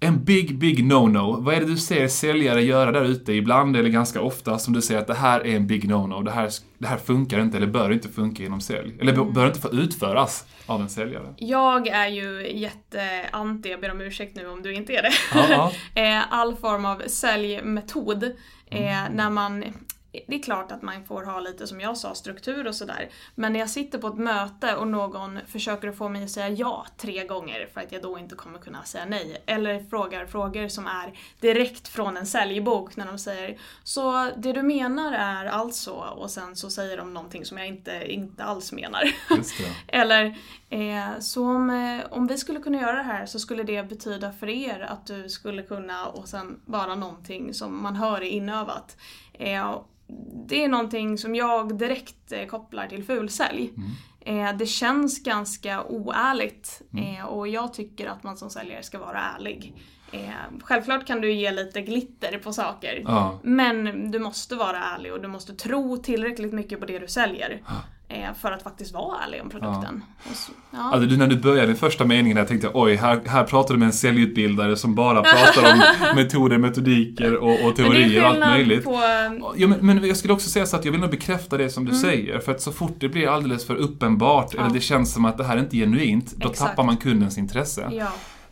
En 0.00 0.24
big, 0.24 0.58
big 0.58 0.84
no-no. 0.84 1.40
Vad 1.40 1.54
är 1.54 1.60
det 1.60 1.66
du 1.66 1.76
ser 1.76 2.08
säljare 2.08 2.62
göra 2.62 2.92
där 2.92 3.04
ute 3.04 3.32
ibland, 3.32 3.76
eller 3.76 3.88
ganska 3.88 4.20
ofta, 4.20 4.58
som 4.58 4.74
du 4.74 4.82
säger 4.82 5.00
att 5.00 5.06
det 5.06 5.14
här 5.14 5.46
är 5.46 5.56
en 5.56 5.66
big 5.66 5.84
no-no. 5.84 6.24
Det 6.24 6.30
här, 6.30 6.50
det 6.78 6.86
här 6.86 6.96
funkar 6.96 7.40
inte, 7.40 7.56
eller 7.56 7.66
bör 7.66 7.92
inte 7.92 8.08
funka 8.08 8.44
inom 8.44 8.60
sälj. 8.60 8.94
Eller 9.00 9.12
mm. 9.12 9.32
bör 9.32 9.46
inte 9.46 9.60
få 9.60 9.70
utföras 9.72 10.46
av 10.66 10.80
en 10.80 10.88
säljare. 10.88 11.34
Jag 11.36 11.88
är 11.88 12.08
ju 12.08 12.58
jätteanti, 12.58 13.70
jag 13.70 13.80
ber 13.80 13.90
om 13.90 14.00
ursäkt 14.00 14.36
nu 14.36 14.48
om 14.48 14.62
du 14.62 14.74
inte 14.74 14.92
är 14.92 15.02
det. 15.02 15.12
Ja. 15.34 15.72
All 16.30 16.56
form 16.56 16.84
av 16.84 17.02
säljmetod. 17.06 18.24
Mm. 18.70 19.12
När 19.12 19.30
man 19.30 19.64
det 20.12 20.34
är 20.34 20.42
klart 20.42 20.72
att 20.72 20.82
man 20.82 21.04
får 21.04 21.22
ha 21.22 21.40
lite, 21.40 21.66
som 21.66 21.80
jag 21.80 21.96
sa, 21.96 22.14
struktur 22.14 22.66
och 22.66 22.74
sådär. 22.74 23.10
Men 23.34 23.52
när 23.52 23.60
jag 23.60 23.70
sitter 23.70 23.98
på 23.98 24.08
ett 24.08 24.18
möte 24.18 24.76
och 24.76 24.88
någon 24.88 25.38
försöker 25.46 25.92
få 25.92 26.08
mig 26.08 26.24
att 26.24 26.30
säga 26.30 26.48
ja 26.48 26.86
tre 26.96 27.26
gånger 27.26 27.68
för 27.74 27.80
att 27.80 27.92
jag 27.92 28.02
då 28.02 28.18
inte 28.18 28.34
kommer 28.34 28.58
kunna 28.58 28.84
säga 28.84 29.04
nej. 29.04 29.42
Eller 29.46 29.80
frågar 29.80 30.26
frågor 30.26 30.68
som 30.68 30.86
är 30.86 31.18
direkt 31.40 31.88
från 31.88 32.16
en 32.16 32.26
säljbok 32.26 32.96
när 32.96 33.06
de 33.06 33.18
säger 33.18 33.58
Så 33.84 34.30
det 34.36 34.52
du 34.52 34.62
menar 34.62 35.12
är 35.12 35.46
alltså 35.46 35.92
och 35.92 36.30
sen 36.30 36.56
så 36.56 36.70
säger 36.70 36.96
de 36.96 37.14
någonting 37.14 37.44
som 37.44 37.58
jag 37.58 37.66
inte, 37.66 38.12
inte 38.12 38.44
alls 38.44 38.72
menar. 38.72 39.02
Eller 39.88 40.38
eh, 40.70 41.18
så 41.20 41.48
om, 41.48 41.70
eh, 41.70 42.12
om 42.12 42.26
vi 42.26 42.38
skulle 42.38 42.60
kunna 42.60 42.80
göra 42.80 42.96
det 42.96 43.02
här 43.02 43.26
så 43.26 43.38
skulle 43.38 43.62
det 43.62 43.88
betyda 43.88 44.32
för 44.32 44.48
er 44.48 44.80
att 44.80 45.06
du 45.06 45.28
skulle 45.28 45.62
kunna 45.62 46.06
och 46.06 46.28
sen 46.28 46.60
bara 46.66 46.94
någonting 46.94 47.54
som 47.54 47.82
man 47.82 47.96
hör 47.96 48.16
är 48.22 48.28
inövat. 48.28 48.96
Eh, 49.38 49.80
det 50.48 50.64
är 50.64 50.68
någonting 50.68 51.18
som 51.18 51.34
jag 51.34 51.78
direkt 51.78 52.32
eh, 52.32 52.46
kopplar 52.46 52.86
till 52.86 53.04
fulsälj. 53.04 53.72
Mm. 53.76 54.50
Eh, 54.50 54.56
det 54.56 54.66
känns 54.66 55.22
ganska 55.22 55.84
oärligt 55.84 56.82
mm. 56.92 57.26
Och 57.26 57.48
jag 57.48 57.74
tycker 57.74 58.06
att 58.06 58.22
man 58.22 58.36
som 58.36 58.50
säljare 58.50 58.82
ska 58.82 58.98
vara 58.98 59.20
ärlig. 59.20 59.74
Självklart 60.62 61.06
kan 61.06 61.20
du 61.20 61.32
ge 61.32 61.52
lite 61.52 61.82
glitter 61.82 62.38
på 62.38 62.52
saker, 62.52 63.02
ja. 63.04 63.40
men 63.42 64.10
du 64.10 64.18
måste 64.18 64.54
vara 64.54 64.78
ärlig 64.78 65.12
och 65.12 65.22
du 65.22 65.28
måste 65.28 65.54
tro 65.54 65.96
tillräckligt 65.96 66.52
mycket 66.52 66.80
på 66.80 66.86
det 66.86 66.98
du 66.98 67.08
säljer. 67.08 67.62
Eh, 68.10 68.34
för 68.40 68.52
att 68.52 68.62
faktiskt 68.62 68.94
vara 68.94 69.18
ärlig 69.26 69.42
om 69.42 69.50
produkten. 69.50 70.02
Ja. 70.24 70.34
Så, 70.34 70.52
ja. 70.70 70.78
Alltså, 70.92 71.16
när 71.16 71.26
du 71.26 71.36
började 71.36 71.66
den 71.66 71.76
första 71.76 72.04
meningen 72.04 72.36
jag 72.36 72.48
tänkte 72.48 72.70
oj, 72.74 72.94
här, 72.96 73.20
här 73.26 73.44
pratar 73.44 73.74
du 73.74 73.80
med 73.80 73.86
en 73.86 73.92
säljutbildare 73.92 74.76
som 74.76 74.94
bara 74.94 75.22
pratar 75.22 75.72
om 75.72 75.82
metoder, 76.16 76.58
metodiker 76.58 77.36
och, 77.36 77.66
och 77.66 77.76
teorier 77.76 78.22
och 78.22 78.28
allt 78.28 78.38
möjligt. 78.38 78.84
På... 78.84 79.00
Ja, 79.56 79.68
men, 79.68 79.86
men, 79.86 80.04
jag 80.04 80.16
skulle 80.16 80.32
också 80.32 80.50
säga 80.50 80.66
så 80.66 80.76
att 80.76 80.84
jag 80.84 80.92
vill 80.92 81.00
nog 81.00 81.10
bekräfta 81.10 81.56
det 81.56 81.70
som 81.70 81.84
du 81.84 81.90
mm. 81.90 82.02
säger. 82.02 82.38
För 82.38 82.52
att 82.52 82.60
så 82.60 82.72
fort 82.72 82.96
det 82.98 83.08
blir 83.08 83.28
alldeles 83.28 83.66
för 83.66 83.74
uppenbart, 83.74 84.54
ja. 84.54 84.60
eller 84.60 84.74
det 84.74 84.80
känns 84.80 85.12
som 85.12 85.24
att 85.24 85.36
det 85.36 85.44
här 85.44 85.56
är 85.56 85.60
inte 85.60 85.76
genuint, 85.76 86.32
då 86.36 86.50
Exakt. 86.50 86.70
tappar 86.70 86.84
man 86.84 86.96
kundens 86.96 87.38
intresse. 87.38 87.88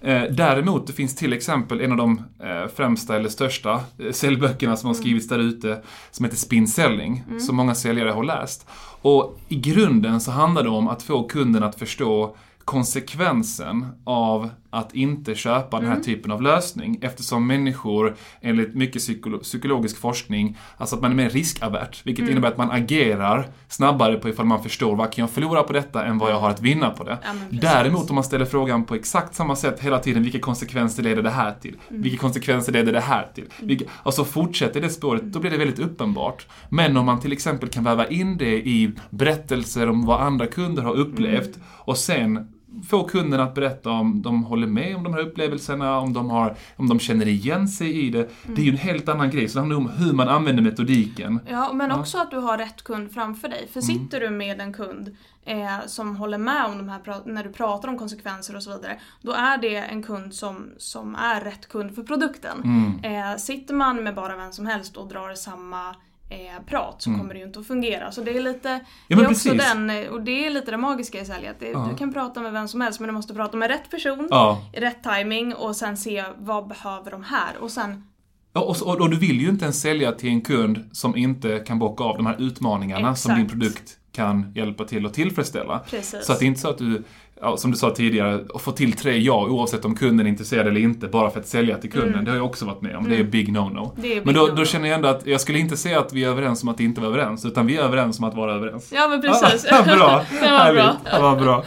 Eh, 0.01 0.23
däremot, 0.31 0.87
det 0.87 0.93
finns 0.93 1.15
till 1.15 1.33
exempel 1.33 1.81
en 1.81 1.93
av 1.93 1.99
de 1.99 2.23
eh, 2.41 2.69
främsta 2.77 3.17
eller 3.17 3.29
största 3.29 3.81
eh, 3.99 4.13
säljböckerna 4.13 4.77
som 4.77 4.87
har 4.87 4.95
mm. 4.95 5.03
skrivits 5.03 5.29
där 5.29 5.39
ute 5.39 5.83
som 6.11 6.25
heter 6.25 6.37
Spin 6.37 6.69
Selling, 6.69 7.25
mm. 7.29 7.41
som 7.41 7.57
många 7.57 7.75
säljare 7.75 8.11
har 8.11 8.25
läst. 8.25 8.67
Och 9.03 9.39
i 9.49 9.57
grunden 9.57 10.21
så 10.21 10.31
handlar 10.31 10.63
det 10.63 10.69
om 10.69 10.89
att 10.89 11.03
få 11.03 11.23
kunden 11.23 11.63
att 11.63 11.79
förstå 11.79 12.37
konsekvensen 12.65 13.87
av 14.05 14.51
att 14.77 14.95
inte 14.95 15.35
köpa 15.35 15.81
den 15.81 15.89
här 15.89 16.01
typen 16.01 16.31
av 16.31 16.43
lösning 16.43 16.99
eftersom 17.03 17.47
människor 17.47 18.17
enligt 18.41 18.75
mycket 18.75 19.03
psykolo 19.03 19.39
psykologisk 19.39 19.99
forskning, 19.99 20.59
alltså 20.77 20.97
att 20.97 21.03
man 21.03 21.11
är 21.11 21.15
mer 21.15 21.31
riskavert, 21.31 22.07
vilket 22.07 22.23
mm. 22.23 22.33
innebär 22.33 22.49
att 22.49 22.57
man 22.57 22.71
agerar 22.71 23.49
snabbare 23.69 24.17
på 24.17 24.29
ifall 24.29 24.47
man 24.47 24.63
förstår 24.63 24.97
vad 24.97 25.13
kan 25.13 25.23
jag 25.23 25.31
förlora 25.31 25.63
på 25.63 25.73
detta 25.73 26.05
än 26.05 26.19
vad 26.19 26.31
jag 26.31 26.41
har 26.41 26.51
att 26.51 26.63
vinna 26.63 26.91
på 26.91 27.05
det. 27.05 27.19
Ja, 27.23 27.33
Däremot 27.51 28.11
om 28.11 28.15
man 28.15 28.25
ställer 28.25 28.45
frågan 28.45 28.85
på 28.85 28.95
exakt 28.95 29.35
samma 29.35 29.57
sätt 29.57 29.81
hela 29.81 29.99
tiden, 29.99 30.23
vilka 30.23 30.39
konsekvenser 30.39 31.03
leder 31.03 31.23
det 31.23 31.31
här 31.31 31.55
till? 31.61 31.77
Mm. 31.89 32.03
Vilka 32.03 32.19
konsekvenser 32.19 32.73
leder 32.73 32.93
det 32.93 33.01
här 33.01 33.29
till? 33.35 33.45
Mm. 33.45 33.69
Vilka, 33.69 33.85
alltså 34.03 34.25
fortsätter 34.25 34.81
det 34.81 34.91
spåret, 34.91 35.23
då 35.23 35.41
blir 35.41 35.51
det 35.51 35.59
väldigt 35.59 35.79
uppenbart. 35.79 36.47
Men 36.69 36.97
om 36.97 37.07
man 37.07 37.21
till 37.21 37.33
exempel 37.33 37.69
kan 37.69 37.85
väva 37.85 38.07
in 38.07 38.37
det 38.37 38.57
i 38.57 38.93
berättelser 39.11 39.89
om 39.89 40.07
vad 40.07 40.21
andra 40.21 40.47
kunder 40.47 40.83
har 40.83 40.95
upplevt 40.95 41.57
mm. 41.57 41.67
och 41.77 41.99
sen 41.99 42.53
få 42.89 43.05
kunden 43.05 43.41
att 43.41 43.55
berätta 43.55 43.91
om 43.91 44.23
de 44.23 44.45
håller 44.45 44.67
med 44.67 44.97
om 44.97 45.03
de 45.03 45.15
här 45.15 45.21
upplevelserna, 45.21 45.99
om 45.99 46.13
de, 46.13 46.31
har, 46.31 46.57
om 46.77 46.89
de 46.89 46.99
känner 46.99 47.29
igen 47.29 47.69
sig 47.69 48.07
i 48.07 48.11
det. 48.11 48.19
Mm. 48.19 48.55
Det 48.55 48.61
är 48.61 48.65
ju 48.65 48.71
en 48.71 48.77
helt 48.77 49.09
annan 49.09 49.31
grej, 49.31 49.49
så 49.49 49.55
det 49.55 49.61
handlar 49.61 49.77
om 49.77 49.89
hur 49.89 50.13
man 50.13 50.29
använder 50.29 50.63
metodiken. 50.63 51.41
Ja, 51.51 51.73
men 51.73 51.91
ja. 51.91 52.01
också 52.01 52.19
att 52.19 52.31
du 52.31 52.37
har 52.37 52.59
rätt 52.59 52.83
kund 52.83 53.13
framför 53.13 53.49
dig. 53.49 53.69
För 53.73 53.83
mm. 53.83 53.95
sitter 53.95 54.21
du 54.21 54.31
med 54.31 54.61
en 54.61 54.73
kund 54.73 55.17
eh, 55.45 55.87
som 55.87 56.17
håller 56.17 56.39
med 56.39 56.65
om 56.65 56.79
de 56.79 56.89
här, 56.89 57.29
när 57.29 57.45
du 57.45 57.53
pratar 57.53 57.89
om 57.89 57.99
konsekvenser 57.99 58.57
och 58.57 58.63
så 58.63 58.77
vidare, 58.77 59.01
då 59.23 59.33
är 59.33 59.59
det 59.59 59.77
en 59.77 60.03
kund 60.03 60.35
som, 60.35 60.71
som 60.79 61.15
är 61.15 61.41
rätt 61.41 61.69
kund 61.69 61.95
för 61.95 62.03
produkten. 62.03 62.63
Mm. 62.65 63.33
Eh, 63.33 63.37
sitter 63.37 63.75
man 63.75 64.03
med 64.03 64.15
bara 64.15 64.37
vem 64.37 64.53
som 64.53 64.67
helst 64.67 64.97
och 64.97 65.09
drar 65.09 65.35
samma 65.35 65.97
eh, 66.29 66.63
prat 66.67 67.03
så 67.03 67.11
mm. 67.11 67.21
kommer 67.21 67.35
det 67.35 67.41
ju 67.41 67.47
inte 67.47 67.61
att 67.61 67.67
fungera. 67.67 68.13
Så 68.13 68.21
det 68.21 68.37
är 68.37 68.43
lite, 68.43 68.81
ja, 69.09 69.17
det 69.17 69.25
är 69.25 69.31
också 69.31 69.55
den, 69.55 70.09
och 70.11 70.23
det 70.23 70.47
är 70.47 70.51
lite 70.51 70.71
det 70.71 70.77
magiska 70.77 71.21
i 71.21 71.25
sälj, 71.25 71.47
att 71.47 71.61
det, 71.61 71.69
ja. 71.69 71.89
du 71.91 71.97
kan 71.97 72.13
prata 72.13 72.41
med 72.41 72.53
vem 72.53 72.69
som 72.69 72.81
helst 72.81 73.01
men 73.01 73.07
du 73.07 73.13
måste 73.13 73.35
prata 73.35 73.57
med 73.57 73.69
rätt 73.69 73.91
person, 73.91 74.29
ja. 74.31 74.63
i 74.73 74.81
rätt 74.81 75.03
timing 75.03 75.55
och 75.55 75.77
sen 75.77 75.97
se 75.97 76.25
vad 76.39 76.69
behöver 76.69 77.11
de 77.11 77.23
här 77.23 77.57
och 77.61 77.71
sen 77.71 78.05
Ja, 78.53 78.63
och, 78.63 78.83
och, 78.83 79.01
och, 79.01 79.11
du 79.11 79.17
vill 79.17 79.41
ju 79.41 79.49
inte 79.49 79.65
ens 79.65 79.81
sälja 79.81 80.13
till 80.13 80.29
en 80.29 80.41
kund 80.41 80.89
som 80.93 81.17
inte 81.17 81.59
kan 81.59 81.79
bocka 81.79 82.05
av 82.05 82.17
de 82.17 82.27
här 82.27 82.37
utmaningarna 82.39 83.11
Exakt. 83.11 83.21
som 83.21 83.35
din 83.35 83.49
produkt 83.49 83.99
kan 84.13 84.53
hjälpa 84.55 84.85
till 84.85 85.07
att 85.07 85.15
tillfredsställa. 85.15 85.79
Precis. 85.79 86.27
Så 86.27 86.33
att 86.33 86.39
det 86.39 86.45
är 86.45 86.47
inte 86.47 86.61
så 86.61 86.71
att 86.71 86.79
du 86.79 87.05
ja, 87.41 87.57
som 87.57 87.71
du 87.71 87.77
sa 87.77 87.91
tidigare, 87.91 88.45
att 88.55 88.63
få 88.63 88.73
till 88.73 88.93
tre 88.93 89.19
ja 89.19 89.47
oavsett 89.47 89.85
om 89.85 89.95
kunden 89.95 90.27
är 90.27 90.31
intresserad 90.31 90.67
eller 90.67 90.81
inte 90.81 91.07
bara 91.07 91.31
för 91.31 91.41
att 91.41 91.47
sälja 91.47 91.79
till 91.79 91.93
kunden. 91.93 92.13
Mm. 92.13 92.25
Det 92.25 92.31
har 92.31 92.37
jag 92.37 92.47
också 92.47 92.65
varit 92.65 92.83
med 92.83 92.97
om. 92.97 93.07
Mm. 93.07 93.11
Det 93.11 93.25
är 93.25 93.25
big 93.25 93.49
no-no. 93.49 94.21
Men 94.25 94.35
då, 94.35 94.47
då, 94.47 94.65
känner 94.65 94.89
jag 94.89 94.97
ändå 94.97 95.09
att 95.09 95.27
jag 95.27 95.41
skulle 95.41 95.59
inte 95.59 95.77
säga 95.77 96.01
att 96.01 96.13
vi 96.13 96.25
är 96.25 96.29
överens 96.29 96.63
om 96.63 96.69
att 96.69 96.81
inte 96.81 97.01
vara 97.01 97.11
överens, 97.11 97.45
utan 97.45 97.67
vi 97.67 97.77
är 97.77 97.83
överens 97.83 98.19
om 98.19 98.25
att 98.25 98.35
vara 98.35 98.55
överens. 98.55 98.93
Ja, 98.95 99.09
men 99.09 99.21
precis. 99.21 99.67
Ah, 99.73 99.83
bra. 99.83 100.25
det 100.41 100.51
var 100.51 100.73
bra. 100.73 100.97
Det 101.13 101.23
var 101.23 101.37
bra. 101.37 101.65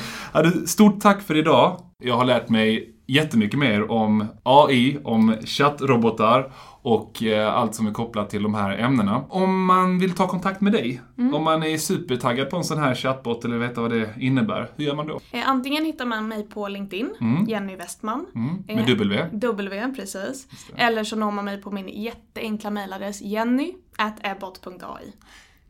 Stort 0.66 1.02
tack 1.02 1.22
för 1.22 1.38
idag. 1.38 1.80
Jag 2.04 2.18
har 2.18 2.26
lärt 2.26 2.50
mig 2.50 2.96
jättemycket 3.10 3.60
mer 3.60 3.92
om 3.92 4.26
AI, 4.44 4.98
om 5.04 5.36
chattrobotar 5.46 6.52
och 6.82 7.24
eh, 7.24 7.56
allt 7.56 7.76
som 7.76 7.88
är 7.88 7.92
kopplat 7.92 8.30
till 8.30 8.44
de 8.44 8.54
här 8.54 8.78
ämnena. 8.78 9.24
Om 9.30 9.66
man 9.66 10.00
vill 10.00 10.16
ta 10.16 10.28
kontakt 10.28 10.62
med 10.62 10.74
dig, 10.74 11.02
mm. 11.18 11.36
om 11.36 11.44
man 11.44 11.64
är 11.64 11.78
supertaggad 11.78 12.50
på 12.50 12.58
en 12.58 12.64
sån 12.64 12.78
här 12.78 12.96
chatbot 12.96 13.46
eller 13.46 13.58
veta 13.58 13.82
vad 13.82 13.92
det 13.92 14.10
innebär, 14.20 14.72
hur 14.76 14.86
gör 14.86 14.96
man 14.96 15.08
då? 15.08 15.20
Eh, 15.32 15.50
antingen 15.50 15.86
hittar 15.86 16.06
man 16.06 16.28
mig 16.28 16.44
på 16.44 16.68
LinkedIn, 16.68 17.14
mm. 17.22 17.46
Jenny 17.46 17.76
Westman. 17.76 18.26
Mm. 18.36 18.64
Med 18.68 18.88
W. 18.88 19.26
W, 19.32 19.94
precis. 19.96 20.48
Eller 20.76 21.04
så 21.04 21.16
når 21.16 21.32
man 21.32 21.46
mig 21.46 21.62
på 21.62 21.72
min 21.72 21.88
jätteenkla 21.88 22.72
mailadress 22.72 23.22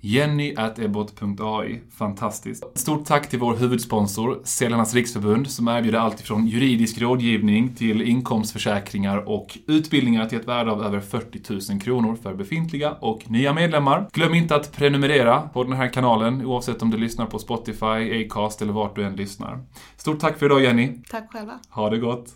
jenny 0.02 0.54
at 0.58 0.80
ebbot.ai. 0.80 1.82
Fantastiskt. 1.98 2.78
Stort 2.78 3.06
tack 3.06 3.30
till 3.30 3.40
vår 3.40 3.56
huvudsponsor, 3.56 4.40
Säljarnas 4.44 4.94
Riksförbund, 4.94 5.50
som 5.50 5.68
erbjuder 5.68 6.00
allt 6.00 6.20
ifrån 6.20 6.48
juridisk 6.48 7.02
rådgivning 7.02 7.76
till 7.76 8.02
inkomstförsäkringar 8.02 9.30
och 9.30 9.58
utbildningar 9.68 10.26
till 10.26 10.40
ett 10.40 10.48
värde 10.48 10.72
av 10.72 10.84
över 10.84 11.00
40 11.00 11.72
000 11.72 11.82
kronor 11.82 12.18
för 12.24 12.34
befintliga 12.34 12.92
och 12.92 13.32
nya 13.32 13.54
medlemmar. 13.54 14.10
Glöm 14.14 14.34
inte 14.34 14.56
att 14.56 14.72
prenumerera 14.72 15.42
på 15.42 15.64
den 15.64 15.74
här 15.74 15.94
kanalen 15.94 16.46
oavsett 16.46 16.82
om 16.82 16.90
du 16.92 16.98
lyssnar 16.98 17.26
på 17.26 17.40
Spotify, 17.40 18.26
Acast 18.26 18.62
eller 18.62 18.74
vart 18.74 18.96
du 18.96 19.04
än 19.04 19.16
lyssnar. 19.16 19.60
Stort 19.98 20.20
tack 20.20 20.40
för 20.40 20.46
idag 20.46 20.64
Jenny. 20.64 20.92
Tack 21.10 21.32
själva. 21.32 21.60
Ha 21.70 21.90
det 21.90 21.98
gott. 21.98 22.36